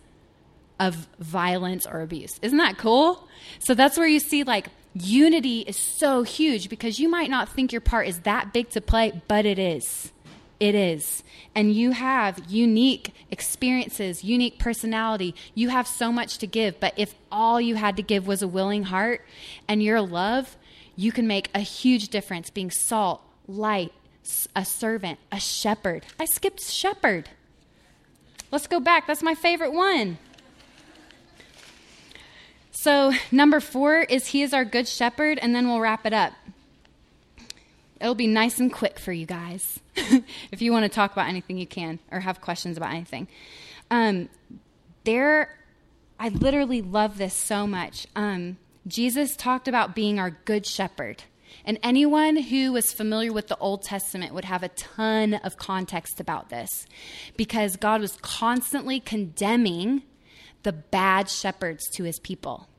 of 0.80 1.08
violence 1.20 1.86
or 1.86 2.02
abuse. 2.02 2.40
Isn't 2.42 2.58
that 2.58 2.78
cool? 2.78 3.28
So 3.60 3.74
that's 3.74 3.98
where 3.98 4.08
you 4.08 4.20
see 4.20 4.44
like 4.44 4.68
unity 4.94 5.62
is 5.62 5.78
so 5.78 6.24
huge 6.24 6.70
because 6.70 7.00
you 7.00 7.10
might 7.10 7.30
not 7.30 7.50
think 7.50 7.72
your 7.72 7.82
part 7.82 8.08
is 8.08 8.20
that 8.22 8.54
big 8.54 8.70
to 8.72 8.82
play, 8.82 9.22
but 9.28 9.46
it 9.46 9.60
is. 9.60 10.12
It 10.60 10.74
is. 10.74 11.24
And 11.54 11.74
you 11.74 11.92
have 11.92 12.42
unique 12.50 13.14
experiences, 13.30 14.24
unique 14.24 14.58
personality. 14.58 15.36
You 15.54 15.70
have 15.70 15.88
so 15.88 16.12
much 16.12 16.40
to 16.40 16.48
give. 16.48 16.80
But 16.80 16.94
if 16.98 17.14
all 17.32 17.62
you 17.62 17.76
had 17.76 17.96
to 17.98 18.04
give 18.04 18.26
was 18.26 18.42
a 18.42 18.48
willing 18.48 18.84
heart 18.84 19.24
and 19.68 19.84
your 19.84 20.02
love, 20.02 20.58
you 20.96 21.12
can 21.12 21.28
make 21.28 21.52
a 21.54 21.60
huge 21.60 22.10
difference 22.10 22.50
being 22.50 22.72
salt, 22.72 23.22
light, 23.48 23.94
a 24.56 24.66
servant, 24.66 25.20
a 25.32 25.40
shepherd. 25.40 26.06
I 26.20 26.26
skipped 26.26 26.62
shepherd. 26.62 27.30
Let's 28.52 28.68
go 28.68 28.80
back. 28.80 29.06
That's 29.06 29.22
my 29.22 29.36
favorite 29.36 29.74
one. 29.74 30.18
So, 32.88 33.12
number 33.34 33.60
four 33.60 34.00
is 34.00 34.28
He 34.28 34.44
is 34.44 34.54
our 34.54 34.64
good 34.64 34.88
shepherd, 34.88 35.40
and 35.40 35.54
then 35.54 35.68
we'll 35.68 35.82
wrap 35.82 36.06
it 36.06 36.14
up. 36.14 36.32
It'll 38.00 38.16
be 38.16 38.28
nice 38.28 38.62
and 38.62 38.72
quick 38.72 38.98
for 38.98 39.12
you 39.12 39.26
guys. 39.26 39.82
if 40.54 40.62
you 40.62 40.72
want 40.72 40.84
to 40.84 40.90
talk 40.90 41.12
about 41.12 41.28
anything, 41.28 41.58
you 41.58 41.68
can, 41.68 42.00
or 42.14 42.22
have 42.22 42.40
questions 42.40 42.78
about 42.78 42.92
anything. 42.92 43.28
Um, 43.92 44.30
there, 45.04 45.54
I 46.18 46.30
literally 46.30 46.82
love 46.82 47.18
this 47.18 47.34
so 47.34 47.68
much. 47.68 48.08
Um, 48.16 48.56
Jesus 48.88 49.36
talked 49.36 49.68
about 49.68 49.94
being 49.94 50.18
our 50.18 50.30
good 50.46 50.66
shepherd. 50.66 51.24
And 51.66 51.80
anyone 51.84 52.38
who 52.38 52.72
was 52.72 52.94
familiar 52.94 53.34
with 53.34 53.50
the 53.50 53.58
Old 53.58 53.82
Testament 53.82 54.34
would 54.34 54.46
have 54.46 54.64
a 54.64 54.70
ton 54.70 55.34
of 55.34 55.58
context 55.58 56.22
about 56.22 56.48
this 56.50 56.88
because 57.36 57.76
God 57.76 58.00
was 58.00 58.18
constantly 58.22 59.02
condemning 59.02 60.04
the 60.64 60.72
bad 60.72 61.30
shepherds 61.30 61.90
to 61.90 62.04
his 62.04 62.20
people, 62.20 62.70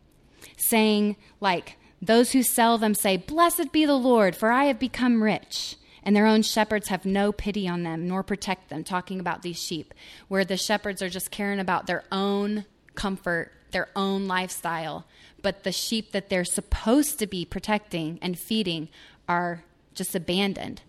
saying, 0.59 1.17
like, 1.41 1.77
those 2.01 2.33
who 2.33 2.43
sell 2.43 2.79
them 2.79 2.95
say, 2.95 3.17
Blessed 3.17 3.73
be 3.73 3.85
the 3.85 3.95
Lord, 3.95 4.37
for 4.37 4.51
I 4.51 4.65
have 4.65 4.79
become 4.79 5.23
rich. 5.23 5.77
And 6.03 6.15
their 6.15 6.27
own 6.27 6.43
shepherds 6.43 6.89
have 6.89 7.05
no 7.05 7.33
pity 7.33 7.69
on 7.69 7.83
them, 7.83 8.07
nor 8.07 8.23
protect 8.23 8.71
them, 8.71 8.85
talking 8.85 9.21
about 9.21 9.43
these 9.43 9.61
sheep, 9.61 9.93
where 10.29 10.45
the 10.45 10.57
shepherds 10.57 11.03
are 11.03 11.09
just 11.09 11.31
caring 11.31 11.59
about 11.59 11.87
their 11.87 12.05
own 12.11 12.65
comfort, 12.95 13.53
their 13.73 13.89
own 13.95 14.27
lifestyle. 14.27 15.05
But 15.43 15.65
the 15.65 15.73
sheep 15.73 16.13
that 16.13 16.31
they're 16.31 16.45
supposed 16.45 17.19
to 17.19 17.27
be 17.27 17.45
protecting 17.45 18.19
and 18.23 18.39
feeding 18.39 18.89
are 19.29 19.65
just 19.95 20.15
abandoned. 20.15 20.83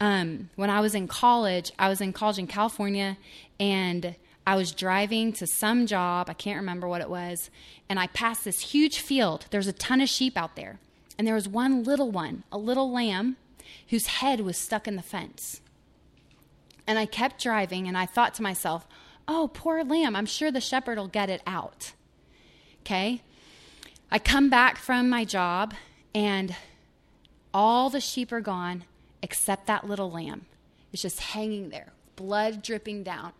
Um, 0.00 0.50
when 0.56 0.70
I 0.70 0.80
was 0.80 0.94
in 0.94 1.08
college, 1.08 1.72
I 1.78 1.88
was 1.88 2.00
in 2.00 2.12
college 2.12 2.38
in 2.38 2.46
California, 2.46 3.16
and 3.58 4.14
I 4.46 4.56
was 4.56 4.72
driving 4.72 5.32
to 5.34 5.46
some 5.46 5.86
job, 5.86 6.28
I 6.28 6.34
can't 6.34 6.58
remember 6.58 6.88
what 6.88 7.00
it 7.00 7.10
was, 7.10 7.50
and 7.88 8.00
I 8.00 8.08
passed 8.08 8.44
this 8.44 8.60
huge 8.60 8.98
field. 8.98 9.46
There's 9.50 9.68
a 9.68 9.72
ton 9.72 10.00
of 10.00 10.08
sheep 10.08 10.36
out 10.36 10.56
there. 10.56 10.80
And 11.16 11.26
there 11.26 11.34
was 11.34 11.48
one 11.48 11.84
little 11.84 12.10
one, 12.10 12.42
a 12.50 12.58
little 12.58 12.90
lamb, 12.90 13.36
whose 13.88 14.06
head 14.06 14.40
was 14.40 14.56
stuck 14.56 14.88
in 14.88 14.96
the 14.96 15.02
fence. 15.02 15.60
And 16.86 16.98
I 16.98 17.06
kept 17.06 17.40
driving, 17.40 17.86
and 17.86 17.96
I 17.96 18.06
thought 18.06 18.34
to 18.34 18.42
myself, 18.42 18.88
oh, 19.28 19.50
poor 19.54 19.84
lamb, 19.84 20.16
I'm 20.16 20.26
sure 20.26 20.50
the 20.50 20.60
shepherd 20.60 20.98
will 20.98 21.06
get 21.06 21.30
it 21.30 21.42
out. 21.46 21.92
Okay? 22.80 23.22
I 24.10 24.18
come 24.18 24.50
back 24.50 24.76
from 24.76 25.08
my 25.08 25.24
job, 25.24 25.74
and 26.12 26.56
all 27.54 27.90
the 27.90 28.00
sheep 28.00 28.32
are 28.32 28.40
gone 28.40 28.84
except 29.22 29.68
that 29.68 29.86
little 29.86 30.10
lamb. 30.10 30.46
It's 30.92 31.02
just 31.02 31.20
hanging 31.20 31.68
there, 31.68 31.92
blood 32.16 32.62
dripping 32.62 33.04
down 33.04 33.32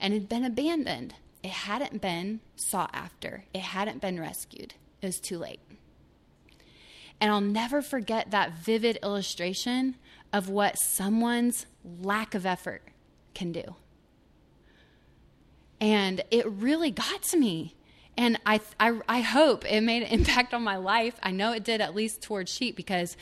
and 0.00 0.12
had 0.12 0.28
been 0.28 0.44
abandoned. 0.44 1.14
It 1.42 1.50
hadn't 1.50 2.00
been 2.00 2.40
sought 2.56 2.90
after, 2.92 3.44
it 3.54 3.60
hadn't 3.60 4.00
been 4.00 4.18
rescued. 4.18 4.74
It 5.02 5.06
was 5.06 5.20
too 5.20 5.38
late. 5.38 5.60
And 7.20 7.30
I'll 7.30 7.40
never 7.40 7.82
forget 7.82 8.30
that 8.30 8.52
vivid 8.52 8.98
illustration 9.02 9.96
of 10.32 10.48
what 10.48 10.78
someone's 10.78 11.66
lack 11.84 12.34
of 12.34 12.44
effort 12.44 12.82
can 13.34 13.52
do. 13.52 13.76
And 15.80 16.22
it 16.30 16.46
really 16.46 16.90
got 16.90 17.22
to 17.30 17.36
me. 17.38 17.74
And 18.18 18.38
I, 18.46 18.60
I, 18.80 18.98
I 19.08 19.20
hope 19.20 19.64
it 19.64 19.82
made 19.82 20.02
an 20.02 20.08
impact 20.20 20.54
on 20.54 20.62
my 20.62 20.76
life. 20.76 21.14
I 21.22 21.30
know 21.30 21.52
it 21.52 21.64
did, 21.64 21.80
at 21.80 21.94
least 21.94 22.22
towards 22.22 22.52
sheep, 22.52 22.76
because 22.76 23.16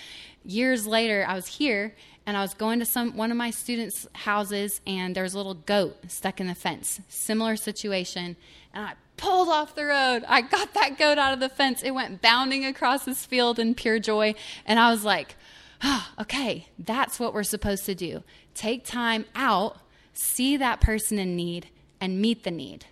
years 0.44 0.86
later 0.86 1.24
I 1.26 1.34
was 1.34 1.46
here 1.46 1.94
and 2.26 2.36
I 2.36 2.42
was 2.42 2.54
going 2.54 2.78
to 2.78 2.86
some 2.86 3.16
one 3.16 3.30
of 3.30 3.36
my 3.36 3.50
students' 3.50 4.06
houses, 4.14 4.80
and 4.86 5.14
there 5.14 5.22
was 5.22 5.34
a 5.34 5.36
little 5.36 5.54
goat 5.54 5.96
stuck 6.08 6.40
in 6.40 6.46
the 6.46 6.54
fence. 6.54 7.00
Similar 7.08 7.56
situation, 7.56 8.36
and 8.72 8.86
I 8.86 8.92
pulled 9.16 9.48
off 9.48 9.74
the 9.74 9.84
road. 9.84 10.24
I 10.26 10.40
got 10.40 10.74
that 10.74 10.96
goat 10.98 11.18
out 11.18 11.34
of 11.34 11.40
the 11.40 11.48
fence. 11.48 11.82
It 11.82 11.92
went 11.92 12.22
bounding 12.22 12.64
across 12.64 13.04
this 13.04 13.26
field 13.26 13.58
in 13.58 13.74
pure 13.74 13.98
joy, 13.98 14.34
and 14.64 14.78
I 14.78 14.90
was 14.90 15.04
like, 15.04 15.36
oh, 15.82 16.08
"Okay, 16.20 16.68
that's 16.78 17.20
what 17.20 17.34
we're 17.34 17.42
supposed 17.42 17.84
to 17.86 17.94
do. 17.94 18.22
Take 18.54 18.84
time 18.84 19.26
out, 19.34 19.78
see 20.14 20.56
that 20.56 20.80
person 20.80 21.18
in 21.18 21.36
need, 21.36 21.68
and 22.00 22.22
meet 22.22 22.44
the 22.44 22.50
need." 22.50 22.86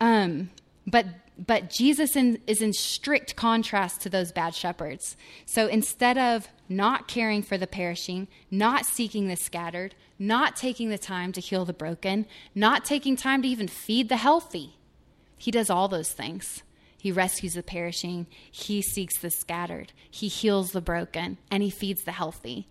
Um, 0.00 0.50
but 0.86 1.06
but 1.38 1.70
Jesus 1.70 2.16
in, 2.16 2.40
is 2.46 2.60
in 2.60 2.72
strict 2.72 3.36
contrast 3.36 4.00
to 4.00 4.10
those 4.10 4.32
bad 4.32 4.54
shepherds. 4.54 5.16
So 5.46 5.68
instead 5.68 6.18
of 6.18 6.48
not 6.68 7.06
caring 7.06 7.42
for 7.42 7.56
the 7.56 7.66
perishing, 7.66 8.26
not 8.50 8.84
seeking 8.84 9.28
the 9.28 9.36
scattered, 9.36 9.94
not 10.18 10.56
taking 10.56 10.88
the 10.88 10.98
time 10.98 11.30
to 11.32 11.40
heal 11.40 11.64
the 11.64 11.72
broken, 11.72 12.26
not 12.54 12.84
taking 12.84 13.14
time 13.14 13.42
to 13.42 13.48
even 13.48 13.68
feed 13.68 14.08
the 14.08 14.16
healthy, 14.16 14.76
he 15.36 15.52
does 15.52 15.70
all 15.70 15.86
those 15.86 16.12
things. 16.12 16.64
He 17.00 17.12
rescues 17.12 17.54
the 17.54 17.62
perishing, 17.62 18.26
he 18.50 18.82
seeks 18.82 19.20
the 19.20 19.30
scattered, 19.30 19.92
he 20.10 20.26
heals 20.26 20.72
the 20.72 20.80
broken, 20.80 21.38
and 21.48 21.62
he 21.62 21.70
feeds 21.70 22.02
the 22.02 22.10
healthy. 22.10 22.66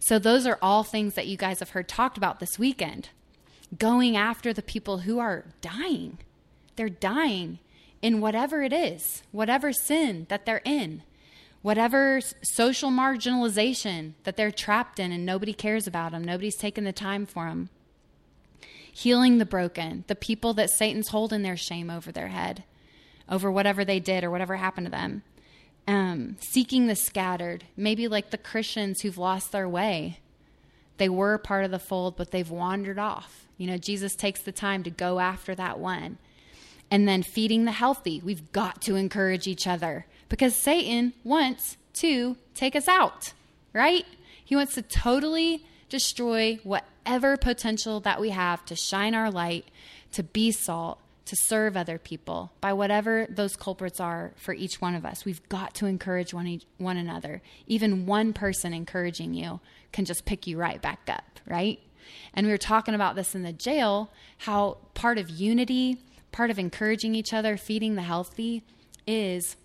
So, 0.00 0.18
those 0.18 0.44
are 0.46 0.58
all 0.60 0.82
things 0.82 1.14
that 1.14 1.28
you 1.28 1.36
guys 1.36 1.60
have 1.60 1.70
heard 1.70 1.88
talked 1.88 2.18
about 2.18 2.40
this 2.40 2.58
weekend. 2.58 3.10
Going 3.78 4.16
after 4.16 4.52
the 4.52 4.62
people 4.62 4.98
who 4.98 5.20
are 5.20 5.44
dying. 5.60 6.18
They're 6.74 6.88
dying 6.88 7.60
in 8.02 8.20
whatever 8.20 8.62
it 8.62 8.72
is, 8.72 9.22
whatever 9.32 9.72
sin 9.72 10.26
that 10.28 10.46
they're 10.46 10.62
in, 10.64 11.02
whatever 11.62 12.20
social 12.42 12.90
marginalization 12.90 14.12
that 14.24 14.36
they're 14.36 14.50
trapped 14.50 14.98
in 14.98 15.12
and 15.12 15.26
nobody 15.26 15.52
cares 15.52 15.86
about 15.86 16.12
them, 16.12 16.24
nobody's 16.24 16.56
taking 16.56 16.84
the 16.84 16.92
time 16.92 17.26
for 17.26 17.46
them. 17.46 17.68
Healing 18.92 19.38
the 19.38 19.46
broken, 19.46 20.04
the 20.06 20.16
people 20.16 20.54
that 20.54 20.70
Satan's 20.70 21.08
holding 21.08 21.42
their 21.42 21.56
shame 21.56 21.90
over 21.90 22.10
their 22.10 22.28
head, 22.28 22.64
over 23.28 23.50
whatever 23.50 23.84
they 23.84 24.00
did 24.00 24.24
or 24.24 24.30
whatever 24.30 24.56
happened 24.56 24.86
to 24.86 24.90
them. 24.90 25.22
Um, 25.86 26.36
seeking 26.40 26.86
the 26.86 26.96
scattered, 26.96 27.64
maybe 27.76 28.08
like 28.08 28.30
the 28.30 28.38
Christians 28.38 29.00
who've 29.00 29.16
lost 29.16 29.52
their 29.52 29.68
way. 29.68 30.18
They 30.98 31.08
were 31.08 31.38
part 31.38 31.64
of 31.64 31.70
the 31.70 31.78
fold, 31.78 32.16
but 32.16 32.30
they've 32.30 32.50
wandered 32.50 32.98
off. 32.98 33.46
You 33.56 33.68
know, 33.68 33.78
Jesus 33.78 34.14
takes 34.14 34.42
the 34.42 34.52
time 34.52 34.82
to 34.82 34.90
go 34.90 35.18
after 35.18 35.54
that 35.54 35.78
one 35.78 36.18
and 36.90 37.06
then 37.06 37.22
feeding 37.22 37.64
the 37.64 37.72
healthy. 37.72 38.20
We've 38.24 38.50
got 38.52 38.82
to 38.82 38.96
encourage 38.96 39.46
each 39.46 39.66
other 39.66 40.06
because 40.28 40.54
Satan 40.54 41.12
wants 41.24 41.76
to 41.94 42.36
take 42.54 42.76
us 42.76 42.88
out, 42.88 43.32
right? 43.72 44.04
He 44.44 44.56
wants 44.56 44.74
to 44.74 44.82
totally 44.82 45.64
destroy 45.88 46.58
whatever 46.62 47.36
potential 47.36 48.00
that 48.00 48.20
we 48.20 48.30
have 48.30 48.64
to 48.66 48.76
shine 48.76 49.14
our 49.14 49.30
light, 49.30 49.66
to 50.12 50.22
be 50.22 50.50
salt, 50.50 50.98
to 51.28 51.36
serve 51.36 51.76
other 51.76 51.98
people 51.98 52.52
by 52.60 52.72
whatever 52.72 53.26
those 53.28 53.54
culprits 53.54 54.00
are 54.00 54.32
for 54.36 54.54
each 54.54 54.80
one 54.80 54.94
of 54.94 55.04
us. 55.04 55.26
We've 55.26 55.46
got 55.50 55.74
to 55.74 55.86
encourage 55.86 56.32
one, 56.32 56.60
one 56.78 56.96
another. 56.96 57.42
Even 57.66 58.06
one 58.06 58.32
person 58.32 58.72
encouraging 58.72 59.34
you 59.34 59.60
can 59.92 60.06
just 60.06 60.24
pick 60.24 60.46
you 60.46 60.56
right 60.56 60.80
back 60.80 61.00
up, 61.06 61.40
right? 61.46 61.80
And 62.32 62.46
we 62.46 62.52
were 62.52 62.58
talking 62.58 62.94
about 62.94 63.14
this 63.14 63.34
in 63.34 63.42
the 63.42 63.52
jail 63.52 64.10
how 64.38 64.78
part 64.94 65.18
of 65.18 65.28
unity 65.28 65.98
part 66.32 66.50
of 66.50 66.58
encouraging 66.58 67.14
each 67.14 67.32
other, 67.32 67.56
feeding 67.56 67.94
the 67.94 68.02
healthy, 68.02 68.62
is 69.06 69.56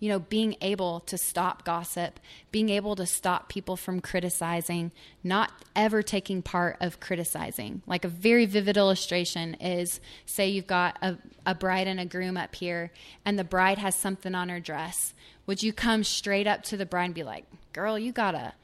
you 0.00 0.08
know, 0.08 0.18
being 0.18 0.56
able 0.62 1.00
to 1.00 1.18
stop 1.18 1.62
gossip, 1.62 2.18
being 2.50 2.70
able 2.70 2.96
to 2.96 3.04
stop 3.04 3.50
people 3.50 3.76
from 3.76 4.00
criticizing, 4.00 4.90
not 5.22 5.52
ever 5.76 6.02
taking 6.02 6.40
part 6.40 6.78
of 6.80 7.00
criticizing. 7.00 7.82
Like 7.86 8.06
a 8.06 8.08
very 8.08 8.46
vivid 8.46 8.78
illustration 8.78 9.54
is 9.60 10.00
say 10.24 10.48
you've 10.48 10.66
got 10.66 10.96
a, 11.02 11.18
a 11.44 11.54
bride 11.54 11.86
and 11.86 12.00
a 12.00 12.06
groom 12.06 12.38
up 12.38 12.54
here, 12.54 12.90
and 13.26 13.38
the 13.38 13.44
bride 13.44 13.76
has 13.76 13.94
something 13.94 14.34
on 14.34 14.48
her 14.48 14.58
dress. 14.58 15.12
Would 15.46 15.62
you 15.62 15.72
come 15.72 16.02
straight 16.02 16.46
up 16.46 16.62
to 16.64 16.78
the 16.78 16.86
bride 16.86 17.04
and 17.04 17.14
be 17.14 17.22
like, 17.22 17.44
Girl, 17.74 17.98
you 17.98 18.10
got 18.10 18.34
a 18.34 18.54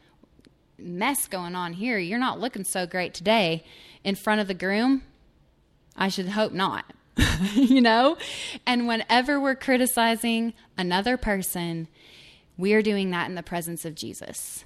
mess 0.79 1.29
going 1.29 1.55
on 1.55 1.75
here. 1.75 1.99
You're 1.99 2.19
not 2.19 2.41
looking 2.41 2.65
so 2.65 2.87
great 2.87 3.15
today 3.15 3.63
in 4.03 4.15
front 4.15 4.41
of 4.41 4.49
the 4.49 4.55
groom? 4.55 5.03
I 5.97 6.09
should 6.09 6.29
hope 6.29 6.53
not. 6.53 6.85
you 7.55 7.81
know? 7.81 8.17
And 8.67 8.87
whenever 8.87 9.41
we're 9.41 9.55
criticizing 9.55 10.55
another 10.77 11.17
person, 11.17 11.89
we 12.57 12.75
are 12.75 12.83
doing 12.83 13.11
that 13.11 13.29
in 13.29 13.35
the 13.35 13.43
presence 13.43 13.85
of 13.85 13.95
Jesus. 13.95 14.65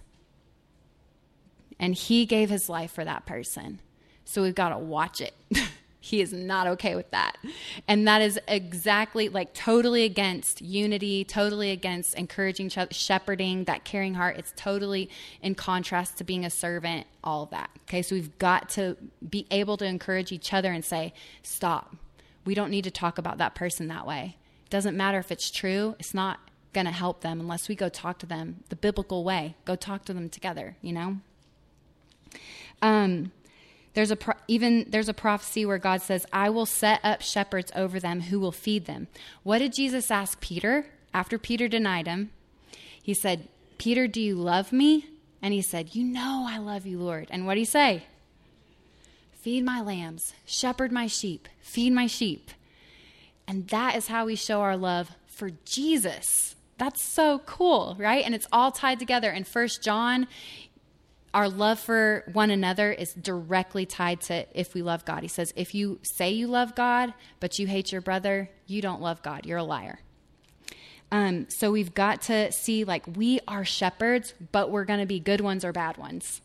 And 1.79 1.95
he 1.95 2.27
gave 2.27 2.51
his 2.51 2.69
life 2.69 2.93
for 2.93 3.05
that 3.05 3.27
person. 3.27 3.81
So 4.25 4.43
we've 4.43 4.55
got 4.55 4.71
to 4.71 4.79
watch 4.79 5.21
it. 5.21 5.35
he 6.01 6.21
is 6.21 6.33
not 6.33 6.67
okay 6.67 6.95
with 6.95 7.11
that. 7.11 7.37
And 7.87 8.09
that 8.09 8.23
is 8.23 8.41
exactly 8.49 9.29
like 9.29 9.53
totally 9.53 10.05
against 10.05 10.63
unity, 10.63 11.25
totally 11.25 11.71
against 11.71 12.15
encouraging, 12.15 12.71
shepherding, 12.91 13.65
that 13.65 13.85
caring 13.85 14.15
heart. 14.15 14.37
It's 14.39 14.53
totally 14.57 15.11
in 15.43 15.55
contrast 15.55 16.17
to 16.19 16.25
being 16.25 16.45
a 16.45 16.51
servant, 16.51 17.07
all 17.23 17.43
of 17.43 17.51
that. 17.51 17.71
Okay, 17.83 18.03
so 18.03 18.15
we've 18.15 18.37
got 18.39 18.71
to 18.71 18.97
be 19.29 19.47
able 19.51 19.77
to 19.77 19.85
encourage 19.85 20.33
each 20.33 20.53
other 20.53 20.73
and 20.73 20.85
say, 20.85 21.13
stop 21.43 21.95
we 22.45 22.55
don't 22.55 22.71
need 22.71 22.85
to 22.85 22.91
talk 22.91 23.19
about 23.19 23.39
that 23.39 23.55
person 23.55 23.89
that 23.89 24.07
way. 24.07 24.37
It 24.65 24.71
doesn't 24.71 24.97
matter 24.97 25.19
if 25.19 25.31
it's 25.31 25.51
true, 25.51 25.97
it's 25.99 26.15
not 26.15 26.41
going 26.73 26.87
to 26.87 26.93
help 26.93 27.21
them 27.21 27.41
unless 27.41 27.69
we 27.69 27.75
go 27.75 27.89
talk 27.89 28.19
to 28.21 28.27
them 28.27 28.65
the 28.69 28.77
biblical 28.77 29.25
way. 29.25 29.57
Go 29.65 29.77
talk 29.77 30.05
to 30.07 30.15
them 30.15 30.29
together, 30.29 30.77
you 30.81 30.93
know? 30.93 31.17
Um, 32.81 33.33
there's 33.95 34.11
a 34.11 34.17
pro- 34.17 34.35
even 34.49 34.87
there's 34.89 35.09
a 35.09 35.15
prophecy 35.15 35.65
where 35.67 35.79
God 35.79 36.03
says, 36.03 36.27
"I 36.33 36.51
will 36.51 36.67
set 36.67 37.01
up 37.03 37.23
shepherds 37.23 37.73
over 37.75 37.99
them 37.99 38.23
who 38.23 38.39
will 38.39 38.53
feed 38.53 38.87
them." 38.87 39.09
What 39.43 39.59
did 39.59 39.73
Jesus 39.73 40.11
ask 40.11 40.41
Peter 40.41 40.87
after 41.13 41.39
Peter 41.39 41.69
denied 41.69 42.07
him? 42.07 42.31
He 43.03 43.15
said, 43.15 43.49
"Peter, 43.79 44.07
do 44.07 44.21
you 44.21 44.37
love 44.37 44.73
me?" 44.73 45.07
And 45.43 45.55
he 45.55 45.63
said, 45.63 45.95
"You 45.95 46.05
know 46.05 46.47
I 46.49 46.59
love 46.59 46.87
you, 46.87 46.99
Lord." 46.99 47.29
And 47.31 47.47
what 47.47 47.55
did 47.55 47.61
he 47.61 47.65
say? 47.67 48.05
Feed 49.33 49.65
my 49.65 49.81
lambs, 49.81 50.35
shepherd 50.45 50.93
my 50.93 51.07
sheep, 51.07 51.49
feed 51.61 51.93
my 51.93 52.07
sheep. 52.07 52.51
And 53.49 53.67
that 53.69 53.97
is 53.97 54.09
how 54.09 54.27
we 54.27 54.37
show 54.37 54.61
our 54.61 54.77
love 54.77 55.11
for 55.27 55.51
Jesus. 55.65 56.55
That's 56.77 57.03
so 57.03 57.41
cool, 57.41 57.97
right? 57.99 58.25
And 58.25 58.35
it's 58.35 58.47
all 58.53 58.71
tied 58.71 58.99
together. 58.99 59.31
In 59.31 59.45
First 59.45 59.83
John, 59.83 60.29
our 61.33 61.49
love 61.49 61.79
for 61.79 62.25
one 62.33 62.51
another 62.51 62.91
is 62.91 63.15
directly 63.15 63.87
tied 63.87 64.21
to 64.23 64.47
if 64.59 64.75
we 64.75 64.83
love 64.83 65.05
God. 65.05 65.23
He 65.23 65.29
says, 65.29 65.53
if 65.55 65.75
you 65.75 66.01
say 66.03 66.31
you 66.31 66.49
love 66.49 66.75
God, 66.75 67.15
but 67.39 67.59
you 67.59 67.67
hate 67.67 67.93
your 67.93 68.01
brother, 68.01 68.51
you 68.67 68.83
don't 68.83 69.01
love 69.01 69.23
God. 69.23 69.47
You're 69.47 69.59
a 69.59 69.65
liar. 69.65 70.01
Um, 71.13 71.49
so 71.49 71.73
we've 71.73 71.95
got 71.95 72.23
to 72.23 72.51
see 72.53 72.85
like 72.85 73.05
we 73.17 73.41
are 73.47 73.65
shepherds, 73.65 74.35
but 74.53 74.71
we're 74.71 74.85
going 74.85 75.01
to 75.01 75.07
be 75.07 75.21
good 75.21 75.41
ones 75.41 75.65
or 75.65 75.73
bad 75.73 75.97
ones. 75.97 76.41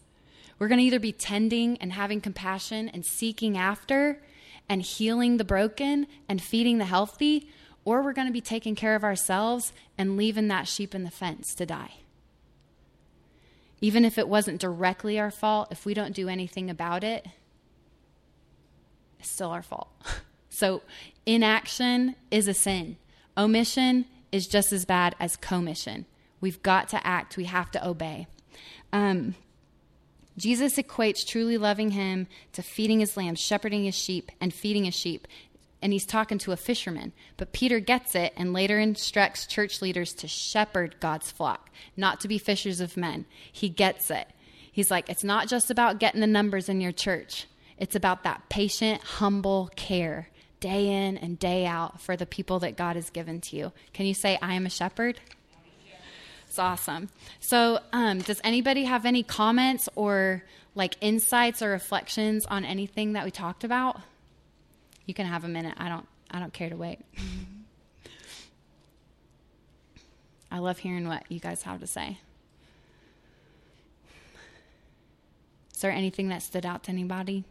We're 0.57 0.67
going 0.67 0.79
to 0.79 0.85
either 0.85 0.99
be 0.99 1.11
tending 1.11 1.77
and 1.77 1.93
having 1.93 2.21
compassion 2.21 2.89
and 2.89 3.05
seeking 3.05 3.57
after 3.57 4.21
and 4.69 4.81
healing 4.81 5.37
the 5.37 5.43
broken 5.43 6.07
and 6.29 6.41
feeding 6.41 6.77
the 6.77 6.85
healthy, 6.85 7.49
or 7.83 8.01
we're 8.01 8.13
going 8.13 8.27
to 8.27 8.33
be 8.33 8.41
taking 8.41 8.73
care 8.73 8.95
of 8.95 9.03
ourselves 9.03 9.73
and 9.97 10.17
leaving 10.17 10.47
that 10.47 10.67
sheep 10.67 10.95
in 10.95 11.03
the 11.03 11.11
fence 11.11 11.53
to 11.55 11.65
die. 11.65 11.95
Even 13.81 14.05
if 14.05 14.17
it 14.17 14.27
wasn't 14.27 14.61
directly 14.61 15.19
our 15.19 15.31
fault, 15.31 15.67
if 15.71 15.85
we 15.85 15.93
don't 15.93 16.13
do 16.13 16.29
anything 16.29 16.69
about 16.69 17.03
it, 17.03 17.27
it's 19.19 19.29
still 19.29 19.51
our 19.51 19.63
fault. 19.63 19.89
So, 20.55 20.83
inaction 21.25 22.15
is 22.31 22.47
a 22.47 22.53
sin. 22.53 22.95
Omission 23.37 24.05
is 24.31 24.47
just 24.47 24.71
as 24.71 24.85
bad 24.85 25.13
as 25.19 25.35
commission. 25.35 26.05
We've 26.39 26.63
got 26.63 26.87
to 26.89 27.05
act, 27.05 27.35
we 27.35 27.43
have 27.43 27.71
to 27.71 27.85
obey. 27.85 28.27
Um, 28.93 29.35
Jesus 30.37 30.77
equates 30.77 31.27
truly 31.27 31.57
loving 31.57 31.91
him 31.91 32.27
to 32.53 32.61
feeding 32.61 33.01
his 33.01 33.17
lambs, 33.17 33.41
shepherding 33.41 33.83
his 33.83 33.95
sheep, 33.95 34.31
and 34.39 34.53
feeding 34.53 34.85
his 34.85 34.95
sheep. 34.95 35.27
And 35.85 35.93
he's 35.93 36.07
talking 36.07 36.39
to 36.39 36.51
a 36.51 36.57
fisherman. 36.57 37.13
But 37.37 37.53
Peter 37.53 37.79
gets 37.79 38.15
it 38.15 38.33
and 38.35 38.53
later 38.53 38.79
instructs 38.79 39.45
church 39.45 39.83
leaders 39.83 40.13
to 40.13 40.27
shepherd 40.27 40.95
God's 40.99 41.29
flock, 41.29 41.69
not 41.95 42.19
to 42.21 42.27
be 42.27 42.39
fishers 42.39 42.81
of 42.81 42.97
men. 42.97 43.27
He 43.51 43.69
gets 43.69 44.09
it. 44.09 44.27
He's 44.71 44.89
like, 44.89 45.09
it's 45.09 45.23
not 45.23 45.47
just 45.47 45.69
about 45.69 45.99
getting 45.99 46.21
the 46.21 46.25
numbers 46.25 46.69
in 46.69 46.81
your 46.81 46.91
church, 46.91 47.45
it's 47.77 47.95
about 47.95 48.23
that 48.23 48.49
patient, 48.49 48.99
humble 49.03 49.69
care 49.75 50.29
day 50.59 50.87
in 50.87 51.19
and 51.19 51.37
day 51.37 51.67
out 51.67 52.01
for 52.01 52.17
the 52.17 52.25
people 52.25 52.57
that 52.61 52.77
God 52.77 52.95
has 52.95 53.11
given 53.11 53.39
to 53.41 53.55
you. 53.55 53.71
Can 53.93 54.07
you 54.07 54.15
say, 54.15 54.39
I 54.41 54.55
am 54.55 54.65
a 54.65 54.71
shepherd? 54.71 55.19
It's 56.47 56.57
awesome. 56.57 57.09
So, 57.39 57.77
um, 57.93 58.21
does 58.21 58.41
anybody 58.43 58.85
have 58.85 59.05
any 59.05 59.21
comments 59.21 59.87
or 59.93 60.41
like 60.73 60.95
insights 60.99 61.61
or 61.61 61.69
reflections 61.69 62.47
on 62.47 62.65
anything 62.65 63.13
that 63.13 63.23
we 63.23 63.29
talked 63.29 63.63
about? 63.63 64.01
You 65.05 65.13
can 65.13 65.25
have 65.25 65.43
a 65.43 65.47
minute. 65.47 65.75
I 65.77 65.89
don't. 65.89 66.07
I 66.31 66.39
don't 66.39 66.53
care 66.53 66.69
to 66.69 66.75
wait. 66.75 66.99
I 70.51 70.59
love 70.59 70.79
hearing 70.79 71.07
what 71.07 71.23
you 71.29 71.39
guys 71.39 71.63
have 71.63 71.79
to 71.81 71.87
say. 71.87 72.19
Is 75.73 75.81
there 75.81 75.91
anything 75.91 76.29
that 76.29 76.41
stood 76.41 76.65
out 76.65 76.83
to 76.83 76.91
anybody? 76.91 77.43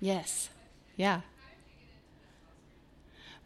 Yes. 0.00 0.50
Yeah. 0.96 1.20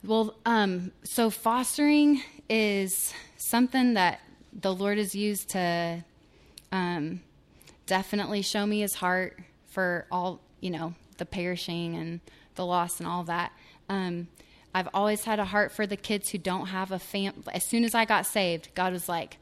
Well, 0.03 0.35
um, 0.47 0.93
so 1.05 1.29
fostering 1.31 2.23
is 2.49 3.13
something 3.37 3.95
that 3.95 4.21
the 4.53 4.75
Lord 4.75 4.99
has 4.99 5.15
used 5.15 5.51
to 5.51 6.03
um, 6.73 7.21
definitely 7.87 8.43
show 8.43 8.65
me 8.65 8.81
His 8.81 8.95
heart 8.95 9.39
for 9.69 10.07
all 10.11 10.41
you 10.61 10.71
know 10.71 10.95
the 11.21 11.25
perishing 11.25 11.95
and 11.95 12.19
the 12.57 12.67
lost 12.67 12.99
and 12.99 13.09
all 13.09 13.23
that. 13.23 13.53
Um, 13.89 14.27
I've 14.75 14.89
always 14.93 15.23
had 15.23 15.39
a 15.39 15.45
heart 15.45 15.71
for 15.71 15.87
the 15.87 15.97
kids 15.97 16.31
who 16.31 16.39
don't 16.39 16.67
have 16.67 16.91
a 16.91 16.99
fam. 16.99 17.45
As 17.53 17.65
soon 17.65 17.85
as 17.85 17.95
I 17.95 18.05
got 18.05 18.27
saved, 18.27 18.69
God 18.75 18.93
was 18.93 19.09
like, 19.09 19.37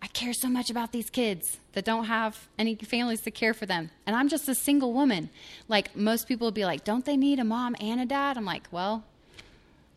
I 0.00 0.08
care 0.08 0.32
so 0.32 0.48
much 0.48 0.70
about 0.70 0.90
these 0.90 1.10
kids 1.10 1.58
that 1.74 1.84
don't 1.84 2.06
have 2.06 2.48
any 2.58 2.74
families 2.74 3.20
to 3.22 3.30
care 3.30 3.54
for 3.54 3.66
them. 3.66 3.90
And 4.06 4.16
I'm 4.16 4.28
just 4.28 4.48
a 4.48 4.54
single 4.54 4.92
woman. 4.92 5.30
Like 5.68 5.96
most 5.96 6.26
people 6.26 6.48
would 6.48 6.54
be 6.54 6.64
like, 6.64 6.84
don't 6.84 7.04
they 7.04 7.16
need 7.16 7.38
a 7.38 7.44
mom 7.44 7.76
and 7.80 8.00
a 8.00 8.06
dad? 8.06 8.36
I'm 8.36 8.44
like, 8.44 8.66
well, 8.72 9.04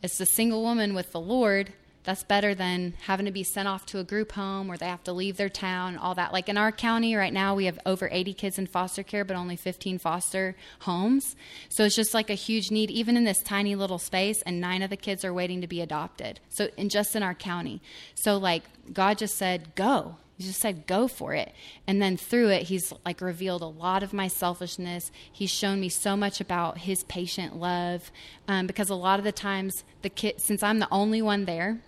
it's 0.02 0.20
a 0.20 0.26
single 0.26 0.62
woman 0.62 0.94
with 0.94 1.10
the 1.10 1.20
Lord. 1.20 1.72
That's 2.06 2.22
better 2.22 2.54
than 2.54 2.94
having 3.06 3.26
to 3.26 3.32
be 3.32 3.42
sent 3.42 3.66
off 3.66 3.84
to 3.86 3.98
a 3.98 4.04
group 4.04 4.32
home 4.32 4.68
where 4.68 4.78
they 4.78 4.86
have 4.86 5.02
to 5.04 5.12
leave 5.12 5.36
their 5.36 5.48
town, 5.48 5.96
all 5.96 6.14
that. 6.14 6.32
Like 6.32 6.48
in 6.48 6.56
our 6.56 6.70
county 6.70 7.16
right 7.16 7.32
now, 7.32 7.56
we 7.56 7.64
have 7.64 7.80
over 7.84 8.08
80 8.12 8.32
kids 8.32 8.60
in 8.60 8.68
foster 8.68 9.02
care, 9.02 9.24
but 9.24 9.36
only 9.36 9.56
15 9.56 9.98
foster 9.98 10.54
homes. 10.82 11.34
So 11.68 11.84
it's 11.84 11.96
just 11.96 12.14
like 12.14 12.30
a 12.30 12.34
huge 12.34 12.70
need, 12.70 12.92
even 12.92 13.16
in 13.16 13.24
this 13.24 13.42
tiny 13.42 13.74
little 13.74 13.98
space, 13.98 14.40
and 14.42 14.60
nine 14.60 14.82
of 14.82 14.90
the 14.90 14.96
kids 14.96 15.24
are 15.24 15.34
waiting 15.34 15.60
to 15.62 15.66
be 15.66 15.80
adopted. 15.80 16.38
So, 16.48 16.68
in 16.76 16.90
just 16.90 17.16
in 17.16 17.24
our 17.24 17.34
county. 17.34 17.82
So, 18.14 18.38
like, 18.38 18.62
God 18.92 19.18
just 19.18 19.36
said, 19.36 19.74
go. 19.74 20.14
He 20.38 20.44
just 20.44 20.60
said, 20.60 20.86
go 20.86 21.08
for 21.08 21.34
it. 21.34 21.52
And 21.88 22.00
then 22.00 22.16
through 22.16 22.50
it, 22.50 22.64
he's 22.64 22.92
like 23.04 23.20
revealed 23.20 23.62
a 23.62 23.66
lot 23.66 24.02
of 24.02 24.12
my 24.12 24.28
selfishness. 24.28 25.10
He's 25.32 25.50
shown 25.50 25.80
me 25.80 25.88
so 25.88 26.16
much 26.16 26.40
about 26.40 26.78
his 26.78 27.02
patient 27.04 27.56
love. 27.56 28.12
Um, 28.46 28.66
because 28.66 28.90
a 28.90 28.94
lot 28.94 29.18
of 29.18 29.24
the 29.24 29.32
times, 29.32 29.82
the 30.02 30.10
kid, 30.10 30.40
since 30.40 30.62
I'm 30.62 30.78
the 30.78 30.88
only 30.92 31.22
one 31.22 31.46
there, 31.46 31.80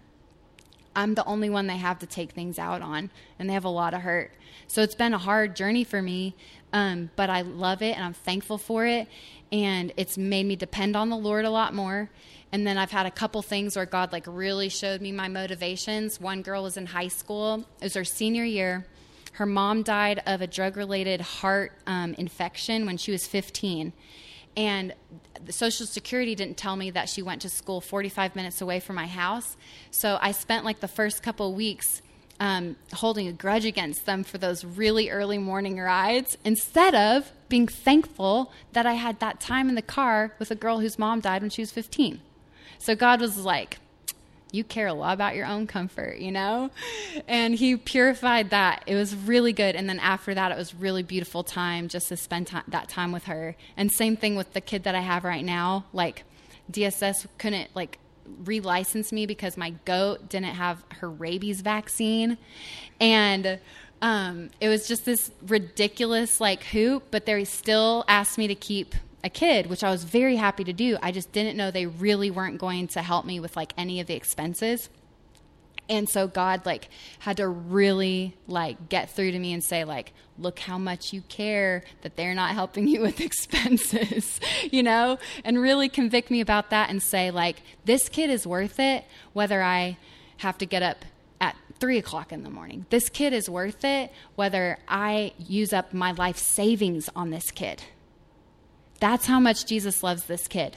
I'm 0.94 1.14
the 1.14 1.24
only 1.24 1.50
one 1.50 1.66
they 1.66 1.76
have 1.76 1.98
to 2.00 2.06
take 2.06 2.32
things 2.32 2.58
out 2.58 2.82
on, 2.82 3.10
and 3.38 3.48
they 3.48 3.54
have 3.54 3.64
a 3.64 3.70
lot 3.70 3.94
of 3.94 4.02
hurt. 4.02 4.32
So 4.66 4.82
it's 4.82 4.94
been 4.94 5.14
a 5.14 5.18
hard 5.18 5.56
journey 5.56 5.84
for 5.84 6.02
me, 6.02 6.34
um, 6.72 7.10
but 7.16 7.30
I 7.30 7.42
love 7.42 7.82
it 7.82 7.96
and 7.96 8.04
I'm 8.04 8.12
thankful 8.12 8.58
for 8.58 8.84
it. 8.84 9.08
And 9.50 9.92
it's 9.96 10.18
made 10.18 10.44
me 10.44 10.56
depend 10.56 10.96
on 10.96 11.08
the 11.08 11.16
Lord 11.16 11.44
a 11.44 11.50
lot 11.50 11.72
more. 11.72 12.10
And 12.52 12.66
then 12.66 12.76
I've 12.76 12.90
had 12.90 13.06
a 13.06 13.10
couple 13.10 13.40
things 13.42 13.76
where 13.76 13.86
God 13.86 14.12
like 14.12 14.24
really 14.26 14.68
showed 14.68 15.00
me 15.00 15.12
my 15.12 15.28
motivations. 15.28 16.20
One 16.20 16.42
girl 16.42 16.62
was 16.62 16.76
in 16.76 16.86
high 16.86 17.08
school; 17.08 17.64
it 17.80 17.84
was 17.84 17.94
her 17.94 18.04
senior 18.04 18.44
year. 18.44 18.86
Her 19.32 19.46
mom 19.46 19.82
died 19.82 20.22
of 20.26 20.40
a 20.40 20.46
drug-related 20.46 21.20
heart 21.20 21.72
um, 21.86 22.14
infection 22.14 22.86
when 22.86 22.96
she 22.96 23.12
was 23.12 23.26
15 23.26 23.92
and 24.58 24.92
the 25.46 25.52
social 25.52 25.86
security 25.86 26.34
didn't 26.34 26.56
tell 26.56 26.74
me 26.74 26.90
that 26.90 27.08
she 27.08 27.22
went 27.22 27.40
to 27.42 27.48
school 27.48 27.80
45 27.80 28.34
minutes 28.34 28.60
away 28.60 28.80
from 28.80 28.96
my 28.96 29.06
house. 29.06 29.56
So 29.92 30.18
i 30.20 30.32
spent 30.32 30.64
like 30.64 30.80
the 30.80 30.88
first 30.88 31.22
couple 31.22 31.54
weeks 31.54 32.02
um, 32.40 32.76
holding 32.92 33.26
a 33.26 33.32
grudge 33.32 33.64
against 33.64 34.06
them 34.06 34.22
for 34.22 34.38
those 34.38 34.64
really 34.64 35.10
early 35.10 35.38
morning 35.38 35.78
rides 35.78 36.36
instead 36.44 36.94
of 36.94 37.32
being 37.48 37.66
thankful 37.66 38.52
that 38.74 38.86
i 38.86 38.92
had 38.94 39.18
that 39.18 39.40
time 39.40 39.68
in 39.68 39.74
the 39.74 39.82
car 39.82 40.32
with 40.38 40.50
a 40.52 40.54
girl 40.54 40.78
whose 40.78 41.00
mom 41.00 41.18
died 41.18 41.42
when 41.42 41.50
she 41.50 41.62
was 41.62 41.72
15 41.72 42.20
so 42.78 42.94
god 42.94 43.20
was 43.20 43.38
like 43.38 43.78
you 44.50 44.64
care 44.64 44.86
a 44.86 44.94
lot 44.94 45.14
about 45.14 45.36
your 45.36 45.46
own 45.46 45.66
comfort, 45.66 46.18
you 46.18 46.32
know? 46.32 46.70
And 47.26 47.54
he 47.54 47.76
purified 47.76 48.50
that. 48.50 48.82
It 48.86 48.94
was 48.94 49.14
really 49.14 49.52
good. 49.52 49.76
And 49.76 49.88
then 49.88 49.98
after 49.98 50.34
that, 50.34 50.52
it 50.52 50.56
was 50.56 50.74
really 50.74 51.02
beautiful 51.02 51.42
time 51.44 51.88
just 51.88 52.08
to 52.08 52.16
spend 52.16 52.50
that 52.68 52.88
time 52.88 53.12
with 53.12 53.24
her. 53.24 53.56
And 53.76 53.92
same 53.92 54.16
thing 54.16 54.36
with 54.36 54.52
the 54.54 54.60
kid 54.60 54.84
that 54.84 54.94
I 54.94 55.00
have 55.00 55.24
right 55.24 55.44
now. 55.44 55.84
Like, 55.92 56.24
DSS 56.70 57.26
couldn't, 57.38 57.70
like, 57.74 57.98
relicense 58.44 59.12
me 59.12 59.26
because 59.26 59.56
my 59.56 59.70
goat 59.84 60.28
didn't 60.28 60.54
have 60.54 60.84
her 61.00 61.10
rabies 61.10 61.60
vaccine. 61.60 62.38
And 63.00 63.58
um, 64.00 64.50
it 64.60 64.68
was 64.68 64.86
just 64.88 65.04
this 65.04 65.30
ridiculous, 65.46 66.40
like, 66.40 66.62
hoop, 66.64 67.04
but 67.10 67.26
they 67.26 67.44
still 67.44 68.04
asked 68.08 68.38
me 68.38 68.46
to 68.46 68.54
keep 68.54 68.94
a 69.24 69.30
kid, 69.30 69.66
which 69.66 69.82
I 69.82 69.90
was 69.90 70.04
very 70.04 70.36
happy 70.36 70.64
to 70.64 70.72
do. 70.72 70.96
I 71.02 71.10
just 71.10 71.32
didn't 71.32 71.56
know 71.56 71.70
they 71.70 71.86
really 71.86 72.30
weren't 72.30 72.58
going 72.58 72.88
to 72.88 73.02
help 73.02 73.24
me 73.24 73.40
with 73.40 73.56
like 73.56 73.72
any 73.76 74.00
of 74.00 74.06
the 74.06 74.14
expenses. 74.14 74.88
And 75.88 76.08
so 76.08 76.28
God 76.28 76.66
like 76.66 76.88
had 77.20 77.38
to 77.38 77.48
really 77.48 78.36
like 78.46 78.88
get 78.88 79.10
through 79.10 79.32
to 79.32 79.38
me 79.38 79.52
and 79.52 79.64
say 79.64 79.84
like, 79.84 80.12
look 80.38 80.60
how 80.60 80.78
much 80.78 81.12
you 81.12 81.22
care 81.22 81.82
that 82.02 82.16
they're 82.16 82.34
not 82.34 82.50
helping 82.50 82.86
you 82.86 83.00
with 83.00 83.20
expenses, 83.28 84.38
you 84.70 84.82
know, 84.82 85.18
and 85.44 85.60
really 85.60 85.88
convict 85.88 86.30
me 86.30 86.40
about 86.40 86.70
that 86.70 86.90
and 86.90 87.02
say 87.02 87.30
like, 87.30 87.62
this 87.86 88.08
kid 88.08 88.30
is 88.30 88.46
worth 88.46 88.78
it, 88.78 89.04
whether 89.32 89.62
I 89.62 89.96
have 90.38 90.58
to 90.58 90.66
get 90.66 90.82
up 90.82 91.04
at 91.40 91.56
three 91.80 91.98
o'clock 91.98 92.32
in 92.32 92.42
the 92.42 92.50
morning. 92.50 92.86
This 92.90 93.08
kid 93.08 93.32
is 93.32 93.48
worth 93.48 93.84
it, 93.84 94.12
whether 94.36 94.78
I 94.86 95.32
use 95.38 95.72
up 95.72 95.94
my 95.94 96.12
life 96.12 96.36
savings 96.36 97.08
on 97.16 97.30
this 97.30 97.50
kid 97.50 97.82
that's 99.00 99.26
how 99.26 99.40
much 99.40 99.66
Jesus 99.66 100.02
loves 100.02 100.24
this 100.24 100.48
kid. 100.48 100.76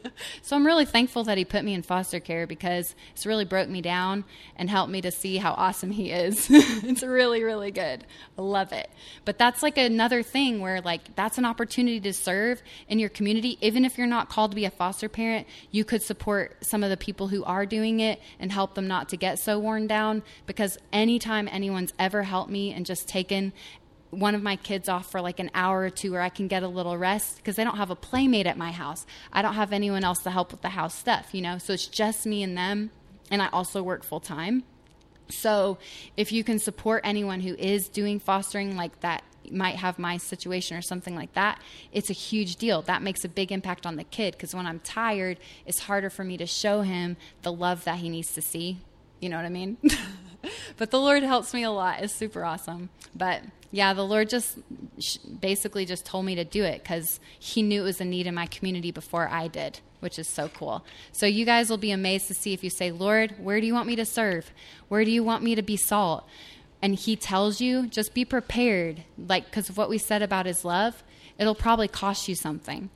so 0.42 0.56
I'm 0.56 0.66
really 0.66 0.84
thankful 0.84 1.24
that 1.24 1.38
he 1.38 1.44
put 1.44 1.64
me 1.64 1.74
in 1.74 1.82
foster 1.82 2.20
care 2.20 2.46
because 2.46 2.94
it's 3.12 3.26
really 3.26 3.44
broke 3.44 3.68
me 3.68 3.80
down 3.80 4.24
and 4.56 4.70
helped 4.70 4.90
me 4.90 5.00
to 5.02 5.10
see 5.10 5.36
how 5.36 5.52
awesome 5.52 5.90
he 5.90 6.10
is. 6.10 6.48
it's 6.50 7.02
really, 7.02 7.42
really 7.42 7.70
good. 7.70 8.04
I 8.38 8.42
love 8.42 8.72
it. 8.72 8.90
But 9.24 9.38
that's 9.38 9.62
like 9.62 9.78
another 9.78 10.22
thing 10.22 10.60
where 10.60 10.80
like 10.80 11.14
that's 11.14 11.38
an 11.38 11.44
opportunity 11.44 12.00
to 12.00 12.12
serve 12.12 12.62
in 12.88 12.98
your 12.98 13.08
community. 13.08 13.58
Even 13.60 13.84
if 13.84 13.98
you're 13.98 14.06
not 14.06 14.28
called 14.28 14.52
to 14.52 14.54
be 14.54 14.64
a 14.64 14.70
foster 14.70 15.08
parent, 15.08 15.46
you 15.70 15.84
could 15.84 16.02
support 16.02 16.64
some 16.64 16.82
of 16.82 16.90
the 16.90 16.96
people 16.96 17.28
who 17.28 17.44
are 17.44 17.66
doing 17.66 18.00
it 18.00 18.20
and 18.38 18.52
help 18.52 18.74
them 18.74 18.88
not 18.88 19.08
to 19.10 19.16
get 19.16 19.38
so 19.38 19.58
worn 19.58 19.86
down 19.86 20.22
because 20.46 20.78
anytime 20.92 21.48
anyone's 21.50 21.92
ever 21.98 22.22
helped 22.22 22.50
me 22.50 22.72
and 22.72 22.86
just 22.86 23.08
taken 23.08 23.52
one 24.12 24.34
of 24.34 24.42
my 24.42 24.56
kids 24.56 24.90
off 24.90 25.10
for 25.10 25.22
like 25.22 25.38
an 25.40 25.50
hour 25.54 25.80
or 25.80 25.90
two 25.90 26.12
where 26.12 26.20
I 26.20 26.28
can 26.28 26.46
get 26.46 26.62
a 26.62 26.68
little 26.68 26.98
rest 26.98 27.38
because 27.38 27.58
I 27.58 27.64
don't 27.64 27.78
have 27.78 27.90
a 27.90 27.96
playmate 27.96 28.46
at 28.46 28.58
my 28.58 28.70
house. 28.70 29.06
I 29.32 29.40
don't 29.40 29.54
have 29.54 29.72
anyone 29.72 30.04
else 30.04 30.18
to 30.20 30.30
help 30.30 30.52
with 30.52 30.60
the 30.60 30.68
house 30.68 30.94
stuff, 30.94 31.30
you 31.32 31.40
know? 31.40 31.56
So 31.56 31.72
it's 31.72 31.86
just 31.86 32.26
me 32.26 32.42
and 32.42 32.56
them. 32.56 32.90
and 33.30 33.40
I 33.40 33.48
also 33.48 33.82
work 33.82 34.04
full 34.04 34.20
time. 34.20 34.64
So 35.30 35.78
if 36.14 36.30
you 36.30 36.44
can 36.44 36.58
support 36.58 37.00
anyone 37.04 37.40
who 37.40 37.54
is 37.54 37.88
doing 37.88 38.20
fostering 38.20 38.76
like 38.76 39.00
that 39.00 39.22
might 39.50 39.76
have 39.76 39.98
my 39.98 40.18
situation 40.18 40.76
or 40.76 40.82
something 40.82 41.16
like 41.16 41.32
that, 41.32 41.58
it's 41.90 42.10
a 42.10 42.12
huge 42.12 42.56
deal. 42.56 42.82
That 42.82 43.00
makes 43.00 43.24
a 43.24 43.30
big 43.30 43.50
impact 43.50 43.86
on 43.86 43.96
the 43.96 44.04
kid 44.04 44.32
because 44.32 44.54
when 44.54 44.66
I'm 44.66 44.80
tired, 44.80 45.38
it's 45.64 45.80
harder 45.80 46.10
for 46.10 46.22
me 46.22 46.36
to 46.36 46.46
show 46.46 46.82
him 46.82 47.16
the 47.40 47.52
love 47.52 47.84
that 47.84 47.96
he 47.96 48.10
needs 48.10 48.32
to 48.32 48.42
see. 48.42 48.78
You 49.20 49.30
know 49.30 49.36
what 49.36 49.46
I 49.46 49.50
mean? 49.50 49.78
but 50.76 50.90
the 50.90 51.00
Lord 51.00 51.22
helps 51.22 51.54
me 51.54 51.62
a 51.62 51.70
lot. 51.70 52.02
It's 52.02 52.12
super 52.12 52.44
awesome. 52.44 52.90
But 53.14 53.42
yeah, 53.74 53.94
the 53.94 54.04
Lord 54.04 54.28
just 54.28 54.58
basically 55.40 55.86
just 55.86 56.04
told 56.04 56.26
me 56.26 56.34
to 56.34 56.44
do 56.44 56.62
it 56.62 56.82
because 56.82 57.18
He 57.38 57.62
knew 57.62 57.80
it 57.80 57.84
was 57.84 58.00
a 58.00 58.04
need 58.04 58.26
in 58.26 58.34
my 58.34 58.46
community 58.46 58.90
before 58.90 59.28
I 59.28 59.48
did, 59.48 59.80
which 60.00 60.18
is 60.18 60.28
so 60.28 60.48
cool. 60.48 60.84
So 61.10 61.24
you 61.24 61.46
guys 61.46 61.70
will 61.70 61.78
be 61.78 61.90
amazed 61.90 62.28
to 62.28 62.34
see 62.34 62.52
if 62.52 62.62
you 62.62 62.68
say, 62.68 62.90
Lord, 62.90 63.34
where 63.42 63.60
do 63.60 63.66
you 63.66 63.72
want 63.72 63.88
me 63.88 63.96
to 63.96 64.04
serve? 64.04 64.52
Where 64.88 65.06
do 65.06 65.10
you 65.10 65.24
want 65.24 65.42
me 65.42 65.54
to 65.54 65.62
be 65.62 65.78
salt? 65.78 66.28
And 66.82 66.94
He 66.94 67.16
tells 67.16 67.62
you, 67.62 67.86
just 67.86 68.12
be 68.12 68.26
prepared. 68.26 69.04
Like, 69.16 69.46
because 69.46 69.70
of 69.70 69.78
what 69.78 69.88
we 69.88 69.96
said 69.96 70.20
about 70.20 70.44
His 70.44 70.66
love, 70.66 71.02
it'll 71.38 71.54
probably 71.54 71.88
cost 71.88 72.28
you 72.28 72.34
something, 72.34 72.90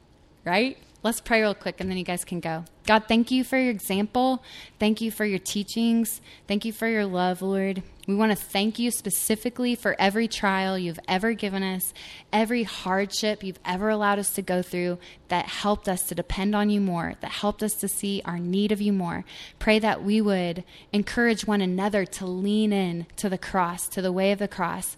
right? 0.45 0.77
Let's 1.03 1.20
pray 1.20 1.40
real 1.40 1.55
quick 1.55 1.80
and 1.80 1.88
then 1.88 1.99
you 1.99 2.05
guys 2.05 2.24
can 2.24 2.40
go. 2.40 2.64
God, 2.86 3.05
thank 3.07 3.30
you 3.30 3.44
for 3.44 3.59
your 3.59 3.70
example. 3.70 4.42
Thank 4.78 5.01
you 5.01 5.11
for 5.11 5.24
your 5.24 5.38
teachings. 5.38 6.20
Thank 6.49 6.64
you 6.64 6.72
for 6.72 6.88
your 6.88 7.05
love, 7.05 7.42
Lord. 7.42 7.82
We 8.07 8.14
want 8.14 8.30
to 8.30 8.36
thank 8.36 8.78
you 8.78 8.90
specifically 8.90 9.74
for 9.74 9.97
every 9.99 10.28
trial 10.28 10.78
you've 10.78 11.01
ever 11.09 11.32
given 11.32 11.62
us, 11.62 11.92
every 12.32 12.62
hardship 12.62 13.42
you've 13.42 13.59
ever 13.64 13.88
allowed 13.88 14.20
us 14.20 14.30
to 14.30 14.42
go 14.42 14.62
through 14.62 14.99
that 15.28 15.47
helped 15.47 15.88
us 15.88 16.03
to 16.05 16.14
depend 16.14 16.55
on 16.55 16.70
you 16.70 16.80
more, 16.80 17.14
that 17.20 17.32
helped 17.32 17.62
us 17.64 17.74
to 17.74 17.88
see 17.88 18.22
our 18.24 18.38
need 18.38 18.70
of 18.70 18.80
you 18.80 18.92
more. 18.92 19.24
Pray 19.59 19.80
that 19.80 20.05
we 20.05 20.20
would 20.20 20.62
encourage 20.92 21.47
one 21.47 21.61
another 21.61 22.05
to 22.05 22.26
lean 22.26 22.72
in 22.72 23.07
to 23.16 23.28
the 23.28 23.38
cross, 23.38 23.88
to 23.88 24.01
the 24.01 24.12
way 24.12 24.30
of 24.30 24.38
the 24.38 24.49
cross, 24.49 24.97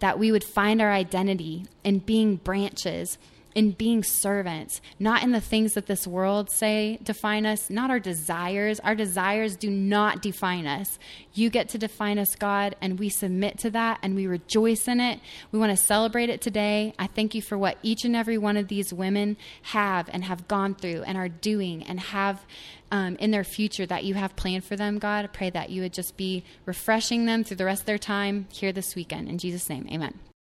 that 0.00 0.18
we 0.18 0.30
would 0.30 0.44
find 0.44 0.82
our 0.82 0.92
identity 0.92 1.64
in 1.82 1.98
being 1.98 2.36
branches 2.36 3.16
in 3.54 3.72
being 3.72 4.02
servants, 4.02 4.80
not 4.98 5.22
in 5.22 5.32
the 5.32 5.40
things 5.40 5.74
that 5.74 5.86
this 5.86 6.06
world 6.06 6.50
say 6.50 6.98
define 7.02 7.46
us, 7.46 7.70
not 7.70 7.90
our 7.90 7.98
desires. 7.98 8.80
Our 8.80 8.94
desires 8.94 9.56
do 9.56 9.70
not 9.70 10.22
define 10.22 10.66
us. 10.66 10.98
You 11.34 11.50
get 11.50 11.68
to 11.70 11.78
define 11.78 12.18
us, 12.18 12.34
God, 12.34 12.76
and 12.80 12.98
we 12.98 13.08
submit 13.08 13.58
to 13.58 13.70
that 13.70 13.98
and 14.02 14.14
we 14.14 14.26
rejoice 14.26 14.86
in 14.88 15.00
it. 15.00 15.20
We 15.52 15.58
want 15.58 15.76
to 15.76 15.84
celebrate 15.84 16.30
it 16.30 16.40
today. 16.40 16.94
I 16.98 17.06
thank 17.06 17.34
you 17.34 17.42
for 17.42 17.58
what 17.58 17.78
each 17.82 18.04
and 18.04 18.14
every 18.14 18.38
one 18.38 18.56
of 18.56 18.68
these 18.68 18.92
women 18.92 19.36
have 19.62 20.08
and 20.12 20.24
have 20.24 20.48
gone 20.48 20.74
through 20.74 21.02
and 21.02 21.16
are 21.16 21.28
doing 21.28 21.82
and 21.84 22.00
have 22.00 22.44
um, 22.92 23.16
in 23.16 23.30
their 23.30 23.44
future 23.44 23.86
that 23.86 24.04
you 24.04 24.14
have 24.14 24.36
planned 24.36 24.64
for 24.64 24.76
them, 24.76 24.98
God. 24.98 25.24
I 25.24 25.28
pray 25.28 25.50
that 25.50 25.70
you 25.70 25.82
would 25.82 25.92
just 25.92 26.16
be 26.16 26.44
refreshing 26.66 27.26
them 27.26 27.44
through 27.44 27.58
the 27.58 27.64
rest 27.64 27.82
of 27.82 27.86
their 27.86 27.98
time 27.98 28.46
here 28.50 28.72
this 28.72 28.94
weekend. 28.94 29.28
In 29.28 29.38
Jesus' 29.38 29.68
name, 29.68 29.86
amen. 29.90 30.18